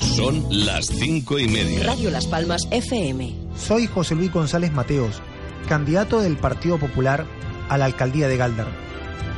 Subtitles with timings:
[0.00, 1.84] Son las cinco y media.
[1.84, 3.34] Radio Las Palmas FM.
[3.56, 5.20] Soy José Luis González Mateos,
[5.68, 7.26] candidato del Partido Popular
[7.68, 8.66] a la alcaldía de Galdar.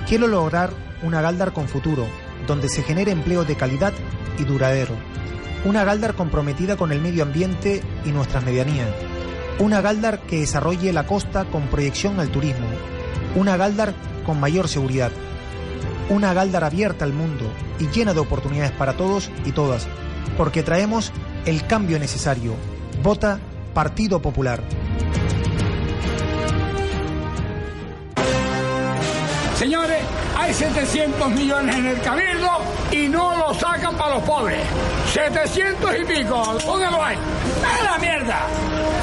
[0.09, 0.71] Quiero lograr
[1.03, 2.07] una Galdar con futuro,
[2.47, 3.93] donde se genere empleo de calidad
[4.39, 4.95] y duradero.
[5.65, 8.88] Una Galdar comprometida con el medio ambiente y nuestras medianías.
[9.59, 12.66] Una Galdar que desarrolle la costa con proyección al turismo.
[13.35, 13.95] Una Galdar
[14.25, 15.13] con mayor seguridad.
[16.09, 17.45] Una Galdar abierta al mundo
[17.79, 19.87] y llena de oportunidades para todos y todas
[20.37, 21.12] porque traemos
[21.45, 22.55] el cambio necesario.
[23.03, 23.38] Vota
[23.74, 24.63] Partido Popular.
[29.59, 30.02] Señores,
[30.37, 32.51] hay 700 millones en el cabildo
[32.91, 34.60] y no lo sacan para los pobres.
[35.13, 37.16] 700 y pico, ¿dónde lo hay?
[37.65, 38.47] ¡A la mierda!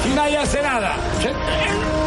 [0.02, 0.96] Si nadie hace nada.
[1.20, 1.32] Se,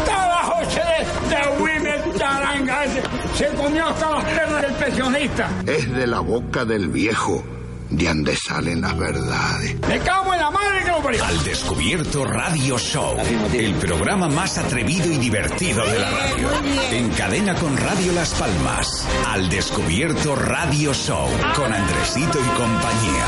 [0.06, 3.02] trabajo de, de Women Charanga ese,
[3.36, 5.50] se comió hasta las pernas del pensionista.
[5.66, 7.44] Es de la boca del viejo
[7.90, 9.76] de donde salen las verdades.
[9.88, 11.24] ¡Me cago en la madre que lo parió!
[11.26, 13.18] Al Descubierto Radio Show,
[13.54, 16.50] el programa más atrevido y divertido de la radio.
[16.92, 19.08] En cadena con Radio Las Palmas.
[19.28, 23.26] Al Descubierto Radio Show, con Andresito y compañía.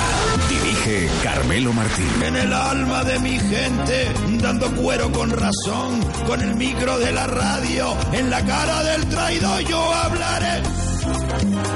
[0.50, 2.24] Dirige Carmelo Martín.
[2.24, 7.28] En el alma de mi gente, dando cuero con razón, con el micro de la
[7.28, 10.62] radio, en la cara del traidor yo hablaré.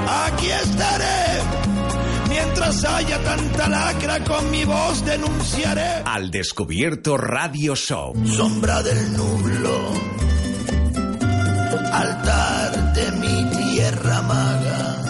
[0.07, 1.72] Aquí estaré.
[2.33, 6.01] Mientras haya tanta lacra, con mi voz denunciaré.
[6.03, 8.15] Al Descubierto Radio Show.
[8.25, 9.93] Sombra del nublo,
[11.91, 15.03] altar de mi tierra maga.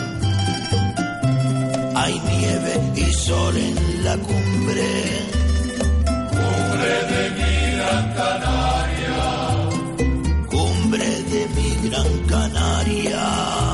[1.95, 4.89] Hay nieve y sol en la cumbre.
[6.29, 9.17] Cumbre de mi gran Canaria.
[10.49, 13.72] Cumbre de mi gran Canaria.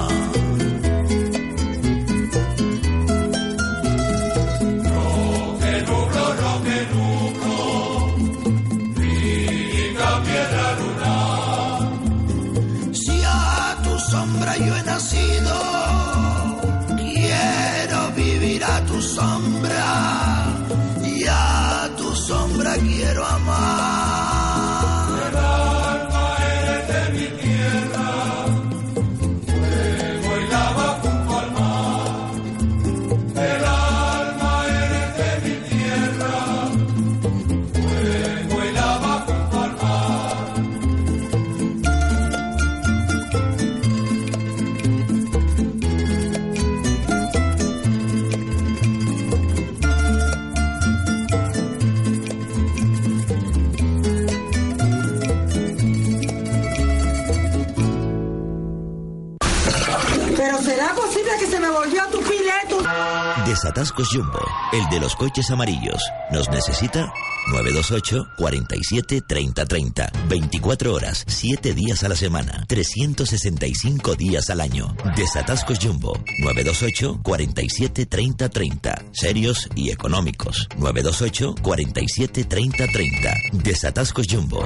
[63.62, 64.40] Desatascos Jumbo,
[64.72, 66.02] el de los coches amarillos.
[66.32, 67.12] ¿Nos necesita?
[67.52, 70.12] 928 47 30 30.
[70.30, 74.96] 24 horas, 7 días a la semana, 365 días al año.
[75.18, 79.04] Desatascos Jumbo, 928 47 30 30.
[79.12, 80.70] Serios y económicos.
[80.78, 83.34] 928 47 30 30.
[83.62, 84.64] Desatascos Jumbo.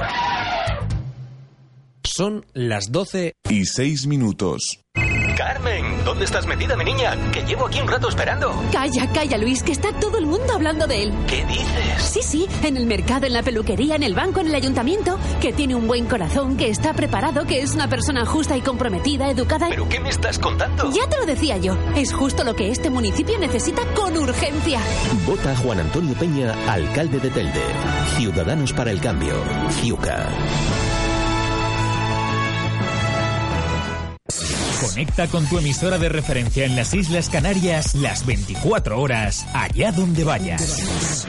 [2.04, 4.84] Son las 12 y 6 minutos.
[5.64, 7.16] Carmen, ¿dónde estás metida, mi niña?
[7.32, 8.54] Que llevo aquí un rato esperando.
[8.70, 11.14] Calla, calla, Luis, que está todo el mundo hablando de él.
[11.26, 12.02] ¿Qué dices?
[12.02, 15.54] Sí, sí, en el mercado, en la peluquería, en el banco, en el ayuntamiento, que
[15.54, 19.68] tiene un buen corazón, que está preparado, que es una persona justa y comprometida, educada.
[19.70, 20.92] ¿Pero qué me estás contando?
[20.92, 24.80] Ya te lo decía yo, es justo lo que este municipio necesita con urgencia.
[25.26, 27.62] Vota a Juan Antonio Peña, alcalde de Telde.
[28.18, 29.34] Ciudadanos para el cambio.
[29.80, 30.28] Ciuca.
[34.94, 40.22] Conecta con tu emisora de referencia en las Islas Canarias las 24 horas, allá donde
[40.22, 41.26] vayas.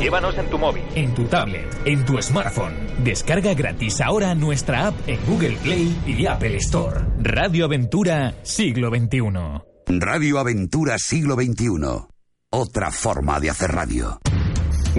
[0.00, 2.74] Llévanos en tu móvil, en tu tablet, en tu smartphone.
[3.04, 7.00] Descarga gratis ahora nuestra app en Google Play y Apple Store.
[7.20, 10.00] Radio Aventura Siglo XXI.
[10.00, 12.08] Radio Aventura Siglo XXI.
[12.50, 14.18] Otra forma de hacer radio.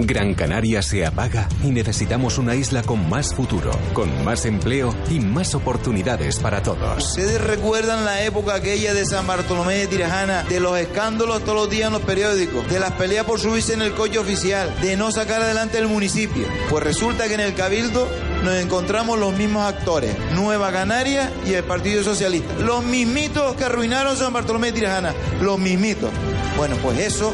[0.00, 5.18] Gran Canaria se apaga y necesitamos una isla con más futuro, con más empleo y
[5.18, 7.04] más oportunidades para todos.
[7.04, 11.70] ¿Ustedes recuerdan la época aquella de San Bartolomé de Tirajana, de los escándalos todos los
[11.70, 15.10] días en los periódicos, de las peleas por subirse en el coche oficial, de no
[15.10, 16.46] sacar adelante el municipio?
[16.70, 18.08] Pues resulta que en el Cabildo
[18.44, 22.54] nos encontramos los mismos actores, Nueva Canaria y el Partido Socialista.
[22.60, 26.10] Los mismitos que arruinaron San Bartolomé de Tirajana, los mismitos.
[26.56, 27.32] Bueno, pues eso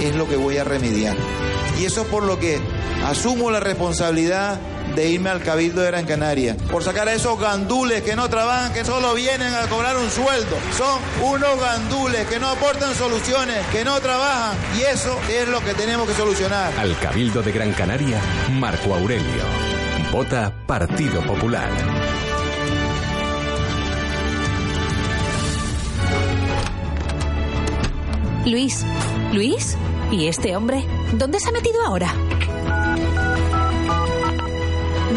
[0.00, 1.16] es lo que voy a remediar.
[1.80, 2.58] Y eso es por lo que
[3.04, 4.58] asumo la responsabilidad
[4.94, 8.72] de irme al Cabildo de Gran Canaria, por sacar a esos gandules que no trabajan,
[8.72, 10.56] que solo vienen a cobrar un sueldo.
[10.76, 15.74] Son unos gandules que no aportan soluciones, que no trabajan, y eso es lo que
[15.74, 16.72] tenemos que solucionar.
[16.78, 18.20] Al Cabildo de Gran Canaria,
[18.52, 19.44] Marco Aurelio.
[20.12, 21.70] Vota Partido Popular.
[28.46, 28.86] Luis,
[29.32, 29.76] Luis,
[30.12, 30.84] ¿y este hombre?
[31.14, 32.14] ¿Dónde se ha metido ahora?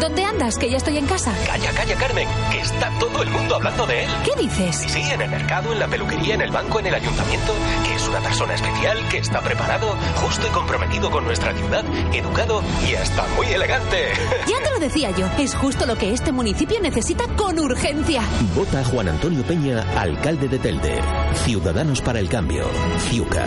[0.00, 0.56] ¿Dónde andas?
[0.56, 1.34] Que ya estoy en casa.
[1.46, 4.10] Calla, calla, Carmen, que está todo el mundo hablando de él.
[4.24, 4.76] ¿Qué dices?
[4.76, 7.52] Sí, sí, en el mercado, en la peluquería, en el banco, en el ayuntamiento,
[7.86, 12.62] que es una persona especial, que está preparado, justo y comprometido con nuestra ciudad, educado
[12.88, 14.12] y hasta muy elegante.
[14.46, 18.22] Ya te lo decía yo, es justo lo que este municipio necesita con urgencia.
[18.56, 21.00] Vota Juan Antonio Peña, alcalde de Telde.
[21.44, 22.64] Ciudadanos para el cambio.
[23.10, 23.46] Ciuca.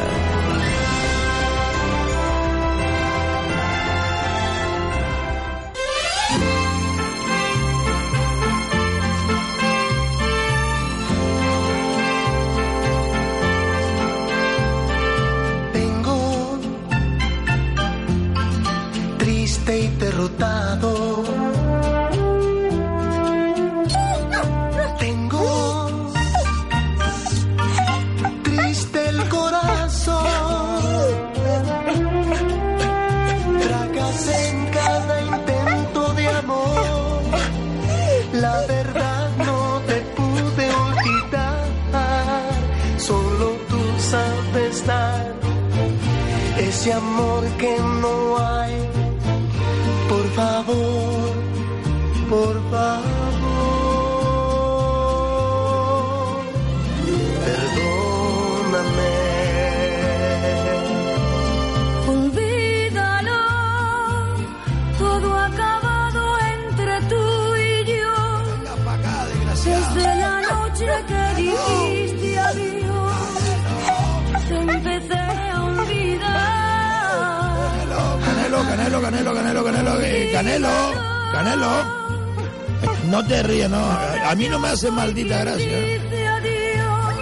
[84.83, 85.77] Hace maldita gracia.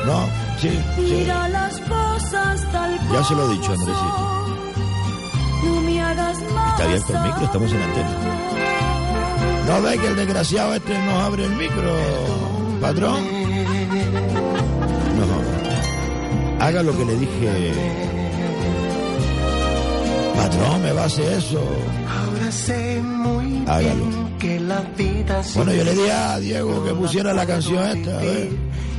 [0.06, 0.26] No,
[0.60, 1.02] sí, sí.
[1.02, 4.38] mira las cosas tal como Ya se lo he dicho, Andresito.
[6.72, 8.10] Está abierto el micro, estamos en antena.
[9.68, 11.94] No ve que el desgraciado este nos abre el micro,
[12.82, 13.24] patrón.
[15.20, 16.66] No.
[16.66, 17.74] Haga lo que le dije.
[20.36, 21.64] Patrón, me va a hacer eso.
[22.52, 24.06] Ahora sé muy Hágalo.
[24.06, 28.18] bien que la vida Bueno, yo le dije a Diego que pusiera la canción esta,
[28.18, 28.50] a ver.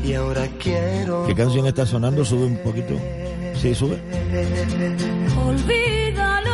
[0.03, 2.25] Y ahora quiero ¿Qué canción está sonando?
[2.25, 2.95] Sube un poquito.
[3.61, 4.01] Sí, sube.
[5.47, 6.51] Olvídalo,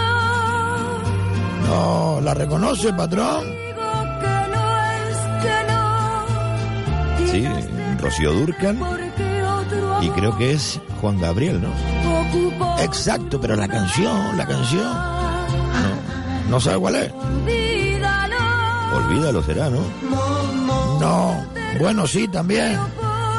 [1.69, 3.45] No, ¿la reconoce, patrón?
[7.31, 7.47] Sí,
[8.01, 8.81] Rocío Durcan.
[10.03, 11.69] Y creo que es Juan Gabriel, ¿no?
[12.83, 15.19] Exacto, pero la canción, la canción.
[16.49, 17.13] No, sabe cuál es.
[17.13, 18.37] Olvídalo,
[18.95, 19.81] Olvídalo, será, ¿no?
[21.01, 21.47] No.
[21.79, 22.79] Bueno, sí, también.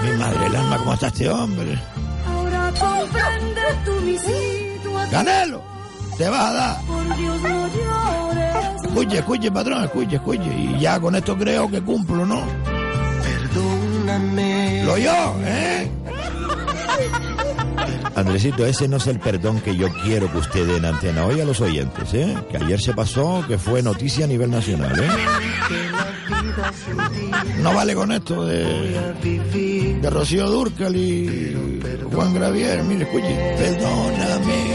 [0.04, 1.80] Mi madre, el alma, ¿cómo está este hombre?
[5.12, 5.62] ¡Canelo!
[6.18, 6.82] Te vas a dar.
[6.86, 8.84] Por Dios no llores.
[8.84, 10.54] Escuche, escuche, patrón, escuche, escuche.
[10.56, 12.44] Y ya con esto creo que cumplo, ¿no?
[13.24, 14.84] Perdóname.
[14.84, 15.90] Lo yo, ¿eh?
[18.20, 21.40] Andresito, ese no es el perdón que yo quiero que usted dé en antena hoy
[21.40, 22.36] a los oyentes, ¿eh?
[22.52, 25.08] Que ayer se pasó, que fue noticia a nivel nacional, ¿eh?
[27.62, 31.58] No vale con esto de, de Rocío Durcal y
[32.12, 32.84] Juan Gravier.
[32.84, 34.66] Mire, escuche, perdóname.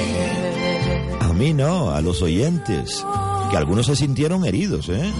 [1.21, 3.05] A mí no, a los oyentes,
[3.51, 5.13] que algunos se sintieron heridos, ¿eh?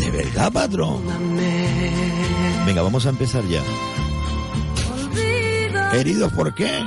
[0.00, 1.02] De verdad, patrón.
[2.66, 3.62] Venga, vamos a empezar ya.
[5.92, 6.82] ¿Heridos por qué?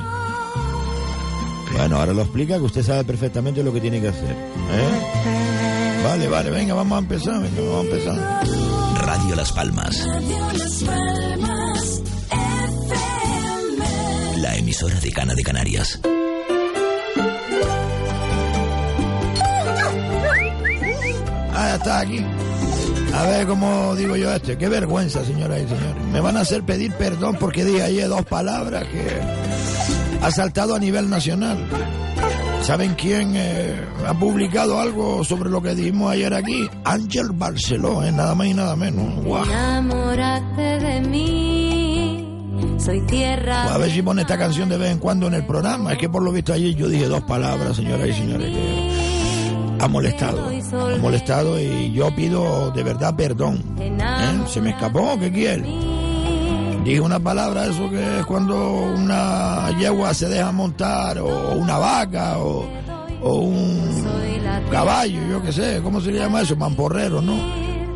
[1.73, 4.31] Bueno, ahora lo explica que usted sabe perfectamente lo que tiene que hacer.
[4.31, 6.01] ¿eh?
[6.03, 8.47] Vale, vale, venga, vamos a empezar, venga, vamos a empezar.
[9.01, 10.07] Radio Las Palmas,
[14.37, 15.99] la emisora de Cana de Canarias.
[21.71, 22.25] ya está aquí.
[23.13, 24.57] A ver cómo digo yo este.
[24.57, 26.03] Qué vergüenza, señoras y señores.
[26.11, 29.50] Me van a hacer pedir perdón porque dije ayer dos palabras que
[30.21, 31.57] ha saltado a nivel nacional.
[32.61, 33.75] ¿Saben quién eh,
[34.07, 36.69] ha publicado algo sobre lo que dijimos ayer aquí?
[36.83, 39.07] Ángel Barceló, eh, nada más y nada menos.
[39.47, 43.73] Enamórate de mí, soy tierra.
[43.73, 45.93] A ver si pone esta canción de vez en cuando en el programa.
[45.93, 48.91] Es que por lo visto ayer yo dije dos palabras, señoras y señores, que
[49.79, 50.47] ha molestado.
[50.47, 53.63] Ha molestado y yo pido de verdad perdón.
[53.79, 53.91] ¿eh?
[54.47, 55.17] ¿Se me escapó?
[55.19, 55.65] ¿Qué quiere?
[56.83, 58.55] Dije una palabra, eso que es cuando
[58.95, 62.65] una yegua se deja montar, o una vaca, o,
[63.21, 64.03] o un
[64.71, 66.55] caballo, yo qué sé, ¿cómo se llama eso?
[66.55, 67.35] Mamporrero, ¿no?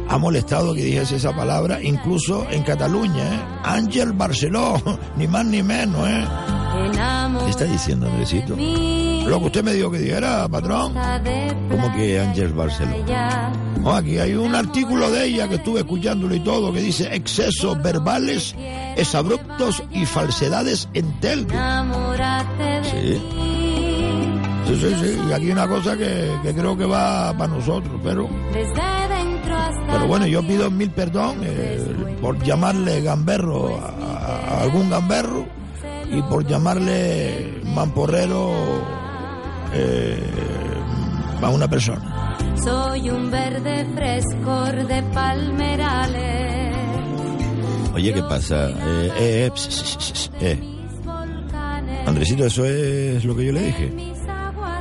[0.07, 3.39] Ha molestado que dijese esa palabra, incluso en Cataluña, ¿eh?
[3.63, 4.75] Ángel Barceló,
[5.17, 6.23] ni más ni menos, ¿eh?
[7.43, 8.55] ¿Qué está diciendo, Andresito?
[9.27, 10.93] Lo que usted me dijo que dijera, patrón.
[11.69, 12.91] ¿Cómo que Ángel Barceló?
[13.81, 17.81] No, aquí hay un artículo de ella que estuve escuchándolo y todo que dice excesos
[17.81, 18.55] verbales,
[18.95, 21.53] exabruptos y falsedades en Telgo.
[22.83, 23.21] Sí.
[24.67, 25.19] Sí, sí, sí.
[25.29, 28.27] Y aquí hay una cosa que, que creo que va para nosotros, pero...
[29.87, 31.79] Pero bueno, yo pido mil perdón eh,
[32.21, 35.45] por llamarle gamberro a, a algún gamberro
[36.11, 39.04] y por llamarle mamporrero
[39.75, 40.19] eh,
[41.41, 42.37] a una persona.
[42.63, 46.75] Soy un verde frescor de palmerales.
[47.93, 48.69] Oye, ¿qué pasa?
[48.69, 50.59] Eh, eh, ps, eh.
[52.05, 54.14] Andresito, eso es lo que yo le dije.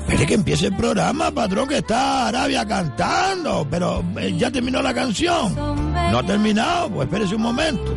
[0.05, 3.67] Espere que empiece el programa, patrón, que está Arabia cantando.
[3.71, 5.55] Pero eh, ya terminó la canción.
[5.57, 7.97] No ha terminado, pues espérese un momento.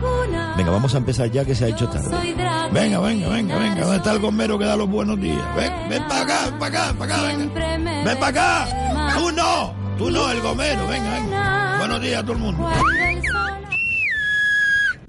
[0.55, 2.09] Venga, vamos a empezar ya que se ha hecho tarde.
[2.71, 3.81] Venga, venga, venga, venga.
[3.81, 5.43] ¿Dónde está el gomero que da los buenos días?
[5.57, 8.03] Ven, ven para acá, ven para acá, para acá, venga.
[8.05, 9.13] Ven para acá.
[9.17, 11.75] Tú no, tú no, el gomero, venga, venga.
[11.79, 12.69] Buenos días a todo el mundo.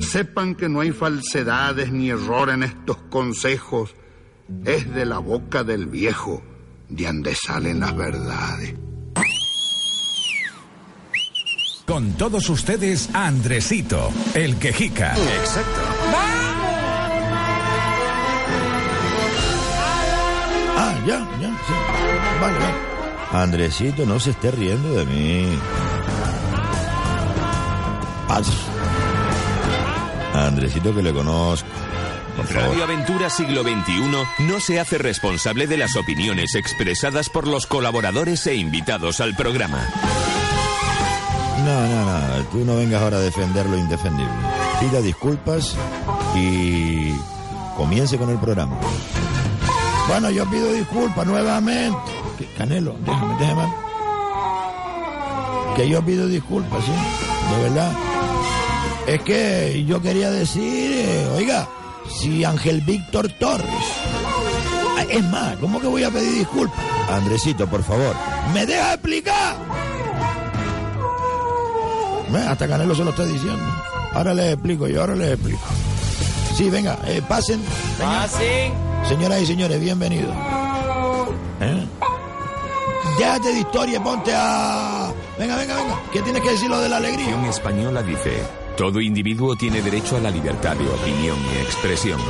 [0.00, 3.95] Sepan que no hay falsedades ni error en estos consejos.
[4.64, 6.43] Es de la boca del viejo
[6.88, 8.75] de donde salen las verdades.
[11.87, 15.14] Con todos ustedes, Andresito, el quejica.
[15.16, 15.80] Exacto.
[20.76, 21.73] Ah, ya, ya, sí.
[22.40, 23.42] Vale, vale.
[23.42, 25.59] Andresito, no se esté riendo de mí.
[30.35, 31.68] Andresito que le conozco.
[32.38, 32.68] Por favor.
[32.68, 38.47] Radio Aventura Siglo XXI no se hace responsable de las opiniones expresadas por los colaboradores
[38.47, 39.85] e invitados al programa.
[41.64, 42.45] No, no, no.
[42.45, 44.33] Tú no vengas ahora a defender lo indefendible.
[44.78, 45.76] Pida disculpas
[46.37, 47.12] y
[47.76, 48.78] comience con el programa.
[50.07, 51.99] Bueno, yo pido disculpas nuevamente.
[52.57, 53.75] Canelo, déjame, déjame.
[55.75, 57.92] Que yo pido disculpas, sí, de verdad.
[59.09, 61.68] Es que yo quería decir, eh, oiga,
[62.09, 63.67] si Ángel Víctor Torres.
[64.99, 66.79] Ah, Es más, ¿cómo que voy a pedir disculpas?
[67.11, 68.15] Andresito, por favor.
[68.53, 69.57] ¿Me deja explicar?
[72.49, 73.62] Hasta Canelo se lo está diciendo.
[74.12, 75.61] Ahora les explico yo, ahora les explico.
[76.57, 77.62] Sí, venga, eh, pasen.
[77.99, 78.73] Pasen.
[79.09, 80.35] Señoras y señores, bienvenidos.
[81.61, 81.87] ¿Eh?
[83.19, 85.12] Déjate de historia y ponte a...
[85.38, 86.00] Venga, venga, venga.
[86.12, 87.31] ¿Qué tienes que decir lo de la alegría?
[87.33, 88.43] Constitución española dice,
[88.78, 92.20] todo individuo tiene derecho a la libertad de opinión y expresión.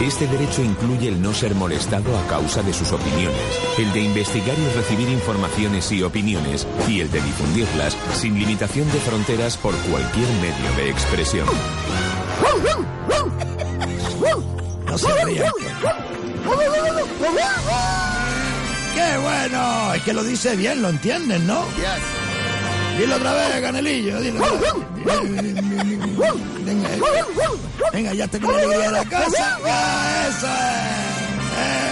[0.00, 3.40] Este derecho incluye el no ser molestado a causa de sus opiniones,
[3.76, 9.00] el de investigar y recibir informaciones y opiniones, y el de difundirlas sin limitación de
[9.00, 11.48] fronteras por cualquier medio de expresión.
[14.86, 15.52] No se rían.
[18.94, 19.94] ¡Qué bueno!
[19.94, 21.64] Es que lo dice bien, lo entienden, ¿no?
[22.98, 24.40] Dilo otra vez, Canelillo, dilo.
[26.64, 26.88] Venga,
[27.92, 29.58] venga, ya con la alegría de la casa.
[29.64, 30.52] Ya, eso es.
[31.58, 31.86] Eh.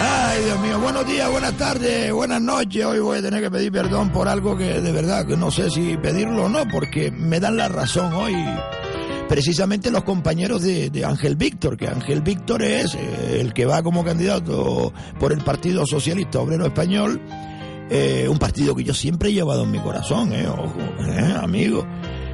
[0.00, 2.84] Ay, Dios mío, buenos días, buenas tardes, buenas noches.
[2.84, 5.70] Hoy voy a tener que pedir perdón por algo que de verdad que no sé
[5.70, 8.34] si pedirlo o no, porque me dan la razón hoy
[9.28, 13.82] precisamente los compañeros de, de Ángel Víctor, que Ángel Víctor es eh, el que va
[13.82, 17.20] como candidato por el Partido Socialista Obrero Español,
[17.90, 21.86] eh, un partido que yo siempre he llevado en mi corazón, eh, ojo, eh, amigo.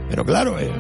[0.08, 0.70] Pero claro, eh,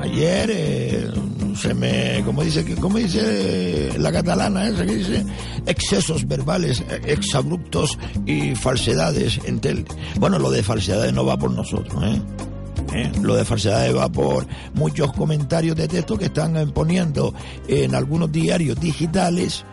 [0.00, 1.12] ayer
[1.54, 5.24] se me, como dice, como dice la catalana esa que dice,
[5.66, 9.84] excesos verbales, exabruptos y falsedades en tel.
[10.18, 12.20] Bueno, lo de falsedades no va por nosotros, ¿eh?
[13.22, 17.32] Lo de falsedades va por muchos comentarios de texto que están poniendo
[17.68, 19.64] en algunos diarios digitales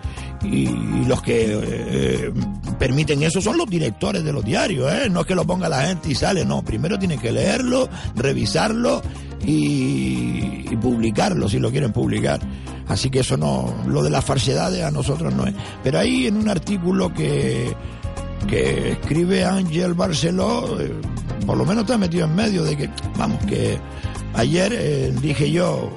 [0.43, 2.31] y los que eh,
[2.77, 5.09] permiten eso son los directores de los diarios, ¿eh?
[5.09, 9.01] no es que lo ponga la gente y sale, no, primero tienen que leerlo, revisarlo
[9.45, 12.39] y, publicarlo si lo quieren publicar.
[12.87, 15.53] Así que eso no, lo de las falsedades a nosotros no es.
[15.83, 17.75] Pero ahí en un artículo que,
[18.47, 20.93] que escribe Ángel Barceló, eh,
[21.45, 23.77] por lo menos está metido en medio de que, vamos, que
[24.33, 25.91] ayer eh, dije yo,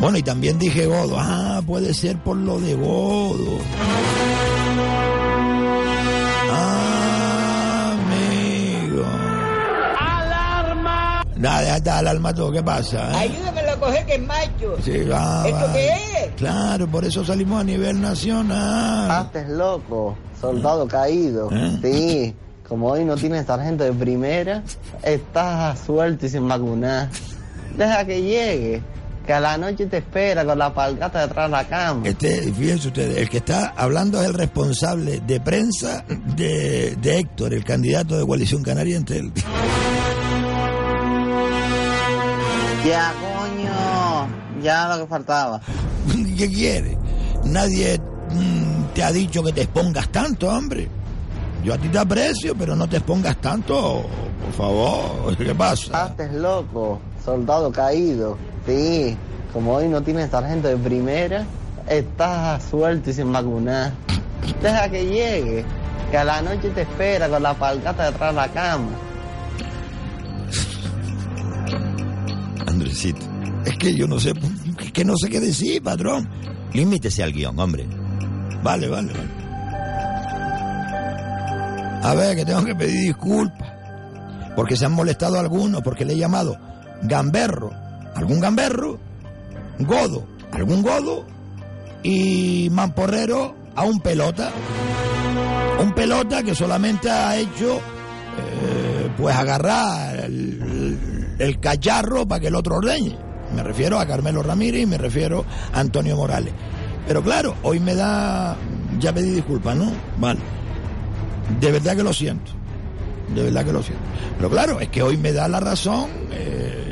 [0.00, 1.16] bueno, y también dije Godo.
[1.18, 3.58] Ah, puede ser por lo de Godo.
[6.50, 9.04] Ah, amigo.
[9.98, 11.22] ¡Alarma!
[11.36, 12.52] Nada, ya está, alarma todo.
[12.52, 13.12] ¿Qué pasa?
[13.12, 13.30] eh?
[13.30, 14.76] Ayúdame a coger que es macho.
[14.82, 15.72] Sí, va, ¿Esto va.
[15.72, 16.32] qué es?
[16.36, 19.10] Claro, por eso salimos a nivel nacional.
[19.10, 21.48] Haces loco, soldado caído.
[21.52, 21.78] ¿Eh?
[21.82, 22.34] Sí,
[22.68, 24.62] como hoy no tienes sargento de primera,
[25.02, 27.08] estás a suelto y sin vacunar.
[27.76, 28.82] Deja que llegue,
[29.24, 32.08] que a la noche te espera con la palgata detrás de la cama.
[32.08, 37.54] Este, fíjense ustedes, el que está hablando es el responsable de prensa de, de Héctor,
[37.54, 39.32] el candidato de Coalición Canaria entre él.
[42.86, 45.60] Ya, coño, ya lo que faltaba.
[46.36, 46.98] ¿Qué quiere?
[47.44, 48.00] Nadie
[48.30, 50.88] mm, te ha dicho que te expongas tanto, hombre.
[51.62, 54.04] Yo a ti te aprecio, pero no te expongas tanto,
[54.44, 55.36] por favor.
[55.38, 56.06] ¿Qué pasa?
[56.06, 58.36] Haces loco, soldado caído.
[58.66, 59.16] Sí,
[59.52, 61.44] como hoy no tienes sargento de primera,
[61.88, 63.92] estás a suelto y sin vacunar.
[64.62, 65.64] Deja que llegue,
[66.10, 68.90] que a la noche te espera con la palgata detrás de la cama.
[72.66, 73.20] Andresito,
[73.64, 74.32] es que yo no sé,
[74.80, 76.28] es que no sé qué decir, patrón.
[76.72, 77.86] Límitese al guion, hombre.
[78.62, 79.42] Vale, vale, vale.
[82.02, 83.70] A ver, que tengo que pedir disculpas.
[84.56, 86.56] Porque se han molestado algunos, porque le he llamado
[87.02, 87.72] gamberro,
[88.14, 88.98] algún gamberro,
[89.78, 91.26] godo, algún godo,
[92.02, 94.50] y mamporrero a un pelota.
[95.80, 102.54] Un pelota que solamente ha hecho, eh, pues, agarrar el, el cacharro para que el
[102.54, 103.16] otro ordeñe.
[103.54, 106.54] Me refiero a Carmelo Ramírez y me refiero a Antonio Morales.
[107.06, 108.56] Pero claro, hoy me da.
[108.98, 109.92] Ya pedí disculpas, ¿no?
[110.18, 110.40] Vale.
[111.60, 112.52] De verdad que lo siento.
[113.34, 114.04] De verdad que lo siento.
[114.36, 116.91] Pero claro, es que hoy me da la razón eh,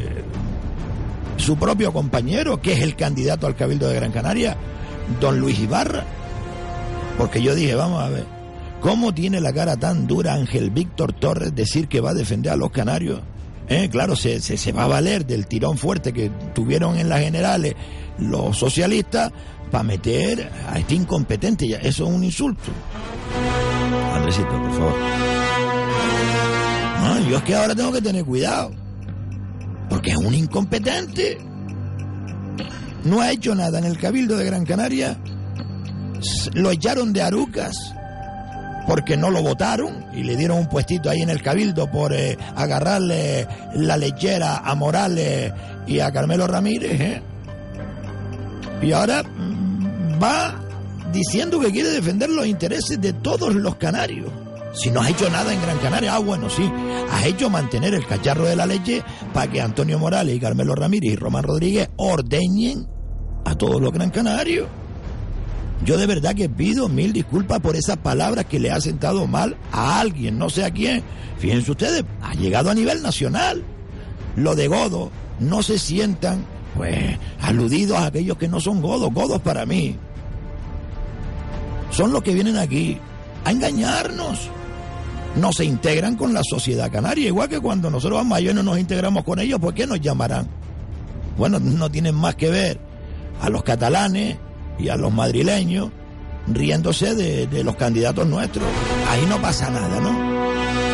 [1.40, 4.56] su propio compañero, que es el candidato al Cabildo de Gran Canaria,
[5.20, 6.04] don Luis Ibarra.
[7.18, 8.24] Porque yo dije, vamos a ver,
[8.80, 12.56] ¿cómo tiene la cara tan dura Ángel Víctor Torres decir que va a defender a
[12.56, 13.20] los canarios?
[13.68, 17.20] Eh, claro, se, se, se va a valer del tirón fuerte que tuvieron en las
[17.20, 17.74] generales
[18.18, 19.30] los socialistas
[19.70, 21.66] para meter a este incompetente.
[21.66, 22.70] Eso es un insulto.
[24.14, 24.94] Andresito, por favor.
[27.00, 28.72] No, yo es que ahora tengo que tener cuidado.
[29.90, 31.38] Porque es un incompetente.
[33.04, 35.18] No ha hecho nada en el Cabildo de Gran Canaria.
[36.54, 37.76] Lo echaron de Arucas
[38.86, 42.36] porque no lo votaron y le dieron un puestito ahí en el Cabildo por eh,
[42.56, 45.52] agarrarle la lechera a Morales
[45.86, 47.00] y a Carmelo Ramírez.
[47.00, 47.22] ¿eh?
[48.82, 50.60] Y ahora mm, va
[51.12, 54.30] diciendo que quiere defender los intereses de todos los canarios.
[54.72, 56.70] Si no has hecho nada en Gran Canaria, ah, bueno, sí,
[57.10, 59.02] has hecho mantener el cacharro de la leche
[59.34, 62.86] para que Antonio Morales y Carmelo Ramírez y Román Rodríguez ordeñen
[63.44, 64.68] a todos los Gran Canarios.
[65.84, 69.56] Yo de verdad que pido mil disculpas por esas palabras que le ha sentado mal
[69.72, 71.02] a alguien, no sé a quién.
[71.38, 73.64] Fíjense ustedes, ha llegado a nivel nacional.
[74.36, 76.44] Lo de Godo, no se sientan,
[76.76, 79.96] pues, aludidos a aquellos que no son godos, godos para mí.
[81.90, 82.98] Son los que vienen aquí
[83.44, 84.50] a engañarnos.
[85.36, 88.62] No se integran con la sociedad canaria, igual que cuando nosotros vamos allá y no
[88.62, 90.48] nos integramos con ellos, ¿por qué nos llamarán?
[91.38, 92.80] Bueno, no tienen más que ver
[93.40, 94.36] a los catalanes
[94.78, 95.90] y a los madrileños
[96.48, 98.66] riéndose de, de los candidatos nuestros.
[99.08, 100.10] Ahí no pasa nada, ¿no?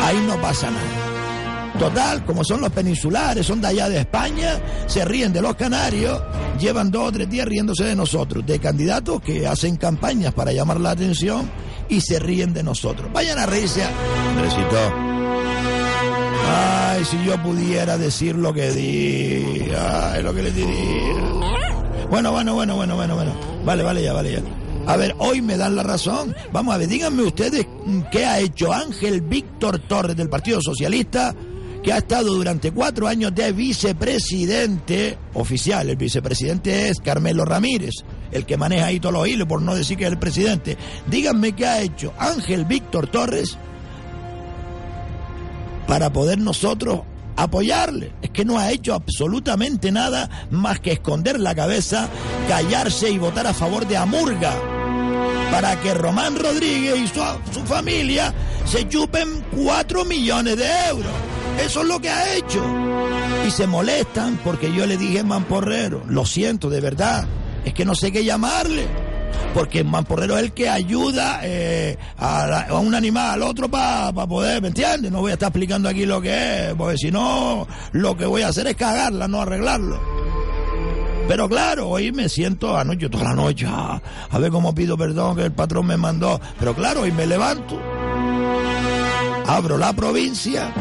[0.05, 1.06] Ahí no pasa nada.
[1.79, 6.21] Total, como son los peninsulares, son de allá de España, se ríen de los canarios,
[6.59, 10.79] llevan dos o tres días riéndose de nosotros, de candidatos que hacen campañas para llamar
[10.79, 11.49] la atención
[11.87, 13.11] y se ríen de nosotros.
[13.13, 13.89] Vayan a reírse a...
[14.29, 14.77] Andresito.
[16.49, 19.69] Ay, si yo pudiera decir lo que di.
[19.77, 21.13] Ay, lo que le diría.
[22.09, 23.33] Bueno, bueno, bueno, bueno, bueno, bueno.
[23.63, 24.41] Vale, vale, ya, vale, ya.
[24.87, 26.33] A ver, hoy me dan la razón.
[26.53, 31.35] Vamos a ver, díganme ustedes mm, qué ha hecho Ángel Víctor Torres del Partido Socialista,
[31.83, 35.89] que ha estado durante cuatro años de vicepresidente oficial.
[35.89, 37.95] El vicepresidente es Carmelo Ramírez,
[38.31, 40.77] el que maneja ahí todos los hilos, por no decir que es el presidente.
[41.07, 43.57] Díganme qué ha hecho Ángel Víctor Torres
[45.87, 47.01] para poder nosotros
[47.37, 48.11] apoyarle.
[48.21, 52.09] Es que no ha hecho absolutamente nada más que esconder la cabeza,
[52.47, 54.53] callarse y votar a favor de Amurga.
[55.51, 57.21] para que Román Rodríguez y su,
[57.53, 58.33] su familia
[58.65, 61.26] se chupen 4 millones de euros.
[61.59, 62.63] Eso es lo que ha hecho.
[63.45, 66.03] Y se molestan porque yo le dije mamporrero.
[66.07, 67.27] Lo siento, de verdad.
[67.65, 68.87] Es que no sé qué llamarle.
[69.53, 74.69] Porque mamporrero es el que ayuda eh, a, un animal al otro para poder, ¿me
[74.69, 75.11] entiendes?
[75.11, 78.43] No voy a estar explicando aquí lo que es, porque si no, lo que voy
[78.43, 79.99] a hacer es cagarla, no arreglarlo.
[81.27, 83.99] Pero claro, hoy me siento anoche, toda la noche, a
[84.39, 86.39] ver cómo pido perdón que el patrón me mandó.
[86.59, 87.79] Pero claro, hoy me levanto,
[89.47, 90.71] abro la provincia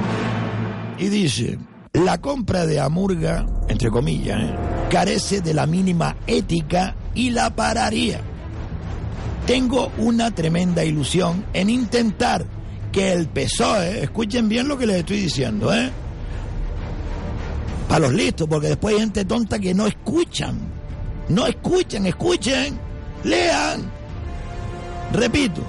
[0.99, 1.59] y dice,
[1.93, 4.55] la compra de Amurga, entre comillas, ¿eh?
[4.91, 8.21] carece de la mínima ética y la pararía.
[9.47, 12.47] Tengo una tremenda ilusión en intentar
[12.93, 15.91] que el PSOE, escuchen bien lo que les estoy diciendo, ¿eh?
[17.89, 20.59] Para los listos, porque después hay gente tonta que no escuchan.
[21.29, 22.79] No escuchan, escuchen,
[23.23, 23.91] lean.
[25.13, 25.63] Repito,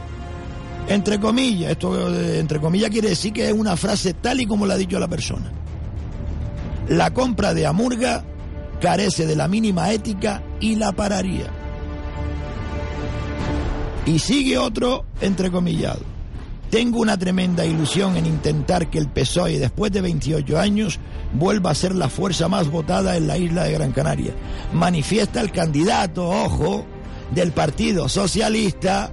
[0.87, 4.65] entre comillas, esto de entre comillas quiere decir que es una frase tal y como
[4.65, 5.51] la ha dicho la persona.
[6.87, 8.23] La compra de Amurga
[8.79, 11.47] carece de la mínima ética y la pararía.
[14.05, 15.99] Y sigue otro entrecomillado.
[16.69, 20.99] Tengo una tremenda ilusión en intentar que el PSOE, después de 28 años,
[21.33, 24.33] vuelva a ser la fuerza más votada en la isla de Gran Canaria.
[24.73, 26.85] Manifiesta el candidato, ojo,
[27.33, 29.11] del Partido Socialista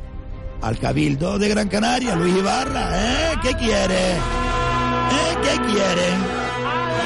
[0.62, 2.88] al Cabildo de Gran Canaria, Luis Ibarra.
[2.92, 3.34] ¿Eh?
[3.42, 4.12] ¿Qué quiere?
[4.12, 5.36] ¿Eh?
[5.42, 6.44] ¿Qué quieren?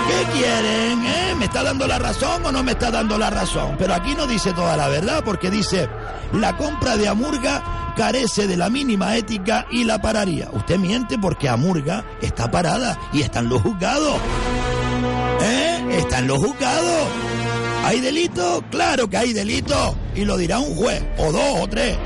[0.08, 1.06] ¿Qué quieren?
[1.06, 1.34] ¿Eh?
[1.38, 3.76] ¿Me está dando la razón o no me está dando la razón?
[3.78, 5.88] Pero aquí no dice toda la verdad porque dice,
[6.32, 10.48] la compra de Amurga carece de la mínima ética y la pararía.
[10.52, 14.14] Usted miente porque Amurga está parada y están los juzgados.
[15.42, 15.98] ¿Eh?
[15.98, 17.08] Están los juzgados.
[17.84, 18.62] ¿Hay delito?
[18.70, 19.96] Claro que hay delito.
[20.14, 21.96] Y lo dirá un juez, o dos, o tres.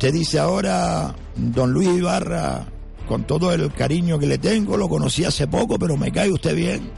[0.00, 2.64] Usted dice ahora, don Luis Ibarra,
[3.06, 6.56] con todo el cariño que le tengo, lo conocí hace poco, pero me cae usted
[6.56, 6.90] bien,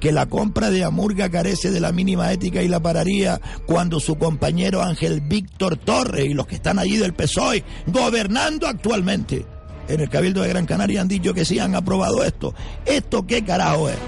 [0.00, 4.16] que la compra de Amurga carece de la mínima ética y la pararía cuando su
[4.16, 9.46] compañero Ángel Víctor Torres y los que están allí del PSOE, gobernando actualmente
[9.86, 12.54] en el Cabildo de Gran Canaria, han dicho que sí han aprobado esto.
[12.86, 13.98] ¿Esto qué carajo es?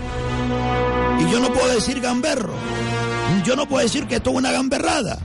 [1.21, 2.55] Y yo no puedo decir gamberro.
[3.45, 5.21] Yo no puedo decir que esto es una gamberrada.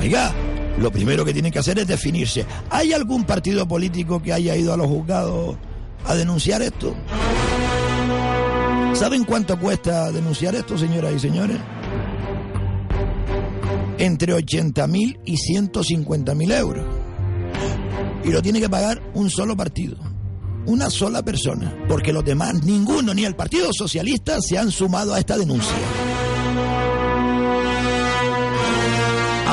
[0.00, 0.34] Oiga,
[0.78, 2.44] lo primero que tienen que hacer es definirse.
[2.70, 5.56] ¿Hay algún partido político que haya ido a los juzgados
[6.06, 6.94] a denunciar esto?
[8.94, 11.58] ¿Saben cuánto cuesta denunciar esto, señoras y señores?
[13.98, 16.86] Entre 80.000 y 150.000 euros.
[18.24, 19.96] Y lo tiene que pagar un solo partido.
[20.66, 21.76] Una sola persona.
[21.88, 25.74] Porque los demás, ninguno, ni el Partido Socialista, se han sumado a esta denuncia.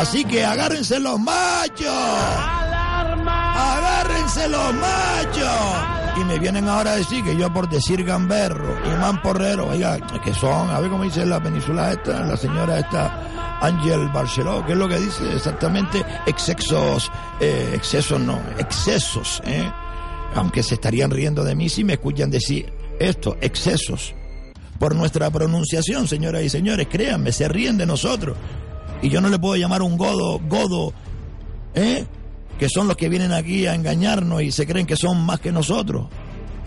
[0.01, 1.85] Así que agárrense los machos.
[3.55, 6.19] Agárrense los machos.
[6.19, 10.33] Y me vienen ahora a decir que yo por decir gamberro y mamporrero, oiga, que
[10.33, 14.77] son, a ver cómo dice la península esta, la señora esta, Ángel Barceló, ¿qué es
[14.79, 16.03] lo que dice exactamente?
[16.25, 19.71] Excesos, eh, excesos no, excesos, ¿eh?
[20.33, 24.15] Aunque se estarían riendo de mí si me escuchan decir esto, excesos.
[24.79, 28.35] Por nuestra pronunciación, señoras y señores, créanme, se ríen de nosotros.
[29.01, 30.93] Y yo no le puedo llamar un godo, godo,
[31.73, 32.05] ¿eh?
[32.59, 35.51] Que son los que vienen aquí a engañarnos y se creen que son más que
[35.51, 36.07] nosotros.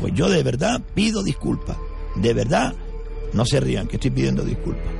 [0.00, 1.76] Pues yo de verdad pido disculpas.
[2.16, 2.74] De verdad,
[3.32, 4.92] no se rían que estoy pidiendo disculpas.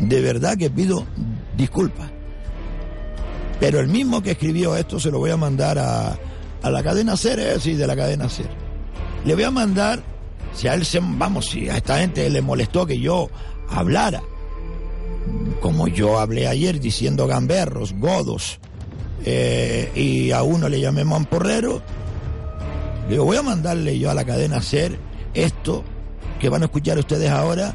[0.00, 1.06] De verdad que pido
[1.56, 2.10] disculpas.
[3.60, 6.16] Pero el mismo que escribió esto se lo voy a mandar a,
[6.62, 7.58] a la cadena Ser, ¿eh?
[7.58, 8.50] sí, de la cadena Ser.
[9.24, 10.02] Le voy a mandar,
[10.52, 13.28] si a él se, vamos, si a esta gente le molestó que yo
[13.68, 14.22] hablara,
[15.60, 18.60] como yo hablé ayer diciendo gamberros, godos,
[19.24, 21.82] eh, y a uno le llamé mamporrero,
[23.08, 24.98] digo, voy a mandarle yo a la cadena Ser
[25.34, 25.84] esto
[26.38, 27.74] que van a escuchar ustedes ahora,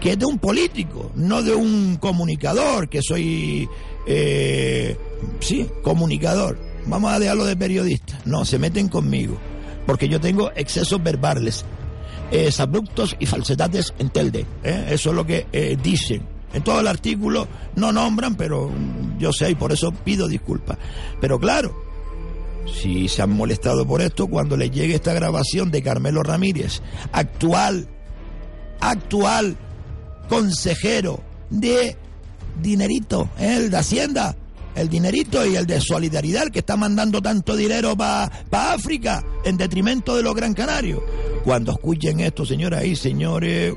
[0.00, 3.68] que es de un político, no de un comunicador, que soy,
[4.06, 4.96] eh,
[5.40, 6.58] sí, comunicador.
[6.86, 8.18] Vamos a dejarlo de periodista.
[8.24, 9.38] No, se meten conmigo,
[9.86, 11.64] porque yo tengo excesos verbales,
[12.30, 14.46] eh, abruptos y falsedades en telde.
[14.62, 14.86] ¿eh?
[14.90, 16.37] Eso es lo que eh, dicen.
[16.52, 18.70] En todo el artículo no nombran, pero
[19.18, 20.78] yo sé y por eso pido disculpas.
[21.20, 21.74] Pero claro,
[22.66, 26.82] si se han molestado por esto, cuando les llegue esta grabación de Carmelo Ramírez,
[27.12, 27.88] actual,
[28.80, 29.56] actual
[30.28, 31.96] consejero de
[32.60, 34.36] dinerito, el de Hacienda,
[34.74, 39.56] el dinerito y el de solidaridad, el que está mandando tanto dinero para África en
[39.56, 41.02] detrimento de los Gran Canarios.
[41.44, 43.74] Cuando escuchen esto, señoras y señores.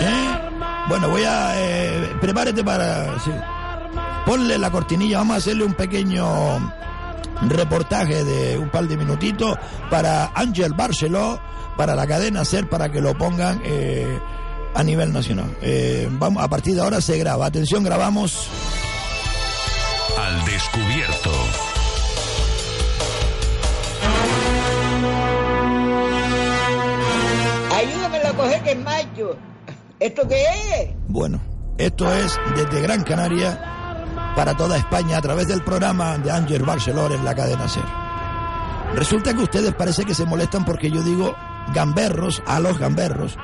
[0.00, 0.43] ¿eh?
[0.88, 1.52] Bueno, voy a.
[1.56, 3.18] Eh, prepárate para.
[3.20, 3.30] sí.
[4.26, 6.72] Ponle la cortinilla, vamos a hacerle un pequeño
[7.42, 9.58] reportaje de un par de minutitos
[9.90, 11.40] para Ángel Barceló,
[11.76, 14.18] para la cadena SER, para que lo pongan eh,
[14.74, 15.54] a nivel nacional.
[15.60, 17.46] Eh, vamos, a partir de ahora se graba.
[17.46, 18.48] Atención, grabamos.
[20.18, 21.30] Al descubierto.
[27.74, 29.36] Ayúdame a coger que es macho.
[30.00, 30.90] ¿Esto qué es?
[31.08, 31.40] Bueno,
[31.78, 37.12] esto es desde Gran Canaria para toda España a través del programa de Ángel Barceló
[37.12, 37.84] en la cadena SER.
[38.94, 41.34] Resulta que ustedes parece que se molestan porque yo digo
[41.72, 43.36] gamberros a los gamberros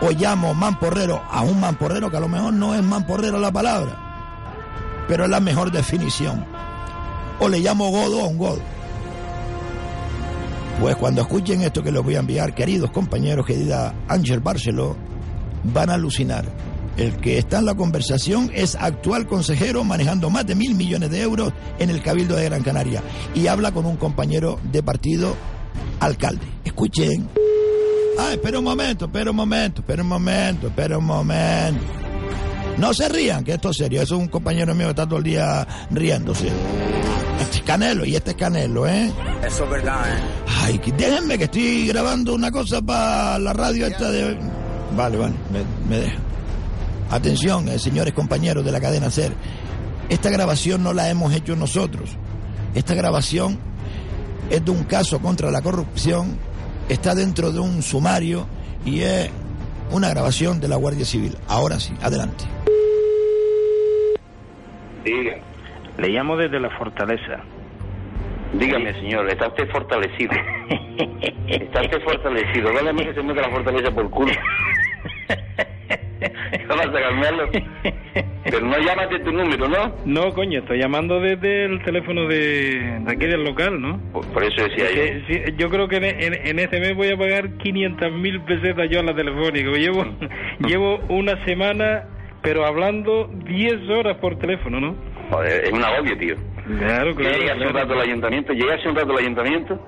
[0.00, 5.04] o llamo mamporrero a un mamporrero que a lo mejor no es mamporrero la palabra,
[5.08, 6.44] pero es la mejor definición.
[7.40, 8.62] O le llamo godo a un godo.
[10.80, 14.96] Pues cuando escuchen esto que les voy a enviar, queridos compañeros, querida Ángel Barceló,
[15.64, 16.44] van a alucinar.
[16.96, 21.22] El que está en la conversación es actual consejero manejando más de mil millones de
[21.22, 23.02] euros en el Cabildo de Gran Canaria
[23.34, 25.36] y habla con un compañero de partido
[26.00, 26.44] alcalde.
[26.64, 27.28] Escuchen.
[28.18, 31.84] Ah, espera un momento, espera un momento, espera un momento, espera un momento.
[32.78, 34.02] No se rían, que esto es serio.
[34.02, 36.48] Eso es un compañero mío que está todo el día riéndose.
[37.40, 39.12] Este es Canelo y este es Canelo, ¿eh?
[39.46, 40.20] Eso es verdad, ¿eh?
[40.62, 44.36] Ay, déjenme que estoy grabando una cosa para la radio esta de...
[44.98, 46.18] Vale, vale, me, me deja.
[47.12, 49.30] Atención, eh, señores compañeros de la cadena SER.
[50.08, 52.16] Esta grabación no la hemos hecho nosotros.
[52.74, 53.60] Esta grabación
[54.50, 56.36] es de un caso contra la corrupción,
[56.88, 58.48] está dentro de un sumario
[58.84, 59.30] y es
[59.92, 61.36] una grabación de la Guardia Civil.
[61.46, 62.44] Ahora sí, adelante.
[65.04, 65.36] Diga.
[65.96, 67.38] Le llamo desde la fortaleza.
[68.52, 70.32] Dígame, señor, está usted fortalecido.
[71.46, 72.72] Está usted fortalecido.
[72.72, 74.32] Dale que se mete la fortaleza por culo.
[76.68, 77.48] Vamos a cambiarlo.
[78.44, 79.94] Pero no llamas de tu número, ¿no?
[80.04, 84.00] No, coño, estoy llamando desde el teléfono de, de aquí del local, ¿no?
[84.12, 84.94] Por, por eso decía yo.
[84.94, 88.40] Que, sí, yo creo que en, en- en este mes voy a pagar 500 mil
[88.42, 89.70] pesetas yo a la telefónica.
[89.70, 90.04] Llevo,
[90.60, 92.04] llevo una semana,
[92.42, 94.94] pero hablando 10 horas por teléfono, ¿no?
[95.30, 96.34] Joder, es un agobio, tío.
[96.78, 97.36] Claro, Yo claro.
[97.38, 97.78] llegué hace un claro.
[97.78, 99.86] rato al ayuntamiento, llegué hace un rato al ayuntamiento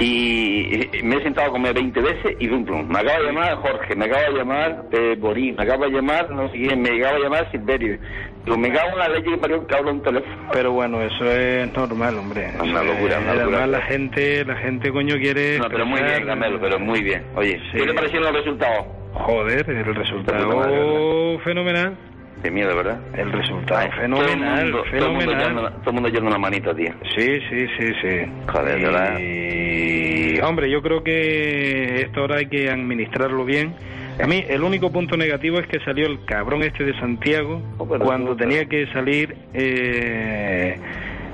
[0.00, 2.88] y me he sentado a comer 20 veces y pum, pum.
[2.88, 6.30] Me acaba de llamar Jorge, me acaba de llamar eh, Borín, me acaba de llamar,
[6.30, 7.98] no sé quién, me acaba de llamar Silverio.
[8.44, 10.48] Digo, me cago en la leche que parió un teléfono.
[10.52, 12.48] Pero bueno, eso es normal, hombre.
[12.60, 13.58] Una Eso locura, es- una locura.
[13.62, 15.58] Además, la gente, la gente, coño, quiere...
[15.58, 17.22] No, pero muy bien, Camelo, pero muy bien.
[17.36, 17.78] Oye, Sí.
[17.78, 18.86] ¿qué te parecieron los resultados?
[19.14, 21.96] Joder, el resultado fenomenal.
[22.44, 22.98] De miedo, ¿verdad?
[23.16, 25.72] El resultado Ay, fenomenal, todo el mundo, Todo el mundo, fenomenal.
[25.80, 26.90] todo el mundo echando una manita, tío.
[27.16, 28.30] Sí, sí, sí, sí.
[28.52, 29.18] Joder, de verdad.
[29.18, 33.74] Y, hombre, yo creo que esto ahora hay que administrarlo bien.
[34.22, 37.88] A mí el único punto negativo es que salió el cabrón este de Santiago Oh,
[37.88, 40.76] pero cuando tenía que salir eh,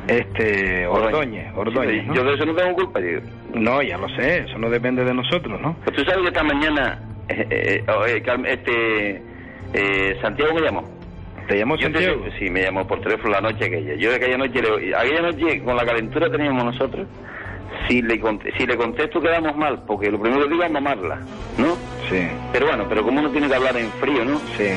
[0.06, 1.52] este Ordóñez.
[1.56, 2.14] Ordóñez ¿no?
[2.14, 3.20] Yo de eso no tengo culpa, tío.
[3.52, 5.76] No, ya lo sé, eso no depende de nosotros, ¿no?
[5.84, 9.22] Pues tú sabes que esta mañana eh, eh, eh, Carm- este
[9.74, 10.99] eh, Santiago me llamó.
[11.50, 12.24] ¿Te llamó te- Santiago?
[12.38, 13.94] sí, me llamó por teléfono la noche aquella.
[13.96, 17.08] Yo aquella noche, le- aquella noche con la calentura que teníamos nosotros,
[17.88, 18.20] si le,
[18.56, 21.16] si le contesto quedamos mal, porque lo primero que digo es mamarla,
[21.58, 21.74] ¿no?
[22.08, 22.24] Sí.
[22.52, 24.38] Pero bueno, pero como uno tiene que hablar en frío, ¿no?
[24.56, 24.68] Sí.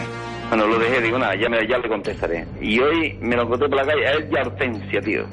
[0.50, 2.46] Bueno, lo dejé, digo, nada, ya, me, ya le contestaré.
[2.60, 5.26] Y hoy me lo encontré por la calle, es de Hortensia, tío.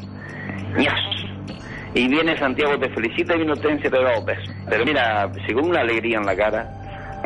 [0.76, 1.00] ¡Ñas!
[1.94, 4.50] Y viene Santiago, te felicita y viene Hortensia, te da dos besos.
[4.68, 6.68] Pero mira, con una alegría en la cara,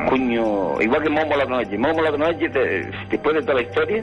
[0.09, 1.79] coño, igual que Momo la noche.
[1.79, 4.03] Momo la noche, te- después de toda la historia,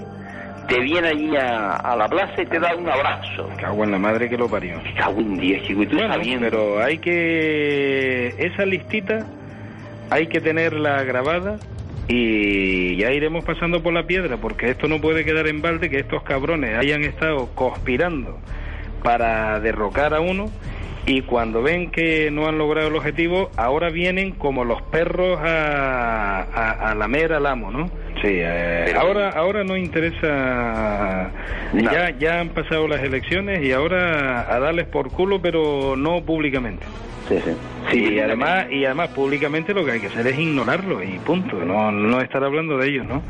[0.67, 3.49] te viene allí a, a la plaza y te da un abrazo.
[3.60, 4.82] Cago en la madre que lo parió.
[4.97, 6.45] Cago en diez, chico, y tú Bueno, sabiendo.
[6.49, 8.27] pero hay que...
[8.38, 9.25] Esa listita
[10.10, 11.58] hay que tenerla grabada
[12.08, 15.99] y ya iremos pasando por la piedra, porque esto no puede quedar en balde que
[15.99, 18.38] estos cabrones hayan estado conspirando
[19.04, 20.50] para derrocar a uno
[21.06, 26.42] y cuando ven que no han logrado el objetivo, ahora vienen como los perros a,
[26.44, 27.88] a, a lamer al amo, ¿no?
[28.22, 31.32] Sí, eh, Pero- ahora, ahora no interesa...
[31.74, 36.86] Ya, ya han pasado las elecciones y ahora a darles por culo, pero no públicamente.
[37.28, 37.52] Sí, sí.
[37.92, 41.56] Sí, y además, y además públicamente lo que hay que hacer es ignorarlo y punto,
[41.66, 43.24] no, no estar hablando de ellos, ¿no?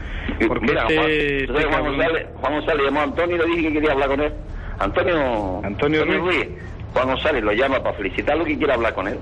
[0.47, 3.39] Porque Mira, este- Juan, este ¿tú sabes Juan González, Juan González llamó a Antonio y
[3.39, 4.33] le dije que quería hablar con él.
[4.83, 6.47] Antonio, Antonio Ruiz.
[6.93, 9.17] Juan González lo llama para felicitarlo que quiere hablar con él.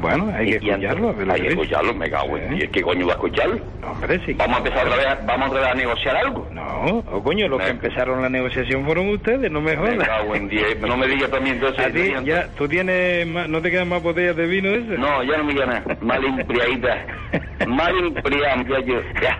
[0.00, 1.10] Bueno, hay que Y- escucharlo.
[1.10, 2.70] Antonio- Hay que escucharlo, me cago en diez.
[2.70, 3.58] ¿Qué coño va a escucharlo?
[3.88, 4.32] Hombre, sí.
[4.32, 6.48] Vamos a empezar otra vez, vamos otra vez a negociar algo.
[6.50, 10.08] No, o coño, los que empezaron la negociación fueron ustedes, no me Me jodas.
[10.08, 10.76] cago en diez.
[10.80, 11.86] No me digas también entonces.
[11.86, 14.98] A ti, ya, ¿tú tienes más, no te quedan más botellas de vino ese?
[14.98, 15.96] No, ya no me queda nada.
[16.00, 17.06] Mal embriaguita.
[17.68, 17.94] Mal.
[19.22, 19.38] Ya.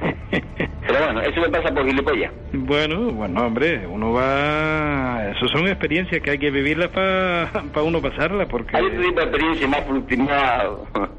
[0.87, 2.33] Pero bueno, eso me pasa por gilipollas.
[2.53, 5.31] Bueno, bueno, hombre, uno va...
[5.31, 8.77] Eso son experiencias que hay que vivirlas para uno pasarlas, porque...
[8.77, 10.71] Hay otro tipo de experiencia más fructífera.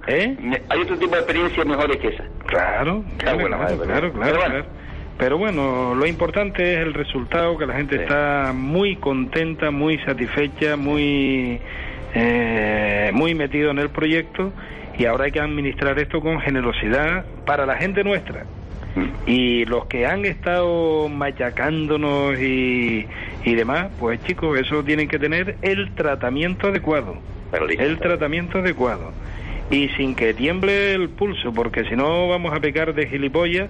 [0.08, 0.60] ¿Eh?
[0.70, 2.26] Hay otro tipo de experiencias mejores que esa.
[2.46, 4.50] Claro, claro, claro, madre, claro, pero claro, bueno.
[4.50, 4.66] claro.
[5.18, 10.76] Pero bueno, lo importante es el resultado, que la gente está muy contenta, muy satisfecha,
[10.76, 11.60] muy,
[12.14, 14.52] eh, muy metido en el proyecto
[14.98, 18.46] y ahora hay que administrar esto con generosidad para la gente nuestra.
[19.26, 23.08] Y los que han estado machacándonos y,
[23.44, 27.18] y demás, pues chicos, eso tienen que tener el tratamiento adecuado.
[27.78, 29.12] El tratamiento adecuado.
[29.72, 33.70] Y sin que tiemble el pulso, porque si no vamos a pecar de gilipollas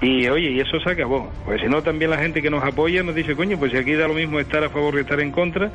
[0.00, 1.30] y oye, y eso se acabó.
[1.44, 3.94] Pues si no, también la gente que nos apoya nos dice, coño, pues si aquí
[3.94, 5.70] da lo mismo estar a favor que estar en contra,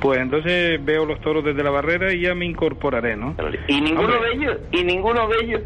[0.00, 3.34] pues entonces veo los toros desde la barrera y ya me incorporaré, ¿no?
[3.68, 4.28] Y ninguno Hombre.
[4.28, 5.60] de ellos, y ninguno de ellos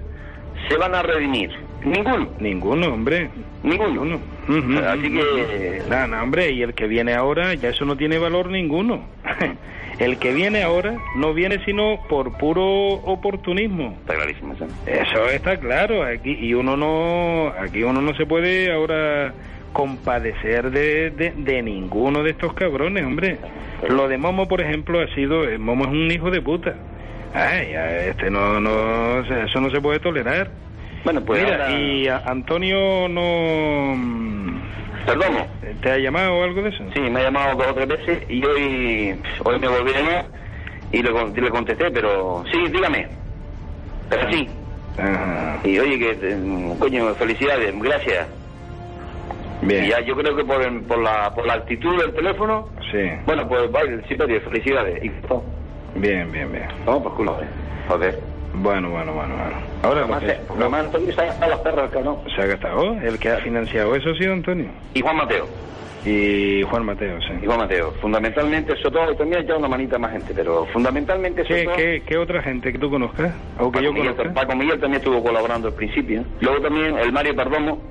[0.68, 1.50] se van a redimir.
[1.84, 2.28] Ninguno.
[2.38, 3.30] Ninguno, hombre.
[3.62, 4.20] Ninguno.
[4.86, 5.82] Así que...
[5.88, 9.04] No, no, hombre, y el que viene ahora, ya eso no tiene valor ninguno.
[9.98, 13.96] el que viene ahora no viene sino por puro oportunismo.
[14.00, 14.66] Está clarísimo eso.
[14.86, 19.32] Eso está claro, aquí y uno no, aquí uno no se puede ahora
[19.72, 23.38] compadecer de, de, de ninguno de estos cabrones, hombre.
[23.88, 26.74] Lo de Momo, por ejemplo, ha sido, eh, Momo es un hijo de puta.
[27.32, 27.72] Ay,
[28.08, 30.50] este no, no, eso no se puede tolerar.
[31.04, 33.96] Bueno, pues Mira, ahora- y Antonio no...
[35.06, 35.46] Perdón.
[35.82, 36.84] ¿Te ha llamado o algo de eso?
[36.94, 40.26] Sí, me ha llamado dos o tres veces y hoy, hoy me volví a llamar
[40.92, 41.10] y le,
[41.40, 43.08] le contesté, pero sí, dígame.
[44.10, 44.50] Pero sí.
[45.64, 48.28] Y oye, que eh, coño, felicidades, gracias.
[49.62, 49.84] Bien.
[49.84, 52.98] Y ya yo creo que por, el- por, la, por la actitud del teléfono, Sí.
[53.26, 55.02] bueno, pues vale, sí, pero felicidades.
[55.04, 55.42] Y, oh,
[55.94, 56.66] Bien, bien, bien.
[56.86, 57.46] vamos por culo, eh.
[57.88, 58.20] joder.
[58.52, 59.56] Bueno, bueno, bueno, bueno.
[59.82, 62.18] Ahora, Además, lo que- eh, además, Antonio se ha gastado las perras, cabrón.
[62.34, 62.94] se ha gastado.
[63.00, 64.70] El que ha financiado eso sido Antonio.
[64.94, 65.48] Y Juan Mateo.
[66.04, 67.32] Y Juan Mateo, sí.
[67.42, 67.92] Y Juan Mateo.
[68.00, 71.76] Fundamentalmente, eso todo, y también echado una manita más gente, pero fundamentalmente eso ¿Qué, todo...
[71.76, 73.34] qué, qué otra gente que tú conozcas?
[73.58, 74.40] ¿O que Paco yo Miguel, conozca?
[74.40, 76.24] Paco Miguel también estuvo colaborando al principio.
[76.40, 77.82] Luego también el Mario Perdomo,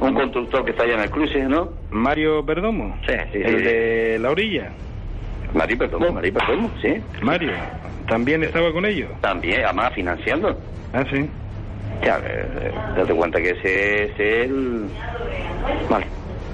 [0.00, 1.70] un constructor que está allá en el cruce, ¿no?
[1.90, 2.96] Mario Perdomo.
[3.06, 3.62] Sí, sí, El sí.
[3.64, 4.72] de la orilla.
[5.54, 6.94] Mario Perdomo, Mario Perdomo, sí.
[7.22, 7.52] Mario.
[8.08, 9.10] ¿También estaba con ellos?
[9.20, 10.58] También, además financiando.
[10.92, 11.28] Ah, sí.
[12.04, 14.86] Ya, eh, date cuenta que ese es el...
[15.90, 16.06] Vale.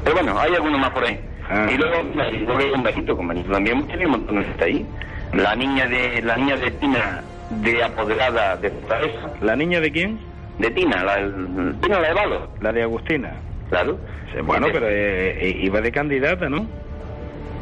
[0.04, 1.18] Pero bueno, hay algunos más por ahí.
[1.50, 1.66] Ah.
[1.72, 4.64] Y luego, luego hay un bajito con Benito también hemos tenido un montón de gente
[4.64, 4.86] ahí.
[5.34, 9.30] La niña de la niña de Tina, de apoderada de Fortaleza.
[9.40, 10.18] ¿La niña de quién?
[10.58, 12.48] De Tina, la, el- Tina la de Valo.
[12.60, 13.32] La de Agustina.
[13.68, 13.98] Claro.
[14.44, 16.66] Bueno, pero eh, eh, iba de candidata, ¿no?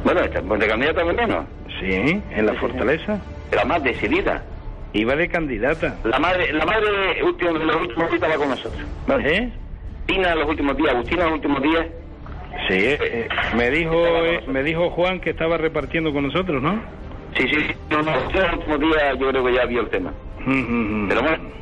[0.04, 1.44] Bueno, de candidata menos.
[1.80, 3.20] Sí, en la fortaleza.
[3.52, 4.42] La más decidida.
[4.92, 5.96] Iba de candidata.
[6.04, 8.82] La madre, la madre último, los últimos días estaba con nosotros.
[9.24, 9.50] ¿Eh?
[10.06, 11.86] Tina los últimos días, Agustina los últimos días.
[12.68, 16.82] Sí, eh, eh, me dijo eh, me dijo Juan que estaba repartiendo con nosotros, ¿no?
[17.36, 17.66] Sí, sí.
[17.90, 20.12] No, no, los últimos días yo creo que ya vio el tema.
[20.44, 21.60] Pero bueno.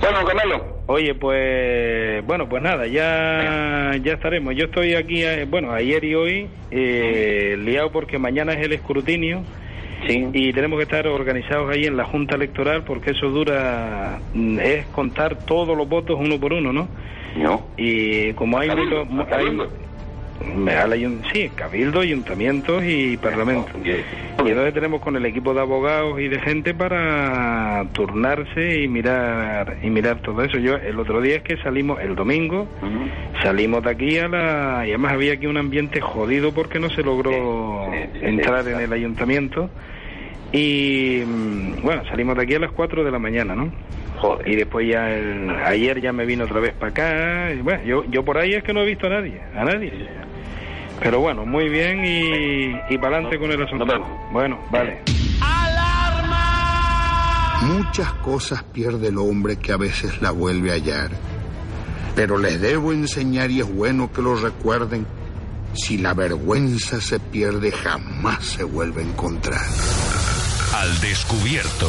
[0.00, 0.76] Bueno, Camelo.
[0.86, 4.54] Oye, pues bueno, pues nada, ya ya estaremos.
[4.54, 9.42] Yo estoy aquí, eh, bueno, ayer y hoy eh, liado porque mañana es el escrutinio
[10.32, 14.86] y tenemos que estar organizados ahí en la Junta Electoral porque eso dura mm, es
[14.88, 16.88] contar todos los votos uno por uno, ¿no?
[17.36, 17.66] No.
[17.76, 19.58] Y como hay muchos- hay-
[20.78, 23.72] al sí, cabildo, ayuntamientos y parlamento.
[23.84, 29.78] Y entonces tenemos con el equipo de abogados y de gente para turnarse y mirar
[29.82, 30.58] y mirar todo eso.
[30.58, 32.68] Yo el otro día es que salimos el domingo,
[33.42, 37.02] salimos de aquí a la y además había aquí un ambiente jodido porque no se
[37.02, 39.70] logró entrar en el ayuntamiento
[40.56, 43.70] y mm, bueno, salimos de aquí a las 4 de la mañana, ¿no?
[44.46, 47.52] Y después ya el- ayer ya me vino otra vez para acá.
[47.52, 49.92] y bueno, yo, yo por ahí es que no he visto a nadie, a nadie.
[51.00, 53.84] Pero bueno, muy bien y, y para adelante con el asunto.
[54.32, 55.02] Bueno, vale.
[57.62, 61.10] Muchas cosas pierde el hombre que a veces la vuelve a hallar.
[62.14, 65.06] Pero les debo enseñar y es bueno que lo recuerden.
[65.74, 69.60] Si la vergüenza se pierde, jamás se vuelve a encontrar.
[70.78, 71.88] Al descubierto.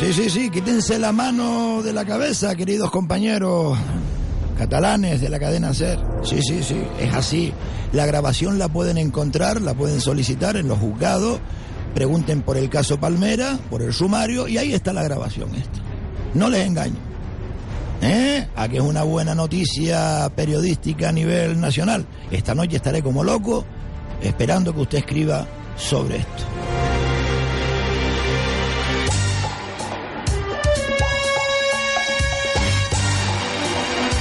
[0.00, 3.78] Sí, sí, sí, quítense la mano de la cabeza, queridos compañeros
[4.58, 6.00] catalanes de la cadena SER.
[6.24, 7.52] Sí, sí, sí, es así.
[7.92, 11.38] La grabación la pueden encontrar, la pueden solicitar en los juzgados.
[11.94, 15.78] Pregunten por el caso Palmera, por el sumario, y ahí está la grabación esta.
[16.34, 17.13] No les engaño.
[18.04, 18.46] ¿Eh?
[18.54, 22.04] A que es una buena noticia periodística a nivel nacional.
[22.30, 23.64] Esta noche estaré como loco
[24.20, 25.46] esperando que usted escriba
[25.78, 26.44] sobre esto.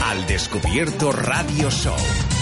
[0.05, 1.93] Al descubierto Radio Show.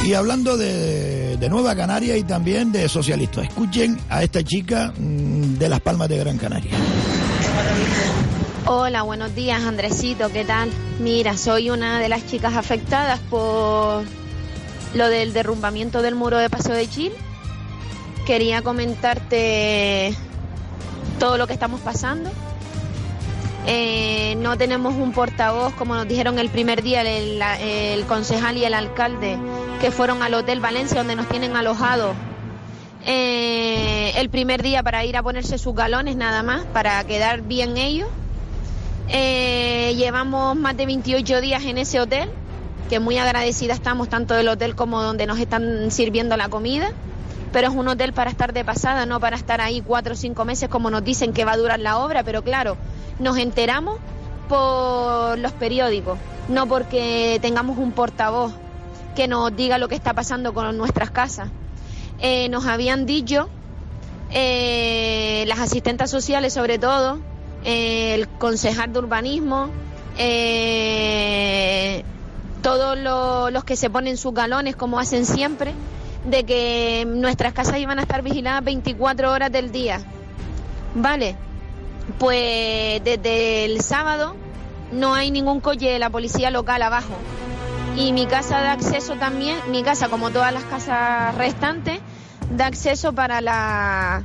[0.05, 5.57] Y hablando de, de Nueva Canaria y también de socialistas, escuchen a esta chica mm,
[5.57, 6.71] de Las Palmas de Gran Canaria.
[8.68, 10.70] Hola, buenos días, Andresito, ¿qué tal?
[10.99, 14.03] Mira, soy una de las chicas afectadas por
[14.93, 17.16] lo del derrumbamiento del muro de Paso de Chile.
[18.28, 20.16] Quería comentarte
[21.18, 22.30] todo lo que estamos pasando.
[23.66, 28.76] Eh, no tenemos un portavoz, como nos dijeron el primer día el, concejal y el
[28.76, 29.39] alcalde,
[29.82, 32.16] que fueron al Hotel Valencia, donde nos tienen alojados
[33.07, 37.78] eh, el primer día para ir a ponerse sus galones nada más, para quedar bien
[37.78, 38.07] ellos.
[39.10, 42.30] Eh, llevamos más de 28 días en ese hotel,
[42.89, 46.91] que muy agradecida estamos tanto del hotel como donde nos están sirviendo la comida.
[47.52, 50.45] Pero es un hotel para estar de pasada, no para estar ahí cuatro o cinco
[50.45, 52.24] meses como nos dicen que va a durar la obra.
[52.24, 52.78] Pero claro,
[53.20, 53.99] nos enteramos
[54.47, 56.18] por los periódicos,
[56.49, 58.54] no porque tengamos un portavoz
[59.16, 61.49] que nos diga lo que está pasando con nuestras casas.
[62.20, 63.49] Eh, nos habían dicho
[64.32, 67.20] eh, las asistentes sociales sobre todo,
[67.64, 69.70] el concejal de urbanismo,
[70.18, 72.03] eh,
[72.62, 75.74] todos lo- los que se ponen sus galones como hacen siempre,
[76.26, 79.99] de que nuestras casas iban a estar vigiladas 24 horas del día.
[80.93, 81.36] Vale,
[82.20, 84.36] pues desde el sábado
[84.91, 87.14] no hay ningún coche de la policía local abajo.
[87.97, 91.99] Y mi casa da acceso también, mi casa como todas las casas restantes,
[92.51, 94.24] da acceso para la,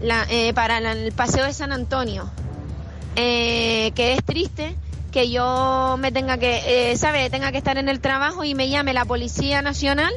[0.00, 2.28] la- eh, para el paseo de San Antonio.
[3.16, 4.76] Eh, que es triste
[5.10, 7.30] que yo me tenga que, eh, ¿sabe?
[7.30, 10.12] Tenga que estar en el trabajo y me llame la Policía Nacional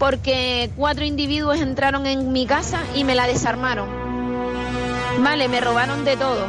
[0.00, 3.88] porque cuatro individuos entraron en mi casa y me la desarmaron.
[5.22, 6.46] Vale, me robaron de todo.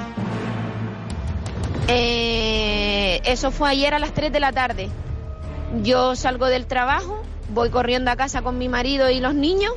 [1.88, 4.90] Eh, eso fue ayer a las 3 de la tarde.
[5.84, 9.74] Yo salgo del trabajo, voy corriendo a casa con mi marido y los niños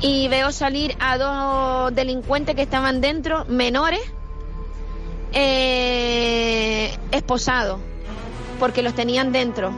[0.00, 4.00] y veo salir a dos delincuentes que estaban dentro, menores,
[5.32, 7.78] eh, esposados,
[8.58, 9.72] porque los tenían dentro.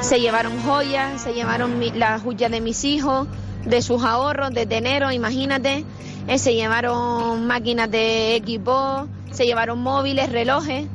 [0.00, 3.28] Se llevaron joyas, se llevaron mi- las joyas de mis hijos,
[3.64, 5.84] de sus ahorros, de enero, imagínate.
[6.26, 10.86] Eh, se llevaron máquinas de equipo, se llevaron móviles, relojes.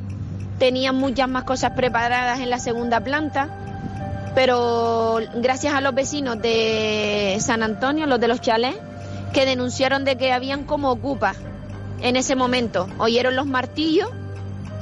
[0.60, 3.50] Tenían muchas más cosas preparadas en la segunda planta.
[4.38, 8.76] Pero gracias a los vecinos de San Antonio, los de los chalés,
[9.34, 11.38] que denunciaron de que habían como ocupas
[12.04, 12.88] en ese momento.
[13.00, 14.12] Oyeron los martillos,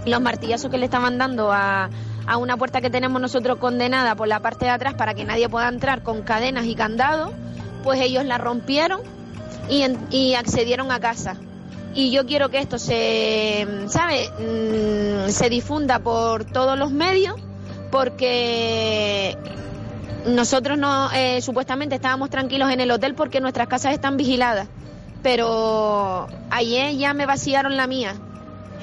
[0.06, 1.90] los martillazos que le estaban dando a,
[2.28, 5.48] a una puerta que tenemos nosotros condenada por la parte de atrás para que nadie
[5.48, 7.32] pueda entrar con cadenas y candados,
[7.82, 9.00] pues ellos la rompieron
[9.70, 11.38] y, y accedieron a casa.
[11.94, 14.30] Y yo quiero que esto se, ¿sabe?
[14.38, 17.36] Mm, se difunda por todos los medios
[17.92, 19.38] porque
[20.26, 24.68] nosotros no eh, supuestamente estábamos tranquilos en el hotel porque nuestras casas están vigiladas.
[25.22, 28.16] Pero ayer ya me vaciaron la mía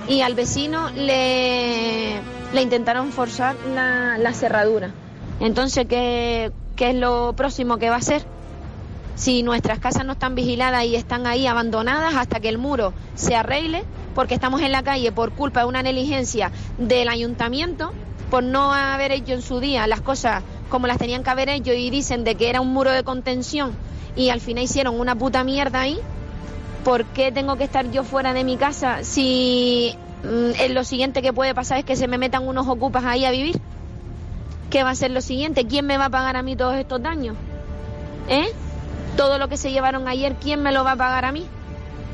[0.09, 2.21] y al vecino le,
[2.53, 4.93] le intentaron forzar la, la cerradura.
[5.41, 8.25] Entonces, ¿qué, ¿qué es lo próximo que va a hacer?
[9.15, 13.37] Si nuestras casas no están vigiladas y están ahí abandonadas hasta que el muro se
[13.37, 13.85] arregle,
[14.15, 17.93] porque estamos en la calle por culpa de una negligencia del ayuntamiento,
[18.33, 21.74] por no haber hecho en su día las cosas como las tenían que haber hecho
[21.74, 23.72] y dicen de que era un muro de contención
[24.16, 25.99] y al final hicieron una puta mierda ahí,
[26.83, 31.20] ¿por qué tengo que estar yo fuera de mi casa si mm, eh, lo siguiente
[31.20, 33.61] que puede pasar es que se me metan unos ocupas ahí a vivir?
[34.70, 35.66] ¿Qué va a ser lo siguiente?
[35.66, 37.37] ¿Quién me va a pagar a mí todos estos daños?
[38.30, 38.47] ¿Eh?
[39.14, 41.45] Todo lo que se llevaron ayer, ¿quién me lo va a pagar a mí?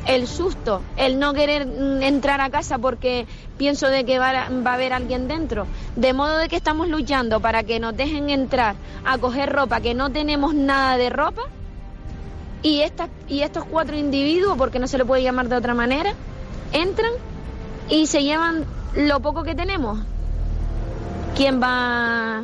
[0.07, 3.27] El susto, el no querer mm, entrar a casa porque
[3.59, 5.67] pienso de que va a, va a haber alguien dentro.
[5.97, 9.95] De modo de que estamos luchando para que nos dejen entrar a coger ropa, que
[9.95, 11.43] no tenemos nada de ropa.
[12.63, 12.83] Y,
[13.29, 16.13] y estos cuatro individuos, porque no se le puede llamar de otra manera,
[16.73, 17.13] entran
[17.89, 19.99] y se llevan lo poco que tenemos.
[21.37, 22.43] ¿Quién va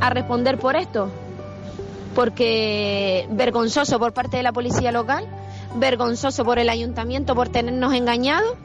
[0.00, 1.10] a responder por esto?
[2.14, 5.26] Porque vergonzoso por parte de la policía local,
[5.74, 8.56] vergonzoso por el ayuntamiento por tenernos engañados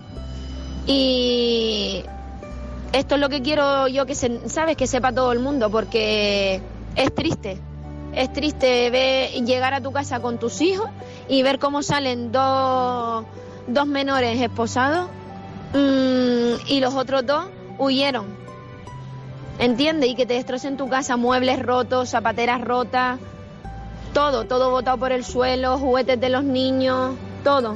[0.88, 2.04] y
[2.94, 6.62] esto es lo que quiero yo que se, sabes que sepa todo el mundo porque
[6.96, 7.60] es triste.
[8.14, 10.90] Es triste ver llegar a tu casa con tus hijos
[11.28, 13.26] y ver cómo salen dos,
[13.68, 15.10] dos menores esposados
[15.74, 17.46] mm, y los otros dos
[17.78, 18.28] huyeron.
[19.60, 20.10] ¿Entiendes?
[20.10, 23.20] Y que te destrocen tu casa, muebles rotos, zapateras rotas,
[24.16, 27.76] todo, todo botado por el suelo, juguetes de los niños, todo.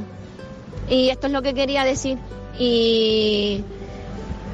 [0.89, 2.17] Y esto es lo que quería decir.
[2.57, 3.61] Y,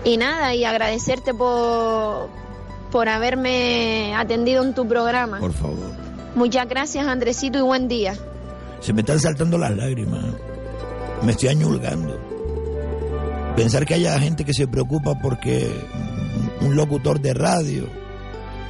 [0.04, 2.30] y nada, y agradecerte por,
[2.92, 5.38] por haberme atendido en tu programa.
[5.38, 5.92] Por favor.
[6.34, 8.16] Muchas gracias, Andresito, y buen día.
[8.80, 10.26] Se me están saltando las lágrimas.
[11.22, 12.20] Me estoy añulgando.
[13.56, 15.72] Pensar que haya gente que se preocupa porque
[16.62, 17.88] un locutor de radio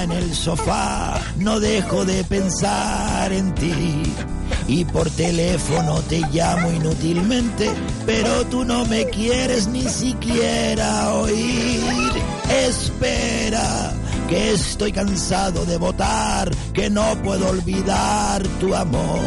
[0.00, 4.02] En el sofá, no dejo de pensar en ti.
[4.66, 7.70] Y por teléfono te llamo inútilmente,
[8.06, 12.12] pero tú no me quieres ni siquiera oír.
[12.66, 13.92] Espera,
[14.28, 19.20] que estoy cansado de votar, que no puedo olvidar tu amor.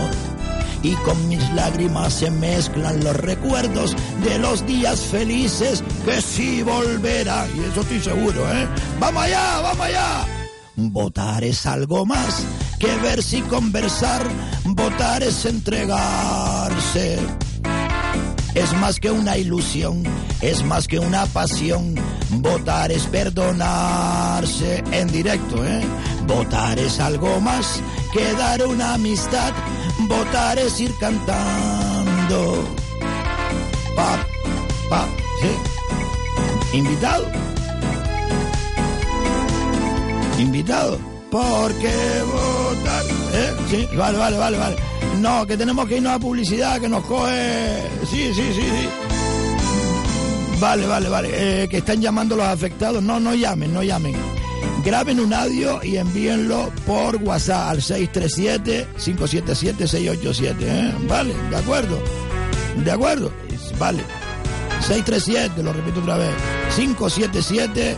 [0.82, 7.50] Y con mis lágrimas se mezclan los recuerdos de los días felices que sí volverán.
[7.56, 8.68] Y eso estoy seguro, ¿eh?
[9.00, 10.35] ¡Vamos allá, vamos allá!
[10.78, 12.44] Votar es algo más
[12.80, 14.22] que ver si conversar.
[14.66, 17.20] Votar es entregarse.
[18.54, 20.04] Es más que una ilusión,
[20.42, 21.96] es más que una pasión.
[22.30, 25.82] Votar es perdonarse en directo, ¿eh?
[26.26, 27.82] Votar es algo más
[28.14, 29.54] que dar una amistad.
[30.08, 32.64] Votar es ir cantando.
[33.96, 34.26] Pa,
[34.90, 35.08] pa,
[35.42, 36.78] ¿sí?
[36.78, 37.55] Invitado.
[40.40, 40.98] Invitado.
[41.32, 41.92] Porque
[42.32, 43.04] votar.
[43.34, 43.54] ¿Eh?
[43.70, 44.76] Sí, vale, vale, vale, vale.
[45.20, 47.82] No, que tenemos que irnos a publicidad, que nos coge.
[48.10, 48.90] Sí, sí, sí, sí.
[50.60, 51.64] Vale, vale, vale.
[51.64, 53.02] Eh, que están llamando los afectados.
[53.02, 54.16] No, no llamen, no llamen.
[54.84, 60.56] Graben un audio y envíenlo por WhatsApp al 637-577-687.
[60.62, 60.94] ¿eh?
[61.08, 62.00] Vale, de acuerdo.
[62.84, 63.32] De acuerdo.
[63.80, 64.04] Vale.
[64.82, 66.34] 637, lo repito otra vez.
[66.76, 67.98] 577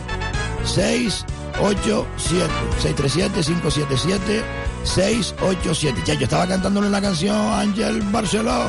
[0.64, 4.44] 687 637 577
[4.84, 8.64] 687 Ya yo estaba cantándole la canción Ángel Barceló.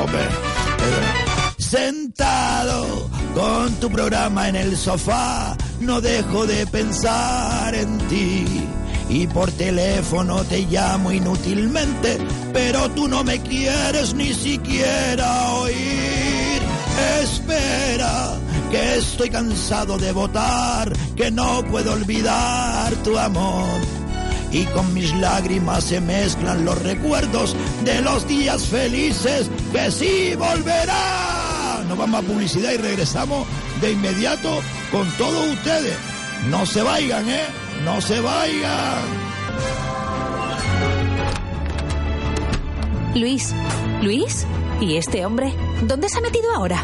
[0.00, 0.22] Hombre.
[0.22, 8.44] Eh, Sentado con tu programa en el sofá, no dejo de pensar en ti.
[9.08, 12.18] Y por teléfono te llamo inútilmente,
[12.52, 16.62] pero tú no me quieres ni siquiera oír.
[17.22, 18.38] Espera,
[18.74, 23.80] que estoy cansado de votar, que no puedo olvidar tu amor.
[24.50, 27.54] Y con mis lágrimas se mezclan los recuerdos
[27.84, 31.88] de los días felices que sí volverán.
[31.88, 33.46] Nos vamos a publicidad y regresamos
[33.80, 34.60] de inmediato
[34.90, 35.96] con todos ustedes.
[36.50, 37.44] No se vayan, ¿eh?
[37.84, 39.04] No se vayan.
[43.14, 43.54] Luis,
[44.02, 44.44] Luis,
[44.80, 45.54] ¿y este hombre?
[45.86, 46.82] ¿Dónde se ha metido ahora?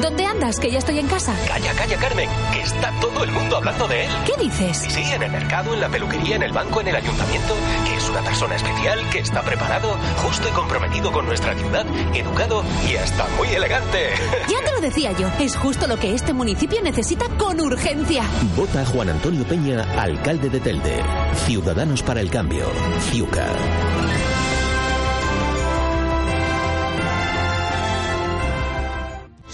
[0.00, 0.58] ¿Dónde andas?
[0.58, 1.34] Que ya estoy en casa.
[1.46, 4.10] Calla, calla, Carmen, que está todo el mundo hablando de él.
[4.24, 4.78] ¿Qué dices?
[4.78, 7.54] Sí, sí, en el mercado, en la peluquería, en el banco, en el ayuntamiento,
[7.86, 11.84] que es una persona especial, que está preparado, justo y comprometido con nuestra ciudad,
[12.14, 14.10] educado y hasta muy elegante.
[14.50, 18.24] Ya te lo decía yo, es justo lo que este municipio necesita con urgencia.
[18.56, 21.02] Vota a Juan Antonio Peña, alcalde de Telde.
[21.46, 22.64] Ciudadanos para el cambio.
[23.10, 23.46] Ciuca.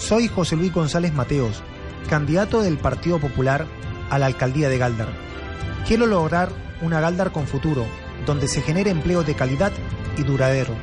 [0.07, 1.61] Soy José Luis González Mateos,
[2.09, 3.67] candidato del Partido Popular
[4.09, 5.09] a la alcaldía de Galdar.
[5.85, 6.47] Quiero lograr
[6.81, 7.85] una Galdar con futuro,
[8.25, 9.73] donde se genere empleo de calidad
[10.17, 10.73] y duradero.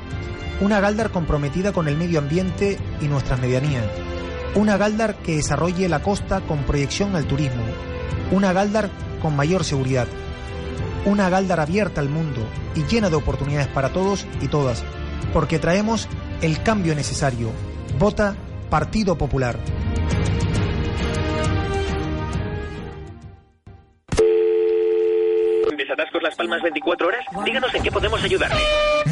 [0.60, 3.86] Una Galdar comprometida con el medio ambiente y nuestras medianías.
[4.56, 7.64] Una Galdar que desarrolle la costa con proyección al turismo.
[8.30, 8.90] Una Galdar
[9.22, 10.06] con mayor seguridad.
[11.06, 14.84] Una Galdar abierta al mundo y llena de oportunidades para todos y todas,
[15.32, 16.08] porque traemos
[16.42, 17.48] el cambio necesario.
[17.98, 18.36] Vota
[18.70, 19.58] Partido Popular.
[26.34, 27.24] Las Palmas 24 horas?
[27.44, 28.60] Díganos en qué podemos ayudarle.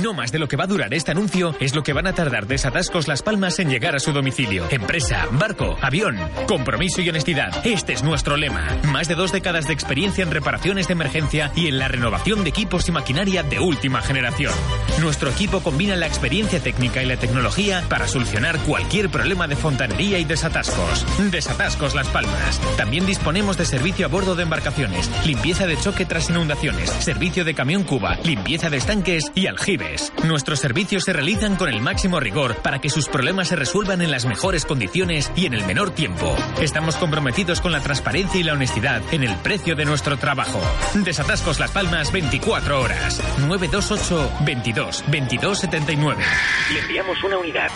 [0.02, 2.14] No más de lo que va a durar este anuncio es lo que van a
[2.14, 4.66] tardar Desatascos Las Palmas en llegar a su domicilio.
[4.70, 6.18] Empresa, barco, avión,
[6.48, 7.64] compromiso y honestidad.
[7.64, 8.66] Este es nuestro lema.
[8.88, 12.50] Más de dos décadas de experiencia en reparaciones de emergencia y en la renovación de
[12.50, 14.52] equipos y maquinaria de última generación.
[15.00, 20.18] Nuestro equipo combina la experiencia técnica y la tecnología para solucionar cualquier problema de fontanería
[20.18, 21.06] y desatascos.
[21.30, 22.60] Desatascos Las Palmas.
[22.76, 27.52] También disponemos de servicio a bordo de embarcaciones, limpieza de choque tras inundaciones, servicio de
[27.52, 30.14] camión cuba, limpieza de estanques y aljibes.
[30.24, 34.10] Nuestros servicios se realizan con el máximo rigor para que sus problemas se resuelvan en
[34.10, 36.34] las mejores condiciones y en el menor tiempo.
[36.62, 40.58] Estamos comprometidos con la transparencia y la honestidad en el precio de nuestro trabajo.
[40.94, 43.20] Desatascos Las Palmas 24 horas.
[43.40, 46.24] 928 22 22 79.
[46.72, 47.68] Le enviamos una unidad.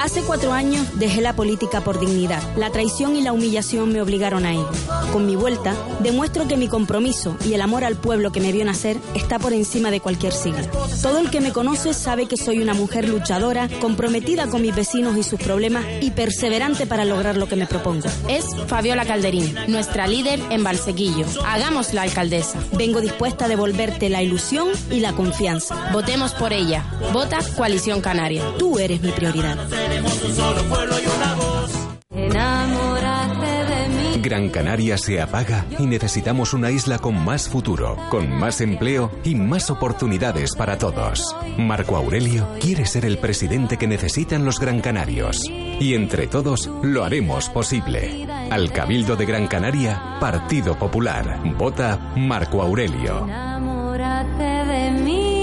[0.00, 2.42] Hace cuatro años dejé la política por dignidad.
[2.56, 4.70] La traición y la humillación me obligaron a ello.
[5.12, 8.64] Con mi vuelta, demuestro que mi compromiso y el amor al pueblo que me vio
[8.64, 10.62] nacer está por encima de cualquier sigla.
[11.02, 15.18] Todo el que me conoce sabe que soy una mujer luchadora, comprometida con mis vecinos
[15.18, 18.08] y sus problemas y perseverante para lograr lo que me propongo.
[18.26, 21.26] Es Fabiola Calderín, nuestra líder en Valsequillo.
[21.44, 22.58] Hagamos la alcaldesa.
[22.72, 25.90] Vengo dispuesta a devolverte la ilusión y la confianza.
[25.92, 26.86] Votemos por ella.
[27.12, 28.42] Vota Coalición Canaria.
[28.58, 29.58] Tú eres mi prioridad.
[29.90, 31.88] Tenemos un solo pueblo y una voz.
[32.14, 34.22] Enamórate de mí.
[34.22, 39.34] Gran Canaria se apaga y necesitamos una isla con más futuro, con más empleo y
[39.34, 41.34] más oportunidades para todos.
[41.58, 45.42] Marco Aurelio quiere ser el presidente que necesitan los Gran Canarios.
[45.48, 48.28] Y entre todos lo haremos posible.
[48.50, 51.40] Al Cabildo de Gran Canaria, Partido Popular.
[51.58, 53.24] Vota Marco Aurelio.
[53.24, 55.40] Enamórate de mí.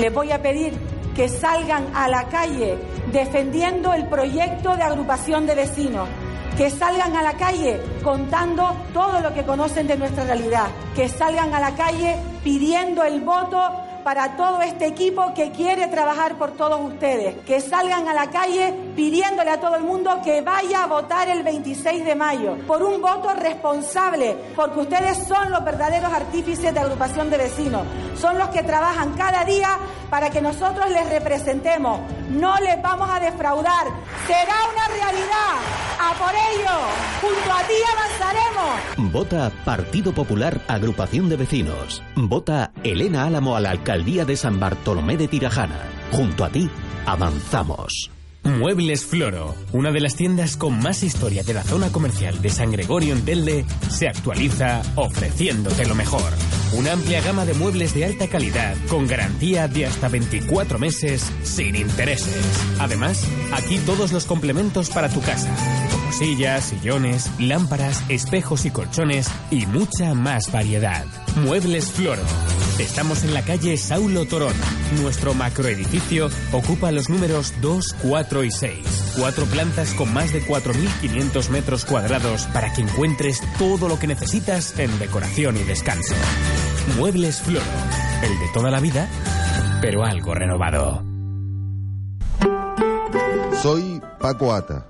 [0.00, 2.78] Les voy a pedir que salgan a la calle
[3.12, 6.08] defendiendo el proyecto de agrupación de vecinos,
[6.56, 11.54] que salgan a la calle contando todo lo que conocen de nuestra realidad, que salgan
[11.54, 13.60] a la calle pidiendo el voto
[14.04, 18.74] para todo este equipo que quiere trabajar por todos ustedes, que salgan a la calle
[19.00, 23.00] pidiéndole a todo el mundo que vaya a votar el 26 de mayo por un
[23.00, 28.62] voto responsable, porque ustedes son los verdaderos artífices de agrupación de vecinos, son los que
[28.62, 29.78] trabajan cada día
[30.10, 31.98] para que nosotros les representemos,
[32.28, 33.86] no les vamos a defraudar,
[34.26, 35.56] será una realidad,
[35.98, 36.76] a por ello,
[37.22, 39.12] junto a ti avanzaremos.
[39.14, 42.02] Vota Partido Popular Agrupación de Vecinos.
[42.16, 45.86] Vota Elena Álamo a la alcaldía de San Bartolomé de Tirajana.
[46.12, 46.68] Junto a ti,
[47.06, 48.10] avanzamos.
[48.42, 52.72] Muebles Floro, una de las tiendas con más historia de la zona comercial de San
[52.72, 56.32] Gregorio en Telde, se actualiza ofreciéndote lo mejor.
[56.72, 61.76] Una amplia gama de muebles de alta calidad con garantía de hasta 24 meses sin
[61.76, 62.46] intereses.
[62.78, 65.54] Además, aquí todos los complementos para tu casa,
[66.12, 71.04] sillas, sillones, lámparas, espejos y colchones y mucha más variedad.
[71.44, 72.22] Muebles Floro.
[72.78, 74.54] Estamos en la calle Saulo Torón.
[75.00, 79.14] Nuestro macroedificio ocupa los números 2, 4 y 6.
[79.18, 84.78] Cuatro plantas con más de 4.500 metros cuadrados para que encuentres todo lo que necesitas
[84.78, 86.14] en decoración y descanso.
[86.96, 87.64] Muebles Floro.
[88.22, 89.08] El de toda la vida,
[89.80, 91.02] pero algo renovado.
[93.62, 94.86] Soy Paco Ata,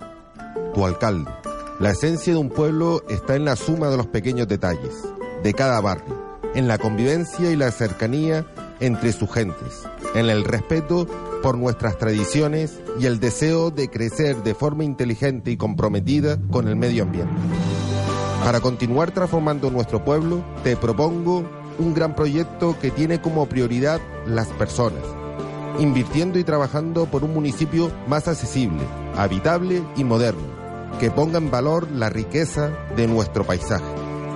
[0.75, 1.31] tu alcalde.
[1.79, 4.95] La esencia de un pueblo está en la suma de los pequeños detalles,
[5.43, 6.15] de cada barrio,
[6.55, 8.47] en la convivencia y la cercanía
[8.81, 11.07] entre sus gentes, en el respeto
[11.43, 16.77] por nuestras tradiciones y el deseo de crecer de forma inteligente y comprometida con el
[16.77, 17.33] medio ambiente.
[18.45, 21.45] Para continuar transformando nuestro pueblo, te propongo
[21.79, 25.03] un gran proyecto que tiene como prioridad las personas,
[25.79, 28.83] invirtiendo y trabajando por un municipio más accesible,
[29.17, 30.60] habitable y moderno,
[30.99, 33.85] que ponga en valor la riqueza de nuestro paisaje.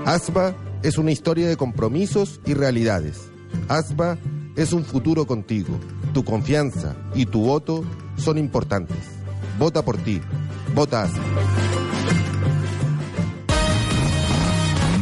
[0.04, 3.30] ASBA es una historia de compromisos y realidades.
[3.68, 4.18] ASBA
[4.56, 5.78] es un futuro contigo.
[6.12, 7.84] Tu confianza y tu voto
[8.16, 8.98] son importantes.
[9.58, 10.20] Vota por ti.
[10.74, 11.73] Vota ASBA.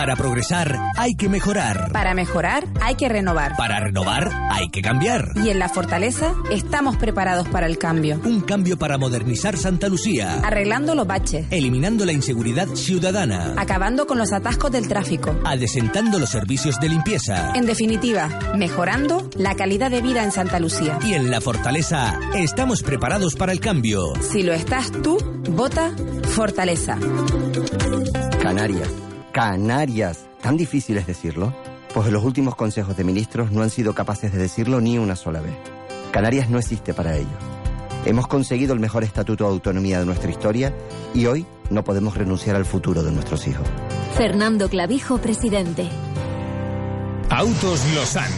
[0.00, 1.92] Para progresar hay que mejorar.
[1.92, 3.54] Para mejorar hay que renovar.
[3.58, 5.32] Para renovar hay que cambiar.
[5.36, 8.18] Y en la Fortaleza estamos preparados para el cambio.
[8.24, 10.40] Un cambio para modernizar Santa Lucía.
[10.42, 11.48] Arreglando los baches.
[11.50, 13.52] Eliminando la inseguridad ciudadana.
[13.58, 15.38] Acabando con los atascos del tráfico.
[15.44, 17.52] Adesentando los servicios de limpieza.
[17.54, 20.98] En definitiva, mejorando la calidad de vida en Santa Lucía.
[21.04, 24.14] Y en la Fortaleza estamos preparados para el cambio.
[24.22, 25.18] Si lo estás tú,
[25.50, 26.96] vota Fortaleza.
[28.40, 28.88] Canarias.
[29.32, 30.26] Canarias.
[30.40, 31.54] ¿Tan difícil es decirlo?
[31.94, 35.40] Pues los últimos consejos de ministros no han sido capaces de decirlo ni una sola
[35.40, 35.54] vez.
[36.10, 37.28] Canarias no existe para ello.
[38.04, 40.74] Hemos conseguido el mejor estatuto de autonomía de nuestra historia
[41.14, 43.66] y hoy no podemos renunciar al futuro de nuestros hijos.
[44.16, 45.88] Fernando Clavijo, presidente.
[47.40, 48.30] Autos Losan.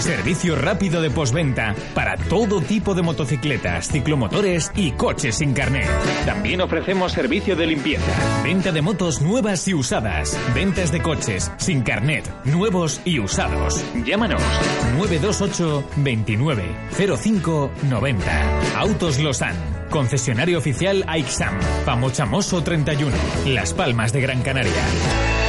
[0.00, 5.88] Servicio rápido de posventa para todo tipo de motocicletas, ciclomotores y coches sin carnet.
[6.26, 8.12] También ofrecemos servicio de limpieza,
[8.44, 13.82] venta de motos nuevas y usadas, ventas de coches sin carnet, nuevos y usados.
[14.04, 14.42] Llámanos
[14.98, 16.64] 928 29
[17.16, 18.78] 05 90.
[18.78, 19.56] Autos Losan.
[19.88, 21.58] Concesionario oficial AIXAM.
[21.86, 23.16] Pamochamoso 31.
[23.46, 25.39] Las Palmas de Gran Canaria.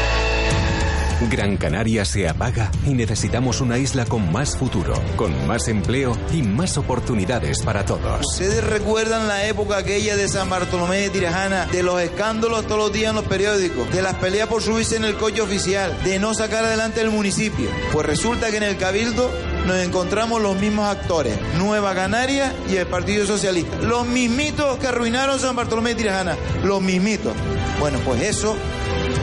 [1.29, 6.41] Gran Canaria se apaga y necesitamos una isla con más futuro, con más empleo y
[6.41, 8.25] más oportunidades para todos.
[8.25, 12.93] Ustedes recuerdan la época aquella de San Bartolomé de Tirajana, de los escándalos todos los
[12.93, 16.33] días en los periódicos, de las peleas por subirse en el coche oficial, de no
[16.33, 17.69] sacar adelante el municipio.
[17.91, 19.31] Pues resulta que en el Cabildo
[19.67, 23.77] nos encontramos los mismos actores, Nueva Canaria y el Partido Socialista.
[23.77, 27.33] Los mismitos que arruinaron San Bartolomé de Tirajana, los mismitos.
[27.79, 28.55] Bueno, pues eso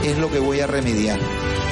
[0.03, 1.19] es lo que voy a remediar.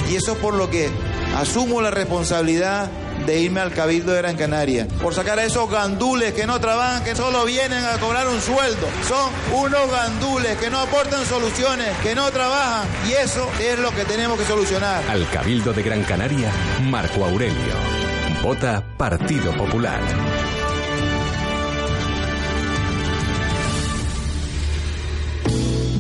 [0.10, 0.90] Y eso es por lo que
[1.36, 2.90] asumo la responsabilidad
[3.26, 4.88] de irme al Cabildo de Gran Canaria.
[5.02, 8.88] Por sacar a esos gandules que no trabajan, que solo vienen a cobrar un sueldo.
[9.08, 12.88] Son unos gandules que no aportan soluciones, que no trabajan.
[13.08, 15.04] Y eso es lo que tenemos que solucionar.
[15.10, 16.52] Al Cabildo de Gran Canaria,
[16.84, 17.76] Marco Aurelio.
[18.42, 20.00] Vota Partido Popular.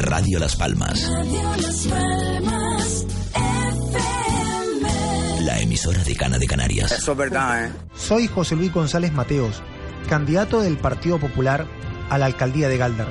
[0.09, 1.11] Radio Las Palmas.
[5.41, 6.93] La emisora de Cana de Canarias.
[6.93, 7.71] Eso es verdad, ¿eh?
[7.93, 9.61] Soy José Luis González Mateos,
[10.07, 11.65] candidato del Partido Popular
[12.09, 13.09] a la alcaldía de Galdar.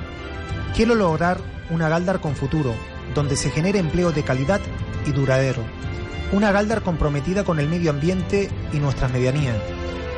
[0.75, 1.39] Quiero lograr
[1.69, 2.75] una Galdar con futuro,
[3.15, 4.61] donde se genere empleo de calidad
[5.05, 5.63] y duradero.
[6.33, 9.57] Una Galdar comprometida con el medio ambiente y nuestras medianías.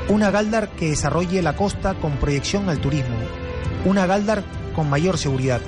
[0.08, 3.16] Una Galdar que desarrolle la costa con proyección al turismo.
[3.84, 4.44] Una Galdar
[4.76, 5.60] con mayor seguridad.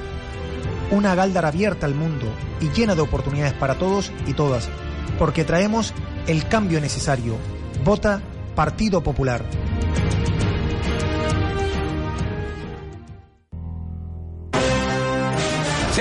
[0.91, 2.27] Una Galdar abierta al mundo
[2.61, 4.69] y llena de oportunidades para todos y todas,
[5.19, 5.95] porque traemos
[6.27, 7.37] el cambio necesario.
[7.85, 8.21] Vota
[8.57, 9.45] Partido Popular.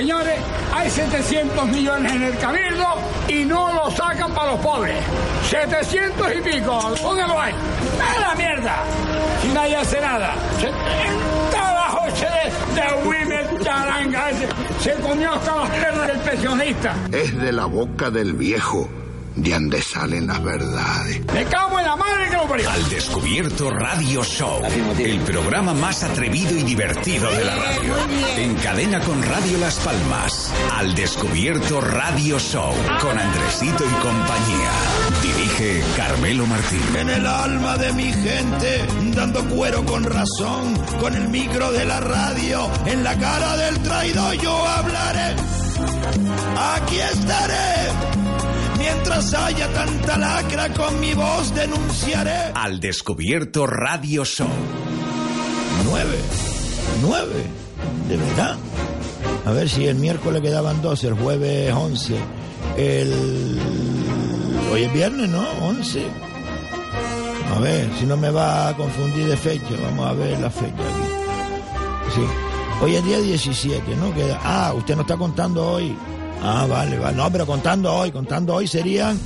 [0.00, 0.40] Señores,
[0.74, 2.86] hay 700 millones en el cabildo
[3.28, 4.96] y no lo sacan para los pobres.
[5.50, 7.52] 700 y pico, póngalo ahí.
[8.00, 8.82] ¡A la mierda!
[9.42, 10.34] Si nadie hace nada.
[10.58, 14.48] Se, en toda noche de, de Wilmer Charanga ese,
[14.80, 16.96] se comió hasta las perras del pensionista.
[17.12, 18.88] Es de la boca del viejo
[19.42, 21.20] de donde salen las verdades.
[21.32, 22.70] Me cago en la madre que lo parió.
[22.70, 24.60] Al Descubierto Radio Show,
[24.98, 27.94] el programa más atrevido y divertido de la radio.
[28.36, 30.52] En cadena con Radio Las Palmas.
[30.76, 34.70] Al Descubierto Radio Show, con Andresito y compañía.
[35.22, 36.96] Dirige Carmelo Martín.
[36.98, 38.84] En el alma de mi gente,
[39.14, 44.34] dando cuero con razón, con el micro de la radio, en la cara del traidor
[44.34, 45.36] yo hablaré.
[46.56, 48.19] Aquí estaré.
[48.80, 52.52] Mientras haya tanta lacra, con mi voz denunciaré.
[52.54, 54.48] Al Descubierto Radio Show.
[55.84, 56.18] Nueve.
[57.02, 57.44] Nueve.
[58.08, 58.56] De verdad.
[59.46, 62.16] A ver si el miércoles quedaban 12, el jueves 11.
[62.76, 63.60] El.
[64.72, 65.44] Hoy es viernes, ¿no?
[65.62, 66.06] 11.
[67.54, 69.74] A ver, si no me va a confundir de fecha.
[69.82, 72.14] Vamos a ver la fecha aquí.
[72.14, 72.20] Sí.
[72.82, 74.14] Hoy es día 17, ¿no?
[74.14, 75.94] Queda- ah, usted no está contando hoy.
[76.42, 77.16] Ah, vale, vale.
[77.16, 79.18] No, pero contando hoy, contando hoy serían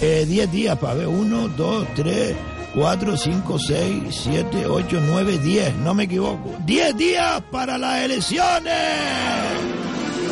[0.00, 1.06] eh, 10 días para ver.
[1.08, 2.34] 1, 2, 3,
[2.74, 5.76] 4, 5, 6, 7, 8, 9, 10.
[5.76, 6.56] No me equivoco.
[6.64, 8.74] 10 días para las elecciones.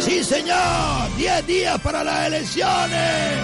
[0.01, 1.15] Sí, señor.
[1.19, 3.39] 10 días para las elecciones.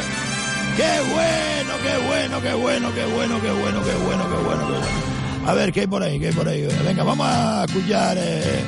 [0.76, 4.74] Qué bueno, qué bueno, qué bueno, qué bueno, qué bueno, qué bueno, qué bueno, qué
[4.76, 5.06] bueno.
[5.46, 6.18] A ver, ¿qué hay por ahí?
[6.18, 6.66] ¿Qué hay por ahí?
[6.84, 8.64] Venga, vamos a escuchar eh,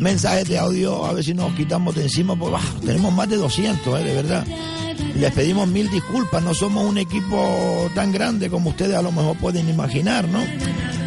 [0.00, 3.36] mensajes de audio, a ver si nos quitamos de encima, porque bah, tenemos más de
[3.36, 4.46] 200, eh, de verdad.
[5.16, 9.36] Les pedimos mil disculpas, no somos un equipo tan grande como ustedes a lo mejor
[9.36, 10.40] pueden imaginar, ¿no?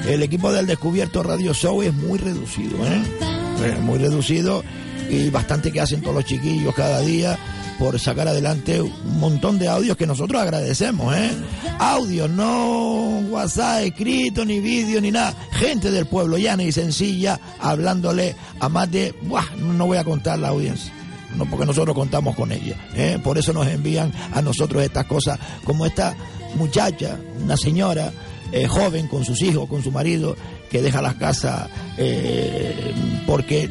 [0.08, 2.78] El equipo del Descubierto Radio Show es muy reducido.
[2.86, 4.64] Eh, muy reducido
[5.10, 7.38] y bastante que hacen todos los chiquillos cada día
[7.78, 11.32] por sacar adelante un montón de audios que nosotros agradecemos, ¿eh?
[11.80, 15.36] Audios, no WhatsApp escrito, ni vídeo, ni nada.
[15.52, 19.14] Gente del pueblo llana y sencilla hablándole a más de...
[19.24, 20.92] Buah, no voy a contar la audiencia.
[21.36, 22.76] No, porque nosotros contamos con ella.
[22.96, 23.20] ¿eh?
[23.24, 26.16] Por eso nos envían a nosotros estas cosas, como esta
[26.56, 28.12] muchacha, una señora
[28.52, 30.36] eh, joven con sus hijos, con su marido,
[30.70, 32.94] que deja las casas eh,
[33.26, 33.70] porque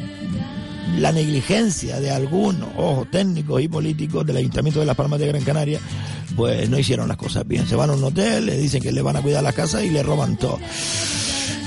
[0.97, 5.43] la negligencia de algunos, ojo, técnicos y políticos del Ayuntamiento de Las Palmas de Gran
[5.43, 5.79] Canaria,
[6.35, 7.67] pues no hicieron las cosas bien.
[7.67, 9.89] Se van a un hotel, le dicen que le van a cuidar la casa y
[9.89, 10.59] le roban todo.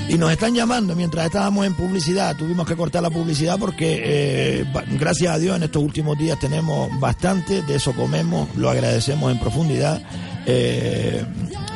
[0.09, 2.35] Y nos están llamando mientras estábamos en publicidad.
[2.35, 4.65] Tuvimos que cortar la publicidad porque, eh,
[4.99, 7.61] gracias a Dios, en estos últimos días tenemos bastante.
[7.61, 10.01] De eso comemos, lo agradecemos en profundidad.
[10.45, 11.23] Eh,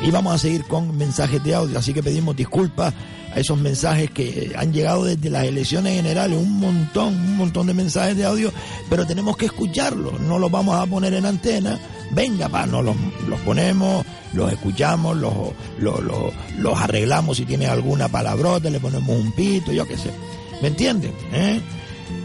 [0.02, 1.78] y vamos a seguir con mensajes de audio.
[1.78, 2.92] Así que pedimos disculpas
[3.36, 6.38] esos mensajes que han llegado desde las elecciones generales.
[6.38, 8.52] Un montón, un montón de mensajes de audio.
[8.88, 10.20] Pero tenemos que escucharlos.
[10.20, 11.78] No los vamos a poner en antena.
[12.10, 12.96] Venga, pa, no los,
[13.28, 15.34] los ponemos, los escuchamos, los,
[15.78, 16.00] los,
[16.58, 20.10] los, arreglamos si tiene alguna palabrota, le ponemos un pito, yo qué sé.
[20.62, 21.12] ¿Me entienden?
[21.32, 21.60] ¿Eh?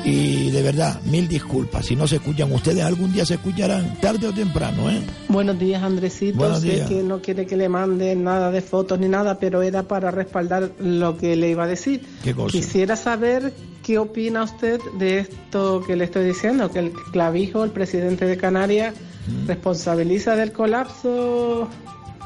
[0.04, 1.86] Y de verdad, mil disculpas.
[1.86, 5.00] Si no se escuchan ustedes, algún día se escucharán, tarde o temprano, ¿eh?
[5.28, 6.38] Buenos días, Andresito.
[6.40, 6.90] Buenos sé días.
[6.90, 10.72] que no quiere que le manden nada de fotos ni nada, pero era para respaldar
[10.80, 12.02] lo que le iba a decir.
[12.24, 12.52] ¿Qué cosa?
[12.52, 17.72] Quisiera saber qué opina usted de esto que le estoy diciendo, que el Clavijo, el
[17.72, 18.96] presidente de Canarias,
[19.28, 19.46] Mm.
[19.48, 21.68] responsabiliza del colapso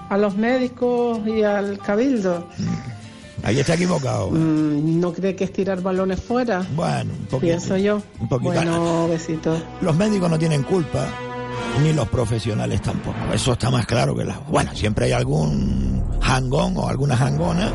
[0.10, 2.48] a los médicos y al cabildo.
[3.44, 4.32] Ahí está equivocado.
[4.32, 6.66] Mm, ¿No cree que es tirar balones fuera?
[6.76, 7.40] Bueno, un poquito.
[7.40, 8.02] Pienso yo.
[8.20, 8.54] Un poquito.
[8.54, 9.62] Bueno, besitos.
[9.82, 11.08] Los médicos no tienen culpa,
[11.84, 13.18] ni los profesionales tampoco.
[13.34, 14.40] Eso está más claro que la...
[14.50, 17.72] Bueno, siempre hay algún jangón o alguna jangona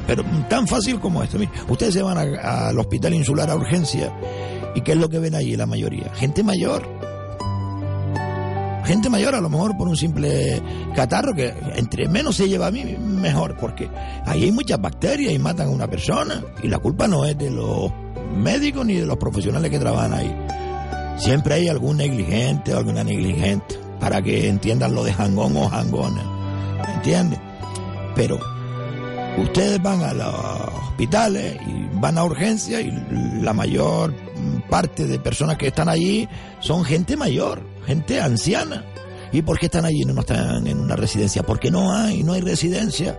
[0.06, 1.38] pero tan fácil como esto.
[1.68, 4.12] Ustedes se van al hospital insular a urgencia
[4.74, 6.10] y ¿qué es lo que ven allí la mayoría?
[6.14, 6.88] Gente mayor.
[8.84, 10.60] Gente mayor a lo mejor por un simple
[10.96, 13.88] catarro que entre menos se lleva a mí mejor porque
[14.26, 17.48] ahí hay muchas bacterias y matan a una persona y la culpa no es de
[17.48, 17.92] los
[18.36, 20.36] médicos ni de los profesionales que trabajan ahí.
[21.22, 26.24] Siempre hay algún negligente o alguna negligente para que entiendan lo de jangón o jangona.
[26.84, 27.40] ¿Me entienden?
[28.16, 28.40] Pero
[29.38, 30.34] ustedes van a los
[30.88, 32.90] hospitales y van a urgencia y
[33.40, 34.12] la mayor
[34.68, 38.84] parte de personas que están allí son gente mayor, gente anciana.
[39.30, 41.44] ¿Y por qué están allí y no están en una residencia?
[41.44, 43.16] Porque no hay, no hay residencia.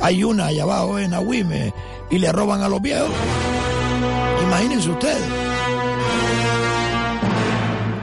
[0.00, 1.74] Hay una allá abajo en Agüime
[2.10, 3.10] y le roban a los viejos.
[4.46, 5.45] Imagínense ustedes.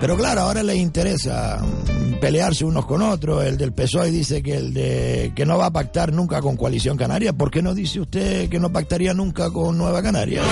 [0.04, 3.46] Pero claro, ahora les interesa mm, pelearse unos con otros.
[3.46, 6.98] El del PSOE dice que el de que no va a pactar nunca con Coalición
[6.98, 7.32] Canaria.
[7.32, 10.46] ¿Por qué no dice usted que no pactaría nunca con Nueva Canarias?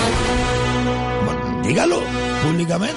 [1.26, 2.00] Bueno, dígalo
[2.42, 2.96] públicamente.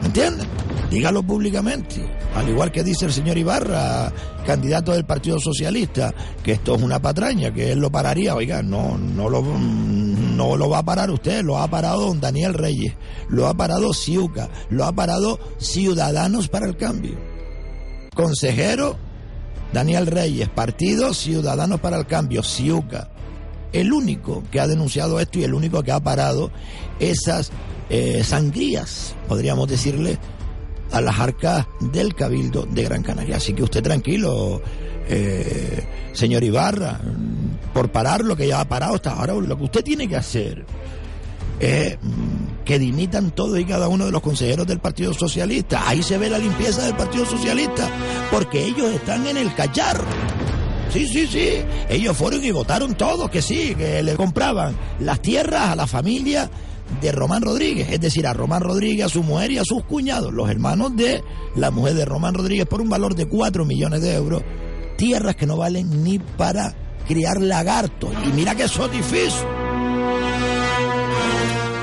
[0.00, 0.48] ¿Me entienden?
[0.90, 2.04] Dígalo públicamente.
[2.34, 4.12] Al igual que dice el señor Ibarra,
[4.44, 6.12] candidato del Partido Socialista,
[6.42, 8.34] que esto es una patraña, que él lo pararía.
[8.34, 9.44] Oiga, no, no lo,
[10.36, 12.94] no lo va a parar usted, lo ha parado don Daniel Reyes,
[13.28, 17.18] lo ha parado Ciuca, lo ha parado Ciudadanos para el Cambio.
[18.14, 18.96] Consejero
[19.72, 23.10] Daniel Reyes, Partido Ciudadanos para el Cambio, Ciuca.
[23.72, 26.50] El único que ha denunciado esto y el único que ha parado
[26.98, 27.50] esas
[27.90, 30.18] eh, sangrías, podríamos decirle,
[30.92, 33.36] a las arcas del Cabildo de Gran Canaria.
[33.36, 34.62] Así que usted tranquilo,
[35.08, 37.00] eh, señor Ibarra,
[37.76, 40.64] por parar lo que ya ha parado hasta ahora, lo que usted tiene que hacer
[41.60, 45.86] es mm, que dimitan todos y cada uno de los consejeros del Partido Socialista.
[45.86, 47.86] Ahí se ve la limpieza del Partido Socialista,
[48.30, 50.06] porque ellos están en el cacharro.
[50.90, 51.50] Sí, sí, sí.
[51.90, 56.50] Ellos fueron y votaron todos que sí, que le compraban las tierras a la familia
[57.02, 60.32] de Román Rodríguez, es decir, a Román Rodríguez, a su mujer y a sus cuñados,
[60.32, 61.22] los hermanos de
[61.56, 64.42] la mujer de Román Rodríguez, por un valor de 4 millones de euros,
[64.96, 66.74] tierras que no valen ni para
[67.06, 68.10] criar lagartos.
[68.26, 69.46] Y mira que eso es difícil.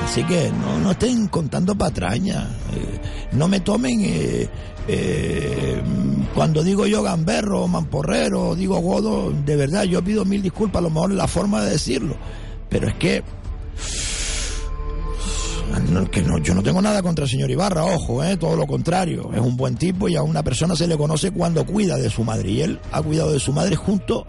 [0.04, 2.46] Así que no, no estén contando patrañas.
[2.74, 3.00] Eh,
[3.32, 4.48] no me tomen eh,
[4.86, 5.82] eh,
[6.34, 10.90] cuando digo yo gamberro, mamporrero, digo godo, de verdad yo pido mil disculpas, a lo
[10.90, 12.16] mejor la forma de decirlo.
[12.68, 13.22] Pero es que
[15.90, 18.66] no, que no, yo no tengo nada contra el señor Ibarra, ojo, eh, todo lo
[18.66, 19.30] contrario.
[19.32, 22.24] Es un buen tipo y a una persona se le conoce cuando cuida de su
[22.24, 22.50] madre.
[22.50, 24.26] Y él ha cuidado de su madre junto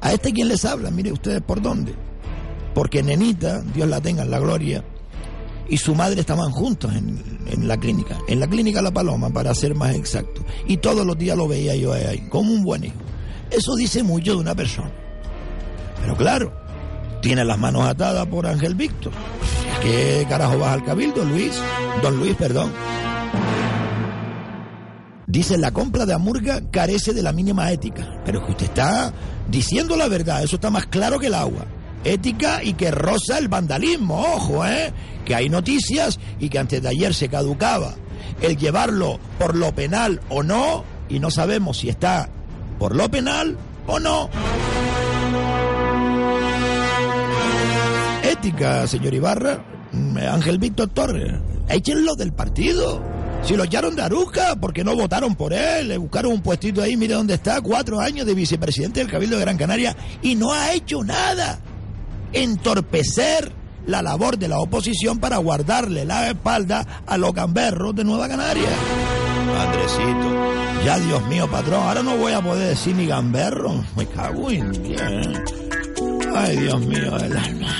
[0.00, 0.90] a este quien les habla.
[0.90, 1.94] Mire ustedes por dónde.
[2.74, 4.84] Porque Nenita, Dios la tenga en la gloria,
[5.70, 9.74] y su madre estaban juntos en, la clínica, en la clínica La Paloma, para ser
[9.74, 10.44] más exacto.
[10.66, 12.96] Y todos los días lo veía yo ahí, como un buen hijo.
[13.50, 14.90] Eso dice mucho de una persona.
[16.00, 16.52] Pero claro,
[17.22, 19.12] tiene las manos atadas por Ángel Víctor.
[19.80, 21.60] ¿Qué carajo vas al cabildo, Luis?
[22.02, 22.72] Don Luis, perdón.
[25.26, 28.20] Dice, la compra de Amurga carece de la mínima ética.
[28.24, 29.12] Pero que usted está
[29.50, 31.66] diciendo la verdad, eso está más claro que el agua.
[32.04, 34.92] Ética y que roza el vandalismo, ojo, ¿eh?
[35.24, 37.94] Que hay noticias y que antes de ayer se caducaba.
[38.40, 42.30] El llevarlo por lo penal o no, y no sabemos si está
[42.78, 44.30] por lo penal o no.
[48.22, 49.62] Ética, señor Ibarra,
[50.32, 51.34] Ángel Víctor Torres,
[51.68, 53.19] échenlo del partido.
[53.42, 56.96] Si lo echaron de Aruca porque no votaron por él, le buscaron un puestito ahí,
[56.96, 60.72] mire dónde está, cuatro años de vicepresidente del Cabildo de Gran Canaria y no ha
[60.72, 61.58] hecho nada.
[62.32, 63.52] Entorpecer
[63.86, 68.68] la labor de la oposición para guardarle la espalda a los gamberros de Nueva Canaria.
[69.58, 73.84] Andresito, ya Dios mío, patrón, ahora no voy a poder decir ni gamberro.
[73.96, 74.70] Me cago en.
[76.36, 77.76] Ay, Dios mío, el alma.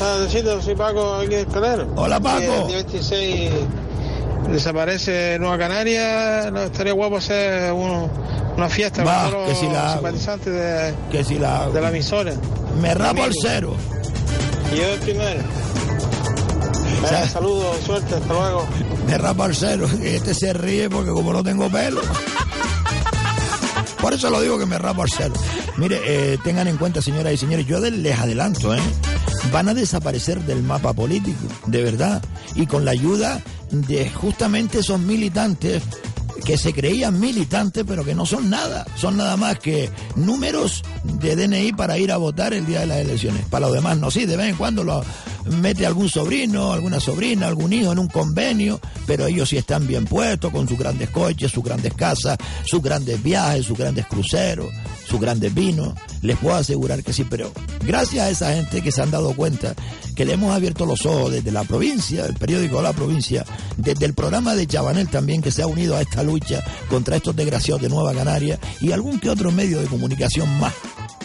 [0.00, 1.92] Andresito, soy Paco, aquí de Escalero.
[1.96, 2.68] Hola, Paco.
[2.68, 3.50] 26
[4.50, 8.10] desaparece Nueva Canaria, no, estaría guapo hacer uno,
[8.56, 9.92] una fiesta Va, con que los si la hago.
[9.94, 12.32] simpatizantes de, Que si la de la emisora.
[12.80, 13.74] Me rapo al cero.
[14.72, 15.42] Y yo el primero.
[17.02, 18.66] Venga, saludos, suerte, hasta luego.
[19.06, 19.88] Me rapo al cero.
[20.02, 22.00] Este se ríe porque como no tengo pelo.
[24.00, 25.34] Por eso lo digo que me rapo al cero.
[25.76, 28.80] Mire, eh, tengan en cuenta, señoras y señores, yo de- les adelanto, ¿eh?
[29.52, 32.22] Van a desaparecer del mapa político, de verdad.
[32.54, 33.40] Y con la ayuda
[33.70, 35.82] de justamente esos militantes
[36.44, 38.86] que se creían militantes, pero que no son nada.
[38.96, 42.98] Son nada más que números de DNI para ir a votar el día de las
[42.98, 43.44] elecciones.
[43.46, 45.04] Para los demás no, sí, de vez en cuando lo
[45.50, 50.04] mete algún sobrino, alguna sobrina, algún hijo en un convenio, pero ellos sí están bien
[50.04, 54.68] puestos con sus grandes coches, sus grandes casas, sus grandes viajes, sus grandes cruceros,
[55.06, 55.94] sus grandes vinos.
[56.22, 57.52] Les puedo asegurar que sí, pero
[57.84, 59.74] gracias a esa gente que se han dado cuenta
[60.14, 63.44] que le hemos abierto los ojos desde la provincia, el periódico La Provincia,
[63.76, 67.34] desde el programa de Chabanel también que se ha unido a esta lucha contra estos
[67.34, 70.74] desgraciados de Nueva Canaria y algún que otro medio de comunicación más.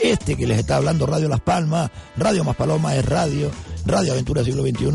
[0.01, 3.49] Este que les está hablando Radio Las Palmas, Radio Más Paloma es radio,
[3.85, 4.87] Radio Aventura Siglo XXI,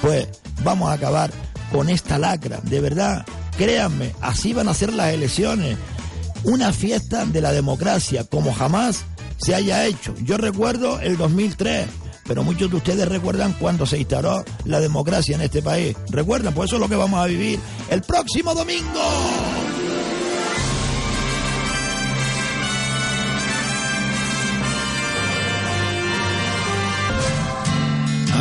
[0.00, 0.28] pues
[0.62, 1.30] vamos a acabar
[1.72, 3.24] con esta lacra, de verdad,
[3.56, 5.76] créanme, así van a ser las elecciones,
[6.44, 9.04] una fiesta de la democracia como jamás
[9.38, 10.14] se haya hecho.
[10.22, 11.86] Yo recuerdo el 2003,
[12.26, 15.96] pero muchos de ustedes recuerdan cuando se instauró la democracia en este país.
[16.10, 17.58] Recuerdan, pues eso es lo que vamos a vivir
[17.90, 19.73] el próximo domingo.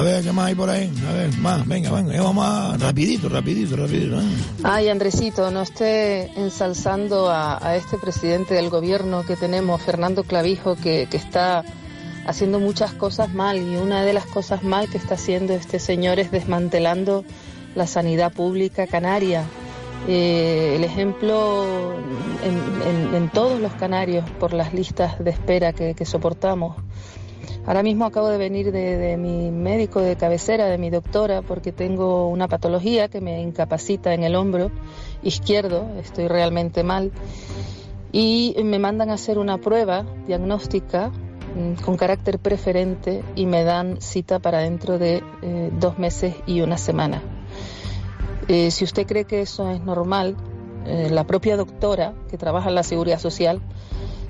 [0.04, 0.92] Ver, ¿qué más hay por ahí?
[1.10, 4.20] A ver, más, venga, vamos rapidito, rapidito, rapidito.
[4.20, 4.26] ¿eh?
[4.64, 11.08] Ay, Andresito, no esté ensalzando a, este presidente del gobierno que tenemos, Fernando Clavijo, que,
[11.12, 11.64] está
[12.26, 16.20] haciendo muchas cosas mal y una de las cosas mal que está haciendo este señor
[16.20, 17.26] es desmantelando
[17.76, 19.44] la sanidad pública canaria.
[20.08, 21.96] Eh, el ejemplo
[22.44, 26.76] en, todos los canarios por las listas de espera que soportamos.
[27.66, 32.28] Ahora mismo acabo de venir de, mi médico de cabecera, de mi doctora, porque tengo
[32.28, 34.72] una patología que me incapacita en el hombro
[35.22, 37.12] izquierdo, estoy realmente mal,
[38.12, 44.02] y me mandan a hacer una prueba diagnóstica mm, con carácter preferente y me dan
[44.02, 47.22] cita para dentro de eh, dos meses y una semana.
[48.48, 50.36] Eh, si usted cree que eso es normal,
[50.86, 53.62] eh, la propia doctora que trabaja en la seguridad social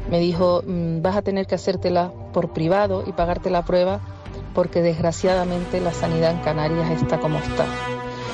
[0.09, 3.99] me dijo, "Mm, vas a tener que hacértela por privado y pagarte la prueba
[4.53, 7.65] porque desgraciadamente la sanidad en Canarias está como está.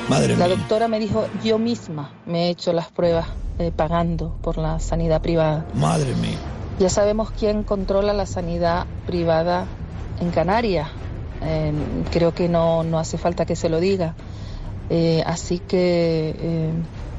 [0.09, 0.55] Madre la mía.
[0.55, 3.27] doctora me dijo, yo misma me he hecho las pruebas
[3.59, 5.65] eh, pagando por la sanidad privada.
[5.75, 6.37] Madre mía.
[6.79, 9.65] Ya sabemos quién controla la sanidad privada
[10.19, 10.89] en Canarias.
[11.43, 11.71] Eh,
[12.11, 14.15] creo que no, no hace falta que se lo diga.
[14.89, 16.71] Eh, así que,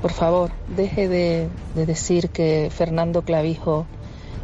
[0.03, 3.87] por favor, deje de, de decir que Fernando Clavijo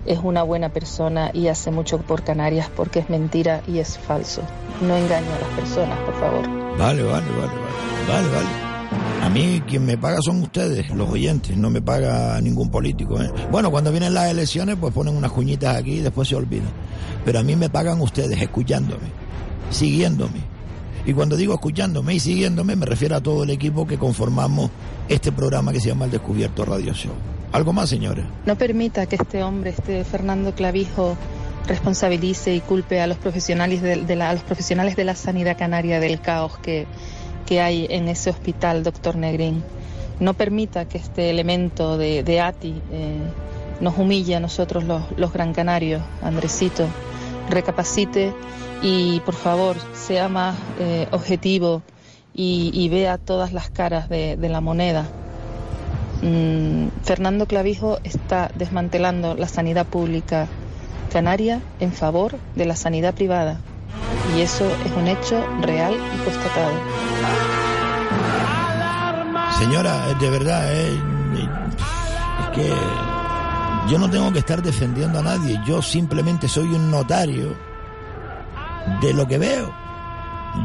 [0.06, 4.42] es una buena persona y hace mucho por Canarias porque es mentira y es falso.
[4.80, 6.48] No engañe a las personas, por favor.
[6.78, 7.48] Vale, vale, vale, vale,
[8.08, 8.66] vale, vale.
[9.22, 13.20] A mí quien me paga son ustedes, los oyentes, no me paga ningún político.
[13.20, 13.30] ¿eh?
[13.50, 16.70] Bueno, cuando vienen las elecciones, pues ponen unas cuñitas aquí y después se olvidan.
[17.24, 19.08] Pero a mí me pagan ustedes, escuchándome,
[19.70, 20.55] siguiéndome.
[21.06, 24.70] Y cuando digo escuchándome y siguiéndome, me refiero a todo el equipo que conformamos
[25.08, 27.12] este programa que se llama El Descubierto Radio Show.
[27.52, 28.24] ¿Algo más, señores?
[28.44, 31.16] No permita que este hombre, este Fernando Clavijo,
[31.68, 36.20] responsabilice y culpe a los profesionales de, de la, profesionales de la sanidad canaria del
[36.20, 36.86] caos que,
[37.46, 39.62] que hay en ese hospital, doctor Negrín.
[40.18, 43.18] No permita que este elemento de, de ATI eh,
[43.80, 46.02] nos humille a nosotros los, los gran canarios.
[46.20, 46.88] Andresito,
[47.48, 48.32] recapacite
[48.82, 51.82] y por favor sea más eh, objetivo
[52.38, 55.06] y, vea todas las caras de, la moneda.
[56.22, 60.46] Mm, Fernando Clavijo está desmantelando la sanidad pública
[61.10, 63.60] canaria en favor de la sanidad privada.
[64.36, 66.74] Y eso es un hecho real y constatado.
[69.58, 71.00] Señora, de verdad, eh,
[72.42, 73.15] es que
[73.88, 77.54] yo no tengo que estar defendiendo a nadie, yo simplemente soy un notario
[79.00, 79.72] de lo que veo.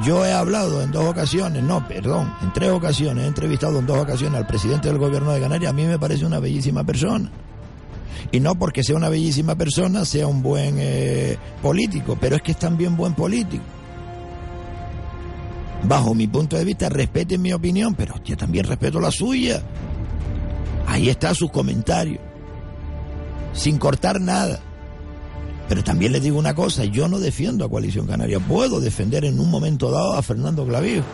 [0.04, 3.98] Yo he hablado en dos ocasiones, no, perdón, en tres ocasiones, he entrevistado en dos
[3.98, 7.30] ocasiones al presidente del gobierno de Canarias, a mí me parece una bellísima persona.
[8.32, 12.52] Y no porque sea una bellísima persona, sea un buen eh, político, pero es que
[12.52, 13.64] es también buen político.
[15.84, 19.62] Bajo mi punto de vista, respeten mi opinión, pero yo también respeto la suya.
[20.88, 22.20] Ahí está sus comentarios,
[23.54, 24.60] sin cortar nada.
[25.68, 29.40] Pero también les digo una cosa, yo no defiendo a Coalición Canaria, puedo defender en
[29.40, 31.06] un momento dado a Fernando Clavijo.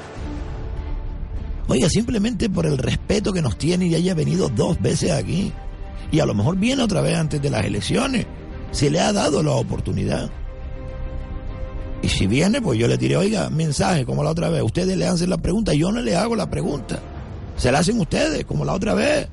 [1.67, 5.51] Oiga, simplemente por el respeto que nos tiene y haya venido dos veces aquí.
[6.11, 8.25] Y a lo mejor viene otra vez antes de las elecciones.
[8.71, 10.29] Se le ha dado la oportunidad.
[12.01, 14.63] Y si viene, pues yo le diré, oiga, mensaje, como la otra vez.
[14.63, 16.99] Ustedes le hacen la pregunta, yo no le hago la pregunta.
[17.57, 19.27] Se la hacen ustedes, como la otra vez.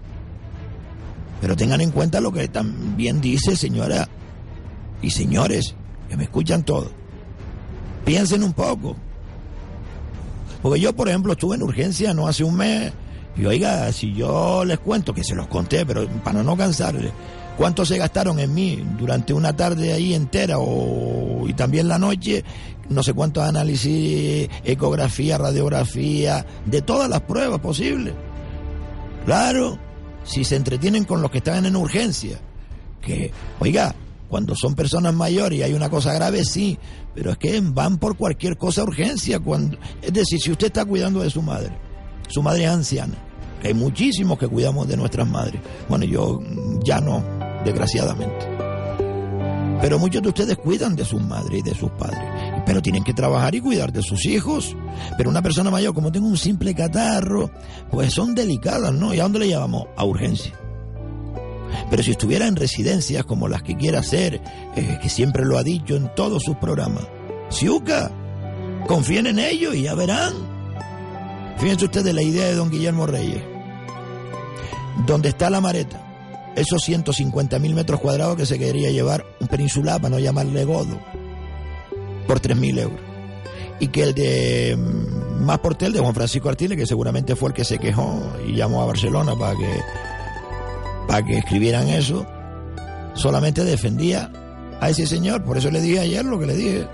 [1.45, 4.09] Pero tengan en cuenta lo que también dice señora
[5.03, 5.75] y señores,
[6.09, 6.89] que me escuchan todos.
[8.03, 8.97] Piensen un poco.
[10.63, 12.95] Porque yo, por ejemplo, estuve en urgencia no hace un mes.
[13.37, 17.13] Y oiga, si yo les cuento, que se los conté, pero para no cansarles,
[17.59, 20.57] cuánto se gastaron en mí durante una tarde ahí entera
[21.47, 22.43] y también la noche,
[22.89, 28.15] no sé cuántos análisis, ecografía, radiografía, de todas las pruebas posibles.
[29.27, 29.79] Claro,
[30.25, 32.41] si se entretienen con los que están en urgencia,
[33.01, 33.95] que, oiga,
[34.29, 36.79] cuando son personas mayores y hay una cosa grave, sí,
[37.15, 39.39] pero es que van por cualquier cosa urgencia.
[39.39, 41.71] Cuando, es decir, si usted está cuidando de su madre,
[42.29, 43.15] su madre es anciana,
[43.61, 45.61] que hay muchísimos que cuidamos de nuestras madres.
[45.89, 46.41] Bueno, yo
[46.83, 47.23] ya no,
[47.65, 48.49] desgraciadamente.
[49.81, 52.44] Pero muchos de ustedes cuidan de sus madres y de sus padres.
[52.67, 54.77] Pero tienen que trabajar y cuidar de sus hijos.
[55.17, 57.51] Pero una persona mayor, como tengo un simple catarro,
[57.91, 59.13] pues son delicadas, ¿no?
[59.13, 59.87] ¿Y a dónde le llamamos?
[59.97, 60.53] A urgencia.
[61.91, 64.41] Pero si estuviera en residencias como las que quiera hacer,
[64.77, 67.07] eh, que siempre lo ha dicho en todos sus programas,
[67.51, 68.11] Siuca,
[68.87, 70.33] confíen en ellos y ya verán.
[71.59, 73.43] Fíjense ustedes la idea de don Guillermo Reyes.
[75.07, 76.01] Donde está la mareta,
[76.57, 80.99] esos 150 mil metros cuadrados que se quería llevar un peninsular, para no llamarle Godo,
[82.27, 83.01] por 3 mil euros.
[83.81, 87.55] Y que el de mm, más portel de Juan Francisco Artiles, que seguramente fue el
[87.55, 89.81] que se quejó y llamó a Barcelona para que
[91.07, 92.27] para que escribieran eso,
[93.15, 94.31] solamente defendía
[94.81, 95.45] a ese señor.
[95.45, 96.89] Por eso le dije ayer lo que le dije.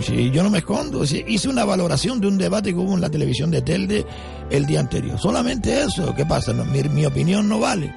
[0.00, 3.00] Si yo no me escondo, si hice una valoración de un debate que hubo en
[3.00, 4.04] la televisión de Telde
[4.50, 5.18] el día anterior.
[5.18, 6.14] Solamente eso.
[6.14, 6.52] ¿Qué pasa?
[6.52, 7.94] No, mi, mi opinión no vale.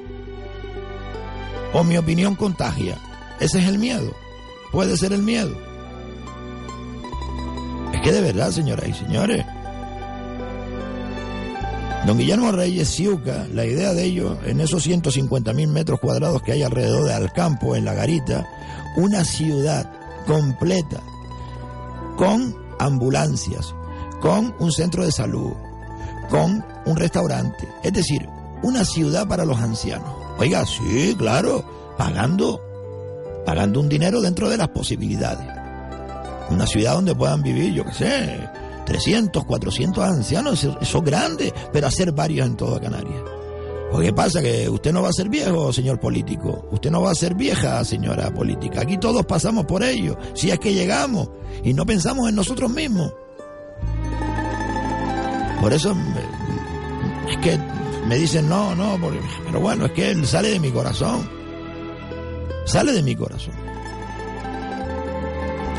[1.74, 2.98] O mi opinión contagia.
[3.40, 4.14] Ese es el miedo.
[4.72, 5.69] Puede ser el miedo.
[8.00, 9.46] Es que de verdad, señoras y señores,
[12.08, 16.54] Don Guillermo Reyes Ciuca, la idea de ello, en esos 150 mil metros cuadrados que
[16.54, 18.48] hay alrededor de Alcampo, en la Garita,
[18.96, 19.92] una ciudad
[20.26, 21.02] completa,
[22.16, 23.76] con ambulancias,
[24.22, 25.52] con un centro de salud,
[26.30, 28.30] con un restaurante, es decir,
[28.64, 30.10] una ciudad para los ancianos.
[30.38, 31.66] Oiga, sí, claro,
[31.98, 32.62] pagando,
[33.46, 35.59] pagando un dinero dentro de las posibilidades.
[36.50, 38.50] Una ciudad donde puedan vivir, yo qué sé,
[38.86, 43.22] 300, 400 ancianos, eso es grande, pero hacer varios en toda Canarias.
[43.92, 44.42] ¿O qué pasa?
[44.42, 46.68] Que usted no va a ser viejo, señor político.
[46.72, 48.82] Usted no va a ser vieja, señora política.
[48.82, 50.18] Aquí todos pasamos por ello.
[50.36, 51.30] Si es que llegamos
[51.64, 53.12] y no pensamos en nosotros mismos.
[55.60, 55.96] Por eso
[57.30, 57.60] es que
[58.08, 58.98] me dicen no, no,
[59.46, 61.28] pero bueno, es que él sale de mi corazón.
[62.66, 63.69] Sale de mi corazón.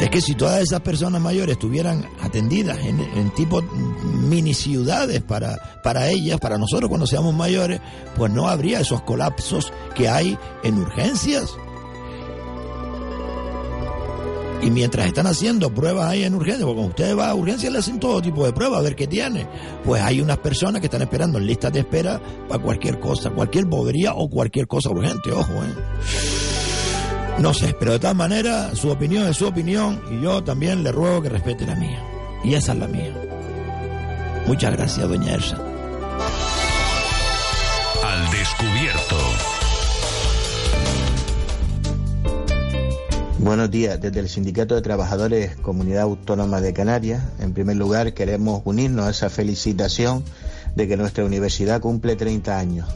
[0.01, 5.81] Es que si todas esas personas mayores estuvieran atendidas en, en tipo mini ciudades para,
[5.83, 7.81] para ellas, para nosotros cuando seamos mayores,
[8.17, 11.51] pues no habría esos colapsos que hay en urgencias.
[14.63, 17.79] Y mientras están haciendo pruebas ahí en urgencia, porque cuando usted va a urgencia le
[17.79, 19.47] hacen todo tipo de pruebas a ver qué tiene.
[19.85, 23.67] Pues hay unas personas que están esperando en listas de espera para cualquier cosa, cualquier
[23.67, 26.60] bobería o cualquier cosa urgente, ojo, ¿eh?
[27.41, 30.93] No sé, pero de todas maneras, su opinión es su opinión y yo también le
[30.93, 32.05] ruego que respete la mía.
[32.45, 33.15] Y esa es la mía.
[34.47, 35.57] Muchas gracias, doña Elsa.
[38.05, 39.17] Al descubierto.
[43.39, 48.61] Buenos días, desde el Sindicato de Trabajadores Comunidad Autónoma de Canarias, en primer lugar queremos
[48.67, 50.25] unirnos a esa felicitación
[50.77, 52.87] de que nuestra universidad cumple 30 años.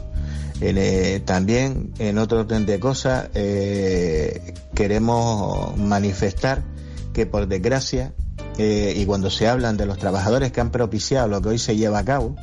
[0.61, 6.63] Eh, también, en otro orden de cosas, eh, queremos manifestar
[7.13, 8.13] que, por desgracia,
[8.57, 11.75] eh, y cuando se hablan de los trabajadores que han propiciado lo que hoy se
[11.75, 12.35] lleva a cabo,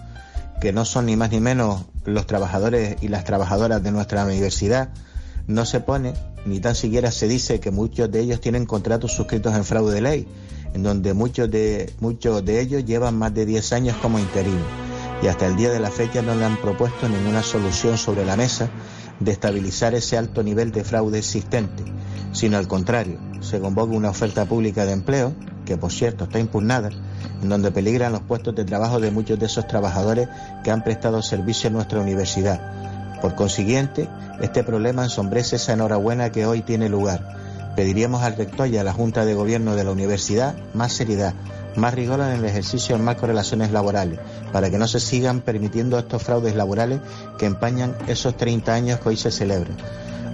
[0.61, 4.91] que no son ni más ni menos los trabajadores y las trabajadoras de nuestra universidad,
[5.47, 6.13] no se pone,
[6.45, 10.01] ni tan siquiera se dice que muchos de ellos tienen contratos suscritos en fraude de
[10.03, 10.29] ley,
[10.75, 14.92] en donde muchos de, muchos de ellos llevan más de 10 años como interinos
[15.23, 18.37] y hasta el día de la fecha no le han propuesto ninguna solución sobre la
[18.37, 18.69] mesa
[19.21, 21.85] de estabilizar ese alto nivel de fraude existente,
[22.33, 25.33] sino al contrario, se convoca una oferta pública de empleo,
[25.65, 26.91] que por cierto está impugnada,
[27.41, 30.29] en donde peligran los puestos de trabajo de muchos de esos trabajadores
[30.65, 33.21] que han prestado servicio en nuestra universidad.
[33.21, 34.09] Por consiguiente,
[34.41, 37.73] este problema ensombrece esa enhorabuena que hoy tiene lugar.
[37.77, 41.35] Pediríamos al rector y a la Junta de Gobierno de la universidad más seriedad,
[41.77, 44.19] más rigor en el ejercicio de relaciones laborales,
[44.53, 47.01] para que no se sigan permitiendo estos fraudes laborales
[47.39, 49.77] que empañan esos 30 años que hoy se celebran.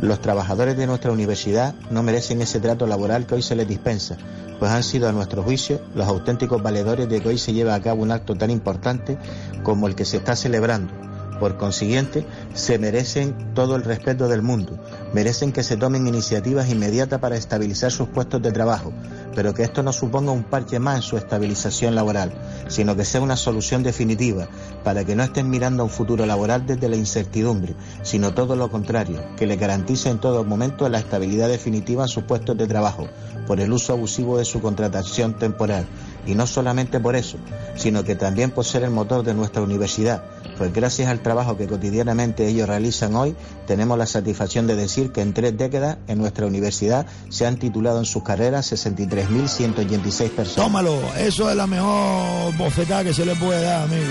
[0.00, 4.16] Los trabajadores de nuestra universidad no merecen ese trato laboral que hoy se les dispensa,
[4.58, 7.80] pues han sido a nuestro juicio los auténticos valedores de que hoy se lleve a
[7.80, 9.18] cabo un acto tan importante
[9.62, 11.07] como el que se está celebrando
[11.38, 14.78] por consiguiente, se merecen todo el respeto del mundo,
[15.12, 18.92] merecen que se tomen iniciativas inmediatas para estabilizar sus puestos de trabajo,
[19.34, 22.32] pero que esto no suponga un parche más en su estabilización laboral,
[22.68, 24.48] sino que sea una solución definitiva,
[24.84, 28.70] para que no estén mirando a un futuro laboral desde la incertidumbre, sino todo lo
[28.70, 33.08] contrario, que le garantice en todo momento la estabilidad definitiva en sus puestos de trabajo,
[33.46, 35.86] por el uso abusivo de su contratación temporal.
[36.26, 37.38] Y no solamente por eso,
[37.76, 40.22] sino que también por ser el motor de nuestra universidad,
[40.58, 43.36] pues gracias al trabajo que cotidianamente ellos realizan hoy,
[43.66, 48.00] tenemos la satisfacción de decir que en tres décadas en nuestra universidad se han titulado
[48.00, 50.66] en sus carreras 63.186 personas.
[50.66, 54.02] Tómalo, eso es la mejor bofetada que se le puede dar, amigo.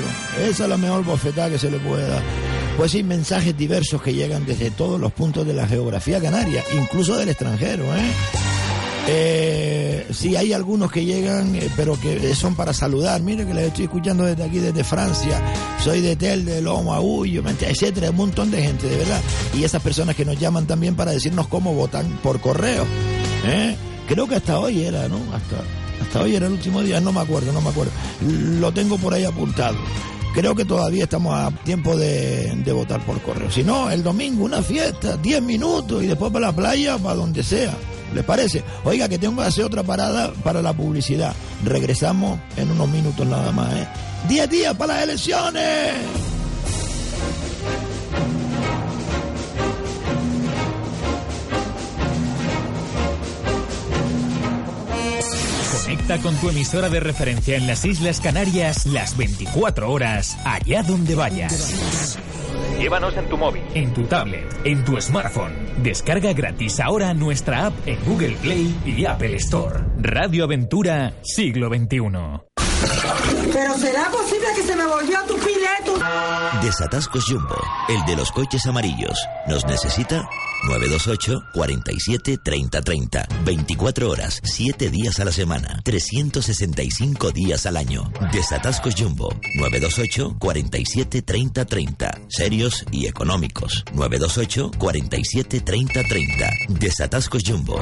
[0.41, 2.23] Esa es la mejor bofetada que se le puede dar.
[2.77, 7.17] Pues hay mensajes diversos que llegan desde todos los puntos de la geografía canaria, incluso
[7.17, 8.56] del extranjero, ¿eh?
[9.09, 13.21] Eh, sí, hay algunos que llegan, eh, pero que son para saludar.
[13.21, 15.41] Mire que les estoy escuchando desde aquí, desde Francia.
[15.81, 18.09] Soy de Tel, de Lomo, Agullo, etcétera.
[18.09, 19.21] Un montón de gente, de verdad.
[19.53, 22.85] Y esas personas que nos llaman también para decirnos cómo votan por correo.
[23.45, 23.75] ¿eh?
[24.07, 25.17] Creo que hasta hoy era, ¿no?
[25.33, 25.57] Hasta,
[26.01, 27.91] hasta hoy era el último día, no me acuerdo, no me acuerdo.
[28.59, 29.77] Lo tengo por ahí apuntado.
[30.37, 33.49] Creo que todavía estamos a tiempo de, votar por correo.
[33.49, 37.41] Si no, el domingo una fiesta, 10 minutos y después para la playa, para donde
[37.41, 37.73] sea.
[38.13, 38.63] ¿Les parece?
[38.83, 41.33] Oiga, que tengo que hacer otra parada para la publicidad.
[41.65, 43.87] Regresamos en unos minutos nada más, ¿eh?
[44.29, 46.36] ¡Diez días para las elecciones!
[55.87, 61.15] Conecta con tu emisora de referencia en las Islas Canarias las 24 horas, allá donde
[61.15, 62.19] vayas.
[62.77, 65.53] Llévanos en tu móvil, en tu tablet, en tu smartphone.
[65.81, 69.79] Descarga gratis ahora nuestra app en Google Play y Apple Store.
[70.01, 72.46] Radio Aventura, siglo XXI.
[73.57, 75.97] Pero será posible que se me volvió tu pileto.
[76.61, 77.57] Desatascos Jumbo,
[77.89, 79.17] el de los coches amarillos.
[79.47, 80.29] ¿Nos necesita?
[80.67, 83.27] 928 47 30 30.
[83.45, 88.11] 24 horas, 7 días a la semana, 365 días al año.
[88.31, 92.11] Desatascos Jumbo, 928 47 30 30.
[92.27, 93.83] Serios y económicos.
[93.93, 96.49] 928 47 30 30.
[96.79, 97.81] Desatascos Jumbo.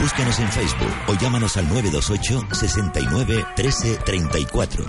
[0.00, 4.84] Búscanos en Facebook o llámanos al 928 69 13 34.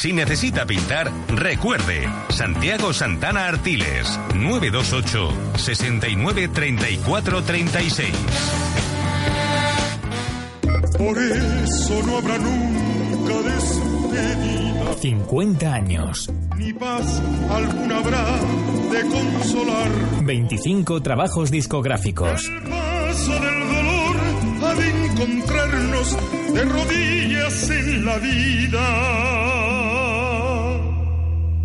[0.00, 8.14] Si necesita pintar, recuerde, Santiago Santana Artiles, 928 69 34 36.
[10.96, 14.67] Por eso no habrá nunca despedida,
[14.98, 16.28] 50 años.
[16.56, 18.24] ni paz alguna habrá
[18.90, 19.90] de consolar.
[20.24, 22.50] 25 trabajos discográficos.
[22.68, 24.16] Paso del dolor
[24.64, 26.16] ha de encontrarnos
[26.52, 28.86] de rodillas en la vida.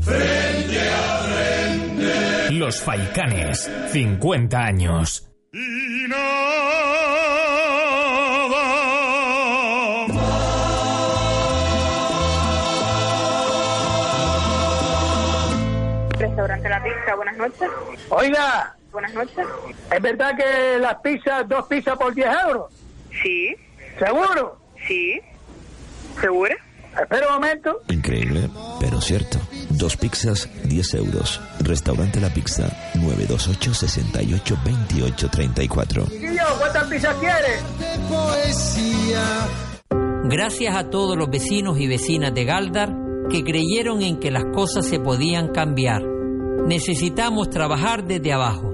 [0.01, 2.51] Frente a frente.
[2.51, 3.71] Los Faicanes.
[3.91, 5.27] 50 años.
[5.51, 7.62] Y nada
[16.33, 17.69] Restaurante La Pizza, buenas noches.
[18.09, 19.45] Oiga, Buenas noches.
[19.95, 22.71] ¿es verdad que las pizzas, dos pizzas por 10 euros?
[23.21, 23.55] Sí.
[23.99, 24.57] ¿Seguro?
[24.87, 25.19] Sí.
[26.19, 26.55] ¿Segura?
[26.99, 27.81] Espera un momento.
[27.89, 28.49] Increíble,
[28.79, 29.37] pero cierto.
[29.69, 31.39] Dos pizzas, 10 euros.
[31.59, 36.05] Restaurante La Pizza, 928 68 28 34.
[36.05, 37.63] Chiquillo, ¿cuántas pizzas quieres?
[40.25, 42.89] Gracias a todos los vecinos y vecinas de Galdar
[43.29, 46.12] que creyeron en que las cosas se podían cambiar.
[46.67, 48.73] Necesitamos trabajar desde abajo,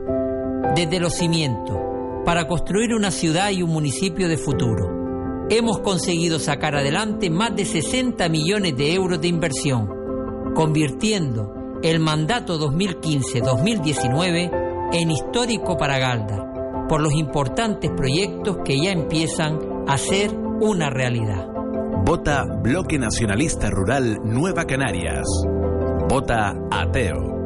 [0.76, 1.76] desde los cimientos,
[2.24, 5.48] para construir una ciudad y un municipio de futuro.
[5.49, 9.90] Hemos conseguido sacar adelante más de 60 millones de euros de inversión,
[10.53, 19.57] convirtiendo el mandato 2015-2019 en histórico para Galdar, por los importantes proyectos que ya empiezan
[19.88, 20.30] a ser
[20.61, 21.48] una realidad.
[22.06, 25.26] Vota Bloque Nacionalista Rural Nueva Canarias.
[26.07, 27.39] Vota Ateo.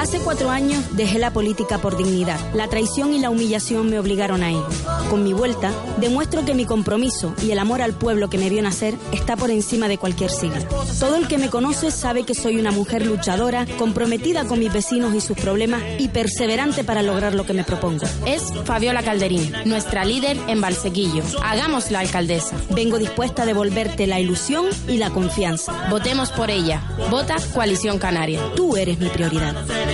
[0.00, 2.40] Hace cuatro años dejé la política por dignidad.
[2.54, 4.66] La traición y la humillación me obligaron a ello.
[5.10, 8.62] Con mi vuelta, demuestro que mi compromiso y el amor al pueblo que me vio
[8.62, 10.66] nacer está por encima de cualquier sigla.
[10.98, 15.14] Todo el que me conoce sabe que soy una mujer luchadora, comprometida con mis vecinos
[15.14, 18.06] y sus problemas y perseverante para lograr lo que me propongo.
[18.24, 21.22] Es Fabiola Calderín, nuestra líder en Valsequillo.
[21.42, 22.56] Hagamos la alcaldesa.
[22.70, 25.90] Vengo dispuesta a devolverte la ilusión y la confianza.
[25.90, 26.82] Votemos por ella.
[27.10, 28.40] Vota Coalición Canaria.
[28.56, 29.89] Tú eres mi prioridad.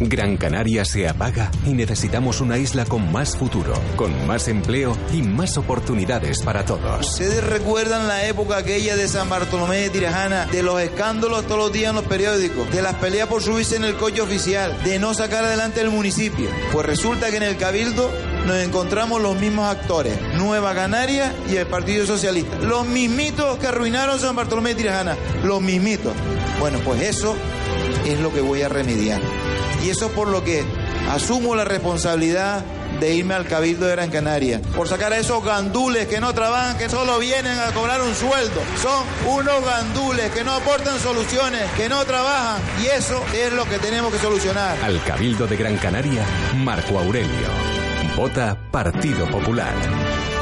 [0.00, 5.22] Gran Canaria se apaga y necesitamos una isla con más futuro, con más empleo y
[5.22, 7.06] más oportunidades para todos.
[7.12, 11.72] ¿Ustedes recuerdan la época aquella de San Bartolomé de Tirajana, de los escándalos todos los
[11.72, 15.14] días en los periódicos, de las peleas por subirse en el coche oficial, de no
[15.14, 16.48] sacar adelante el municipio?
[16.72, 18.10] Pues resulta que en el Cabildo
[18.46, 22.58] nos encontramos los mismos actores, Nueva Canaria y el Partido Socialista.
[22.58, 26.12] Los mismitos que arruinaron San Bartolomé de Tirajana, los mismitos.
[26.60, 27.34] Bueno, pues eso
[28.04, 29.20] es lo que voy a remediar.
[29.84, 30.64] Y eso por lo que
[31.10, 32.64] asumo la responsabilidad
[33.00, 36.78] de irme al Cabildo de Gran Canaria, por sacar a esos gandules que no trabajan,
[36.78, 38.60] que solo vienen a cobrar un sueldo.
[38.80, 39.04] Son
[39.34, 42.62] unos gandules que no aportan soluciones, que no trabajan.
[42.82, 44.78] Y eso es lo que tenemos que solucionar.
[44.82, 46.24] Al Cabildo de Gran Canaria,
[46.56, 47.83] Marco Aurelio.
[48.16, 50.33] Vota Partido Popular.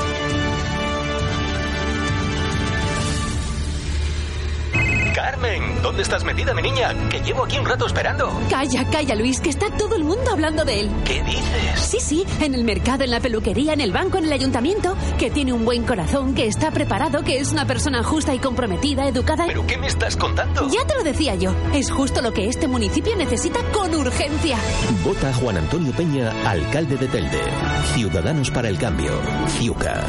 [5.43, 6.95] Carmen, ¿dónde estás metida, mi niña?
[7.09, 8.31] Que llevo aquí un rato esperando.
[8.49, 10.91] Calla, calla, Luis, que está todo el mundo hablando de él.
[11.05, 11.81] ¿Qué dices?
[11.81, 15.33] Sí, sí, en el mercado, en la peluquería, en el banco, en el ayuntamiento, que
[15.33, 19.47] tiene un buen corazón, que está preparado, que es una persona justa y comprometida, educada.
[19.49, 20.69] ¿Pero qué me estás contando?
[20.69, 24.59] Ya te lo decía yo, es justo lo que este municipio necesita con urgencia.
[25.05, 27.41] Vota a Juan Antonio Peña, alcalde de Telde.
[27.95, 29.19] Ciudadanos para el Cambio.
[29.59, 30.05] Ciuca.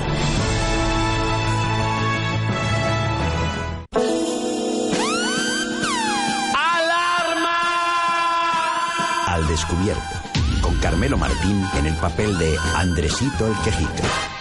[9.54, 10.02] Descubierto,
[10.62, 14.02] con Carmelo Martín en el papel de Andresito el Quejito.
[14.02, 14.34] ¿eh?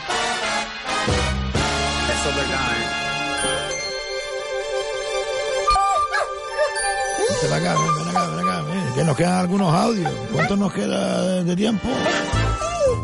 [7.42, 10.10] Para acá, ven acá, ven acá, ven, que nos quedan algunos audios.
[10.32, 11.88] ¿Cuánto nos queda de, tiempo?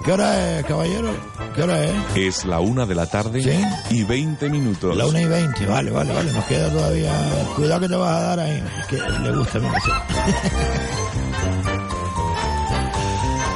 [0.03, 1.11] ¿Qué hora es, caballero?
[1.55, 1.93] ¿Qué hora es?
[2.15, 3.43] Es la una de la tarde
[3.91, 4.97] y 20 minutos.
[4.97, 6.33] La una y 20, vale, vale, vale.
[6.33, 7.13] Nos queda todavía.
[7.55, 8.65] Cuidado que te vas a dar ahí.
[8.81, 9.93] Es que le gusta a mí eso.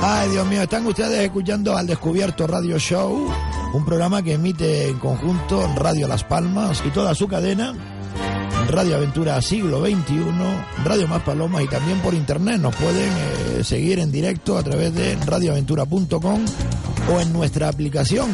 [0.05, 3.29] Ay, Dios mío, están ustedes escuchando al Descubierto Radio Show,
[3.73, 7.73] un programa que emite en conjunto Radio Las Palmas y toda su cadena,
[8.69, 10.25] Radio Aventura Siglo XXI,
[10.85, 12.61] Radio Más Palomas y también por internet.
[12.61, 16.45] Nos pueden eh, seguir en directo a través de radioaventura.com
[17.15, 18.29] o en nuestra aplicación.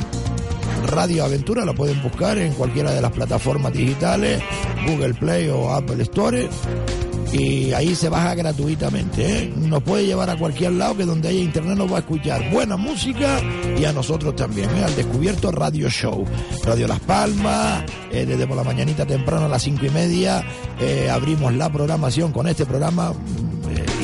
[0.86, 4.42] Radio Aventura la pueden buscar en cualquiera de las plataformas digitales,
[4.86, 6.48] Google Play o Apple Store
[7.32, 9.44] y ahí se baja gratuitamente.
[9.44, 9.52] ¿eh?
[9.56, 12.76] Nos puede llevar a cualquier lado que donde haya internet nos va a escuchar buena
[12.76, 13.40] música
[13.78, 14.70] y a nosotros también.
[14.70, 14.84] ¿eh?
[14.84, 16.24] Al descubierto Radio Show,
[16.64, 20.44] Radio Las Palmas, eh, desde por la mañanita temprano a las cinco y media
[21.10, 23.12] abrimos la programación con este programa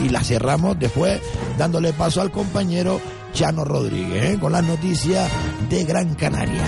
[0.05, 1.21] y la cerramos después
[1.57, 3.01] dándole paso al compañero
[3.33, 5.31] Chano Rodríguez con las noticias
[5.71, 6.65] de Gran Canaria.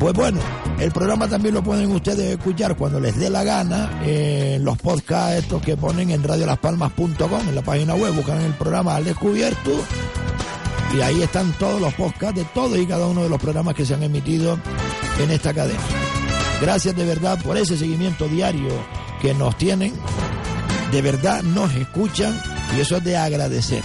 [0.00, 0.40] Pues bueno,
[0.78, 5.40] el programa también lo pueden ustedes escuchar cuando les dé la gana en los podcasts
[5.40, 9.72] estos que ponen en radiolaspalmas.com, en la página web, buscan el programa al descubierto
[10.96, 13.84] y ahí están todos los podcasts de todos y cada uno de los programas que
[13.84, 14.58] se han emitido
[15.22, 15.78] en esta cadena.
[16.62, 18.70] Gracias de verdad por ese seguimiento diario
[19.20, 19.92] que nos tienen.
[20.92, 22.40] De verdad nos escuchan
[22.74, 23.82] y eso es de agradecer.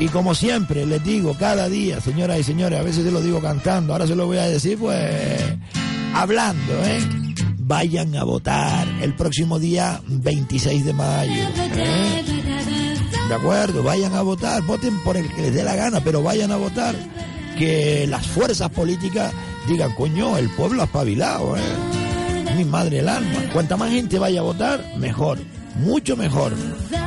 [0.00, 3.40] Y como siempre les digo cada día, señoras y señores, a veces se lo digo
[3.40, 5.42] cantando, ahora se lo voy a decir pues
[6.14, 7.00] hablando, ¿eh?
[7.58, 11.42] Vayan a votar el próximo día 26 de mayo.
[11.74, 12.24] ¿eh?
[13.28, 16.52] De acuerdo, vayan a votar, voten por el que les dé la gana, pero vayan
[16.52, 16.94] a votar.
[17.58, 19.32] Que las fuerzas políticas
[19.66, 22.54] digan, coño, el pueblo ha espabilado, ¿eh?
[22.56, 23.50] Mi madre el alma.
[23.52, 25.38] Cuanta más gente vaya a votar, mejor
[25.78, 26.52] mucho mejor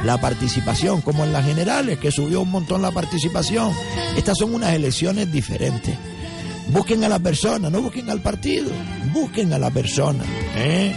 [0.03, 3.71] la participación, como en las generales, que subió un montón la participación.
[4.17, 5.95] Estas son unas elecciones diferentes.
[6.69, 8.71] Busquen a la persona, no busquen al partido,
[9.13, 10.23] busquen a la persona,
[10.55, 10.93] ¿eh?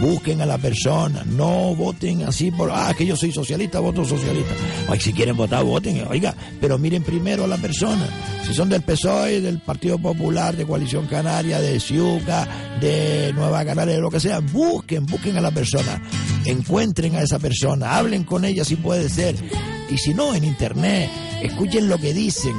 [0.00, 4.54] Busquen a la persona, no voten así por, ah, que yo soy socialista, voto socialista.
[4.88, 8.08] Ay, si quieren votar, voten, oiga, pero miren primero a la persona.
[8.46, 12.46] Si son del PSOE, del Partido Popular, de Coalición Canaria, de Ciuca,
[12.80, 16.00] de Nueva Canaria, de lo que sea, busquen, busquen a la persona.
[16.44, 19.34] Encuentren a esa persona, hablen con ella si puede ser.
[19.90, 21.10] Y si no, en internet,
[21.42, 22.54] escuchen lo que dicen.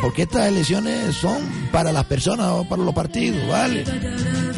[0.00, 3.84] Porque estas elecciones son para las personas o para los partidos, ¿vale?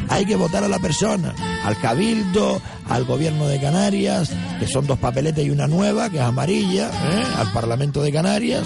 [0.09, 4.99] Hay que votar a la persona, al cabildo, al gobierno de Canarias, que son dos
[4.99, 7.25] papeletas y una nueva, que es amarilla, ¿eh?
[7.39, 8.65] al Parlamento de Canarias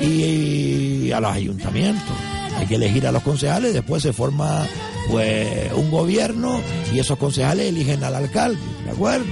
[0.00, 2.14] y a los ayuntamientos.
[2.56, 4.66] Hay que elegir a los concejales, después se forma
[5.10, 6.60] pues un gobierno
[6.92, 9.26] y esos concejales eligen al alcalde, ¿de acuerdo?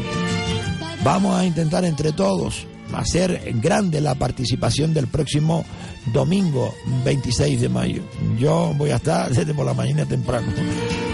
[1.05, 5.65] Vamos a intentar entre todos hacer grande la participación del próximo
[6.13, 6.75] domingo
[7.05, 8.03] 26 de mayo.
[8.39, 10.49] Yo voy a estar desde por la mañana temprano.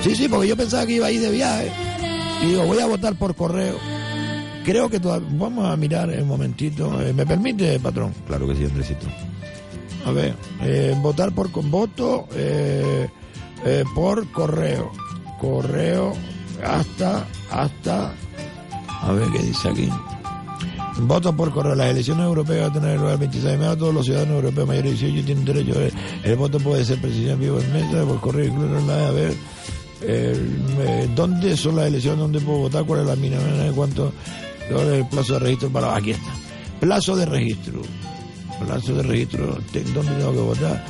[0.02, 1.70] Sí, sí, porque yo pensaba que iba a ir de viaje.
[2.42, 3.76] Y digo, voy a votar por correo.
[4.64, 5.28] Creo que todavía...
[5.32, 7.00] Vamos a mirar un momentito.
[7.00, 8.12] Eh, ¿Me permite, patrón?
[8.26, 9.06] Claro que sí, Andresito.
[10.04, 13.08] A ver, eh, votar por con voto eh,
[13.64, 14.92] eh, por correo.
[15.40, 16.12] Correo
[16.64, 18.14] hasta, hasta...
[19.00, 19.88] A ver qué dice aquí.
[21.00, 21.74] Voto por correo.
[21.74, 23.76] Las elecciones europeas van a tener lugar el 26 de mayo.
[23.76, 25.80] Todos los ciudadanos europeos mayores de 18 tienen derecho.
[25.80, 25.92] El,
[26.24, 29.34] el voto puede ser presidente vivo en mesa, por correo, incluso la a ver.
[30.02, 32.20] Eh, ¿Dónde son las elecciones?
[32.20, 32.84] ¿Dónde puedo votar?
[32.84, 33.42] ¿Cuál es la mínima?
[33.74, 34.12] ¿Cuánto?
[34.70, 35.96] ¿Cuál es el plazo de registro para.?
[35.96, 36.30] Aquí está.
[36.80, 37.82] Plazo de registro.
[38.64, 39.58] Plazo de registro.
[39.94, 40.84] ¿Dónde tengo que votar?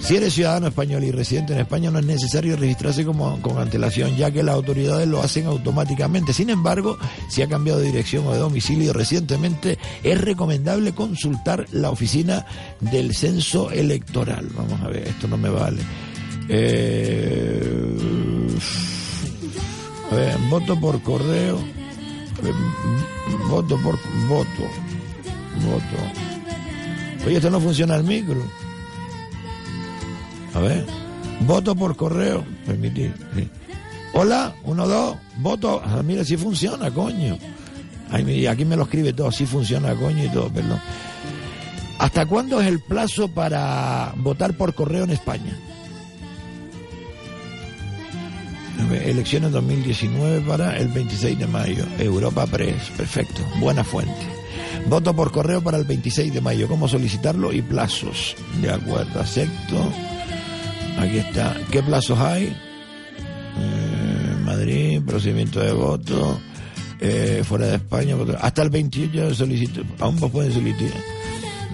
[0.00, 4.16] Si eres ciudadano español y residente en España no es necesario registrarse como, con antelación,
[4.16, 6.32] ya que las autoridades lo hacen automáticamente.
[6.32, 6.98] Sin embargo,
[7.28, 12.44] si ha cambiado de dirección o de domicilio recientemente, es recomendable consultar la oficina
[12.80, 14.48] del censo electoral.
[14.54, 15.80] Vamos a ver, esto no me vale.
[16.48, 17.96] Eh,
[20.10, 21.58] a ver, voto por correo.
[23.48, 23.98] Voto por
[24.28, 24.64] voto.
[25.64, 27.26] Voto.
[27.26, 28.42] Oye, esto no funciona el micro.
[30.54, 30.84] A ver,
[31.40, 33.12] voto por correo, permitir.
[33.34, 33.48] Sí.
[34.12, 35.82] Hola, uno, dos, voto.
[35.84, 37.36] Ah, mira, si funciona, coño.
[38.10, 40.80] Ay, aquí me lo escribe todo, si funciona, coño y todo, perdón.
[41.98, 45.58] ¿Hasta cuándo es el plazo para votar por correo en España?
[49.04, 51.84] Elecciones 2019 para el 26 de mayo.
[51.98, 54.12] Europa Press, perfecto, buena fuente.
[54.86, 56.68] Voto por correo para el 26 de mayo.
[56.68, 57.52] ¿Cómo solicitarlo?
[57.52, 58.36] Y plazos.
[58.60, 59.90] De acuerdo, acepto.
[60.98, 61.56] Aquí está.
[61.70, 62.44] ¿Qué plazos hay?
[62.46, 66.40] Eh, Madrid, procedimiento de voto.
[67.00, 68.16] Eh, fuera de España.
[68.40, 69.82] Hasta el 28 de solicito.
[70.00, 71.00] Aún vos pueden solicitar.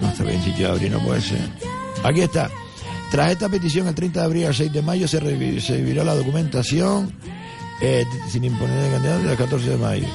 [0.01, 1.39] No, hasta el 28 de abril no puede ser.
[2.03, 2.49] Aquí está.
[3.11, 7.11] Tras esta petición, el 30 de abril al 6 de mayo se recibirá la documentación
[7.81, 10.07] eh, sin imponer de candidato del 14 de mayo.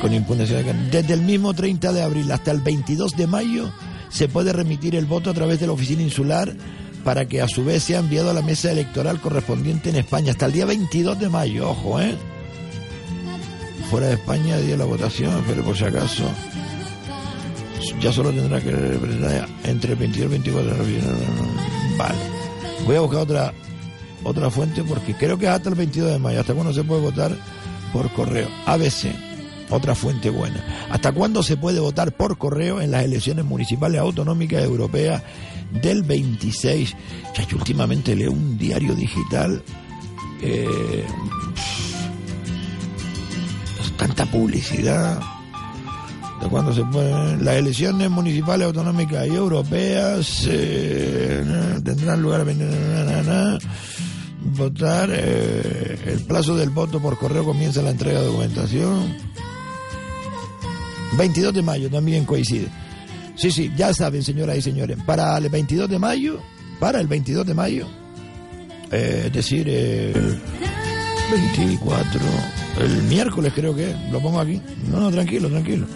[0.00, 0.96] Con impugnación de candidato.
[0.96, 3.72] Desde el mismo 30 de abril hasta el 22 de mayo
[4.10, 6.54] se puede remitir el voto a través de la oficina insular
[7.04, 10.46] para que a su vez sea enviado a la mesa electoral correspondiente en España hasta
[10.46, 12.14] el día 22 de mayo, ojo, ¿eh?
[13.90, 16.24] Fuera de España, de la votación, pero por si acaso
[18.00, 21.00] ya solo tendrá que representar entre el 22 y el 24 de.
[21.96, 22.18] Vale.
[22.86, 23.54] Voy a buscar otra
[24.24, 27.32] otra fuente porque creo que hasta el 22 de mayo, hasta cuándo se puede votar
[27.92, 28.48] por correo.
[28.66, 29.06] ABC,
[29.70, 30.64] otra fuente buena.
[30.90, 35.22] ¿Hasta cuándo se puede votar por correo en las elecciones municipales autonómicas europeas
[35.82, 36.94] del 26?
[37.32, 39.62] Chacho, últimamente leo un diario digital.
[40.40, 41.04] Eh,
[43.98, 45.20] tanta publicidad.
[46.40, 47.44] ¿De cuándo se pueden?
[47.44, 51.44] Las elecciones municipales autonómicas y europeas eh,
[51.84, 53.58] tendrán lugar a
[54.56, 55.10] votar.
[55.12, 59.16] Eh, el plazo del voto por correo comienza la entrega de documentación.
[61.16, 62.68] 22 de mayo también coincide.
[63.34, 66.40] Sí, sí, ya saben, señoras y señores, para el 22 de mayo,
[66.80, 67.86] para el 22 de mayo,
[68.90, 70.12] eh, es decir, eh,
[71.30, 72.20] 24,
[72.80, 74.60] el miércoles creo que, lo pongo aquí.
[74.90, 75.86] No, no, tranquilo, tranquilo.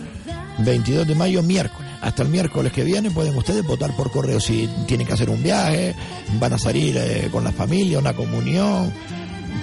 [0.58, 1.90] 22 de mayo, miércoles.
[2.00, 5.42] Hasta el miércoles que viene pueden ustedes votar por correo si tienen que hacer un
[5.42, 5.94] viaje,
[6.38, 8.92] van a salir eh, con la familia, una comunión,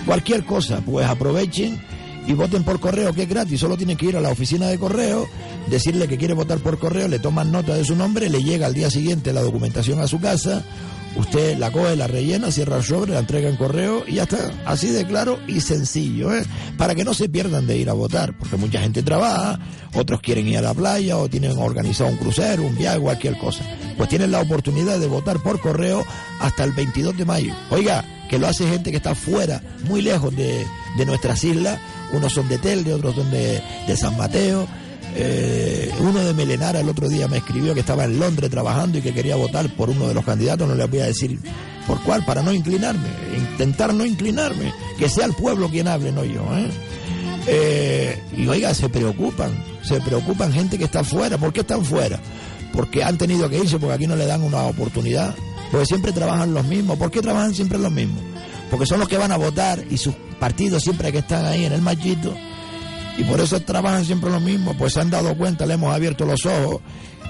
[0.06, 1.80] cualquier cosa, pues aprovechen
[2.28, 3.60] y voten por correo, que es gratis.
[3.60, 5.28] Solo tienen que ir a la oficina de correo,
[5.68, 8.74] decirle que quiere votar por correo, le toman nota de su nombre, le llega al
[8.74, 10.64] día siguiente la documentación a su casa,
[11.16, 14.52] usted la coge, la rellena, cierra el sobre, la entrega en correo y ya está.
[14.66, 16.44] Así de claro y sencillo, ¿eh?
[16.78, 19.60] Para que no se pierdan de ir a votar, porque mucha gente trabaja,
[19.94, 23.64] otros quieren ir a la playa o tienen organizado un crucero, un viaje, cualquier cosa.
[23.98, 26.06] Pues tienen la oportunidad de votar por correo
[26.40, 27.54] hasta el 22 de mayo.
[27.70, 30.66] Oiga, que lo hace gente que está fuera, muy lejos de,
[30.98, 31.80] de nuestras islas.
[32.14, 33.62] Unos son de Telde, otros son de,
[33.96, 34.68] San Mateo.
[35.16, 39.02] Eh, uno de Melenara el otro día me escribió que estaba en Londres trabajando y
[39.02, 40.68] que quería votar por uno de los candidatos.
[40.68, 41.40] No le voy a decir
[41.88, 46.24] por cuál, para no inclinarme, intentar no inclinarme, que sea el pueblo quien hable, no
[46.24, 46.42] yo.
[46.56, 46.70] ¿eh?
[47.48, 51.38] Eh, y oiga, se preocupan, se preocupan gente que está fuera.
[51.38, 52.20] ¿Por qué están fuera?
[52.74, 55.36] Porque han tenido que irse, porque aquí no le dan una oportunidad.
[55.72, 56.98] Porque siempre trabajan los mismos.
[56.98, 58.22] ¿Por qué trabajan siempre los mismos?
[58.70, 61.74] Porque son los que van a votar y sus partidos siempre que están ahí en
[61.74, 62.36] el machito.
[63.18, 64.76] Y por eso trabajan siempre los mismos.
[64.78, 66.82] Pues se han dado cuenta, le hemos abierto los ojos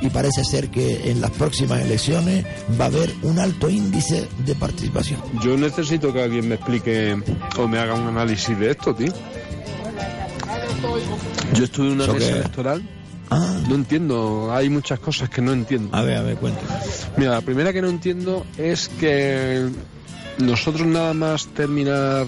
[0.01, 2.45] y parece ser que en las próximas elecciones
[2.79, 5.21] va a haber un alto índice de participación.
[5.43, 7.17] Yo necesito que alguien me explique
[7.57, 9.11] o me haga un análisis de esto, tío.
[11.53, 12.89] Yo estuve en una ¿Eso mesa electoral.
[13.31, 13.57] Ah.
[13.67, 15.95] No entiendo, hay muchas cosas que no entiendo.
[15.95, 16.67] A ver, a ver, cuéntame.
[17.17, 19.69] Mira, la primera que no entiendo es que
[20.39, 22.25] nosotros nada más terminar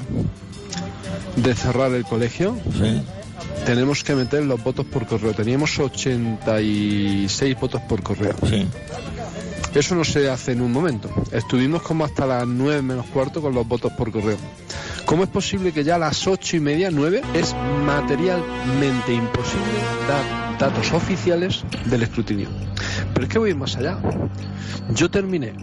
[1.35, 2.57] de cerrar el colegio,
[3.65, 5.33] tenemos que meter los votos por correo.
[5.33, 8.35] Teníamos 86 votos por correo.
[9.73, 11.09] Eso no se hace en un momento.
[11.31, 14.37] Estuvimos como hasta las 9 menos cuarto con los votos por correo.
[15.05, 17.55] ¿Cómo es posible que ya a las 8 y media, 9, es
[17.85, 22.49] materialmente imposible dar datos oficiales del escrutinio?
[23.13, 23.97] Pero es que voy más allá.
[24.93, 25.53] Yo terminé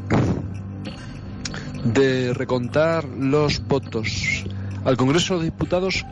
[1.85, 4.45] de recontar los votos
[4.85, 6.05] al Congreso de los Diputados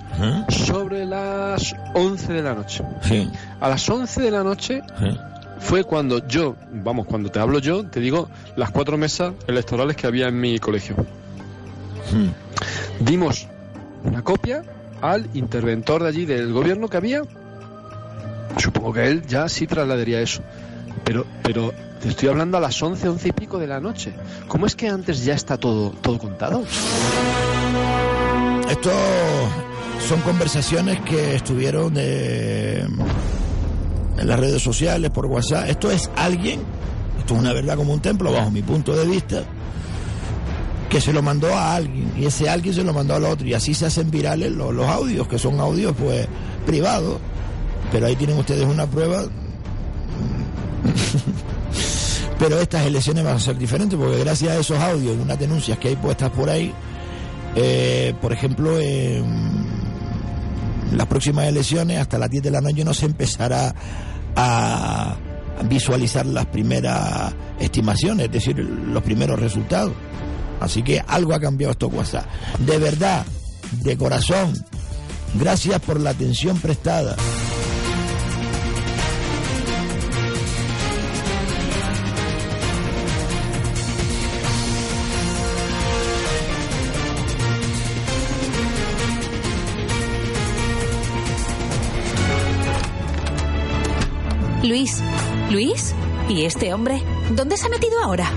[0.48, 2.84] sobre las 11 de la noche.
[3.60, 4.82] A las 11 de la noche
[5.58, 10.06] fue cuando yo, vamos, cuando te hablo yo, te digo las cuatro mesas electorales que
[10.06, 10.96] había en mi colegio.
[13.00, 13.46] Dimos
[14.04, 14.62] una copia
[15.00, 17.22] al interventor de allí del gobierno que había.
[18.58, 20.42] Supongo que él ya sí trasladaría eso.
[21.04, 24.12] Pero, pero te estoy hablando a las 11, 11 y pico de la noche.
[24.48, 26.64] ¿Cómo es que antes ya está todo, todo contado?
[28.68, 28.90] Esto
[30.06, 32.86] son conversaciones que estuvieron eh,
[34.18, 35.68] en las redes sociales, por WhatsApp.
[35.68, 36.60] Esto es alguien,
[37.18, 39.42] esto es una verdad como un templo, bajo mi punto de vista,
[40.88, 43.54] que se lo mandó a alguien y ese alguien se lo mandó al otro y
[43.54, 46.26] así se hacen virales los, los audios, que son audios pues
[46.66, 47.18] privados.
[47.90, 49.22] Pero ahí tienen ustedes una prueba.
[52.38, 55.88] Pero estas elecciones van a ser diferentes porque gracias a esos audios unas denuncias que
[55.88, 56.72] hay puestas por ahí,
[57.54, 59.24] eh, por ejemplo, en
[60.92, 63.74] las próximas elecciones, hasta las 10 de la noche, no se empezará
[64.36, 65.16] a
[65.68, 69.94] visualizar las primeras estimaciones, es decir, los primeros resultados.
[70.60, 72.26] Así que algo ha cambiado esto WhatsApp.
[72.58, 73.24] De verdad,
[73.82, 74.52] de corazón,
[75.34, 77.16] gracias por la atención prestada.
[95.50, 95.94] Luis,
[96.28, 97.00] ¿y este hombre?
[97.30, 98.28] ¿Dónde se ha metido ahora?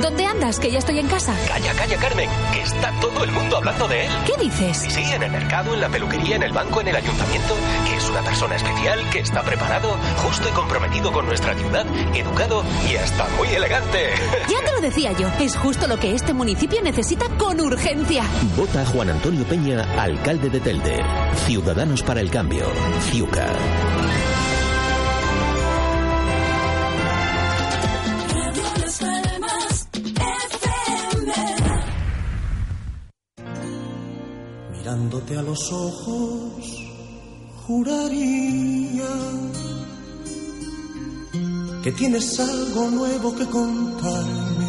[0.00, 0.58] ¿Dónde andas?
[0.58, 1.34] Que ya estoy en casa.
[1.48, 4.12] Calla, calla, Carmen, que está todo el mundo hablando de él.
[4.26, 4.78] ¿Qué dices?
[4.78, 7.54] Sí, sí, en el mercado, en la peluquería, en el banco, en el ayuntamiento,
[7.88, 12.64] que es una persona especial, que está preparado, justo y comprometido con nuestra ciudad, educado
[12.90, 14.14] y hasta muy elegante.
[14.48, 18.24] Ya te lo decía yo, es justo lo que este municipio necesita con urgencia.
[18.56, 21.02] Vota a Juan Antonio Peña, alcalde de Telde.
[21.46, 22.66] Ciudadanos para el Cambio.
[23.10, 23.48] Ciuca.
[35.26, 36.84] A los ojos,
[37.66, 39.08] juraría
[41.82, 44.68] que tienes algo nuevo que contarme.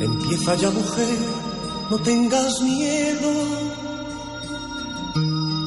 [0.00, 1.18] Empieza ya, mujer,
[1.90, 3.30] no tengas miedo.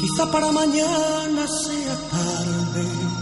[0.01, 3.16] Quizá para mañana sea tarde.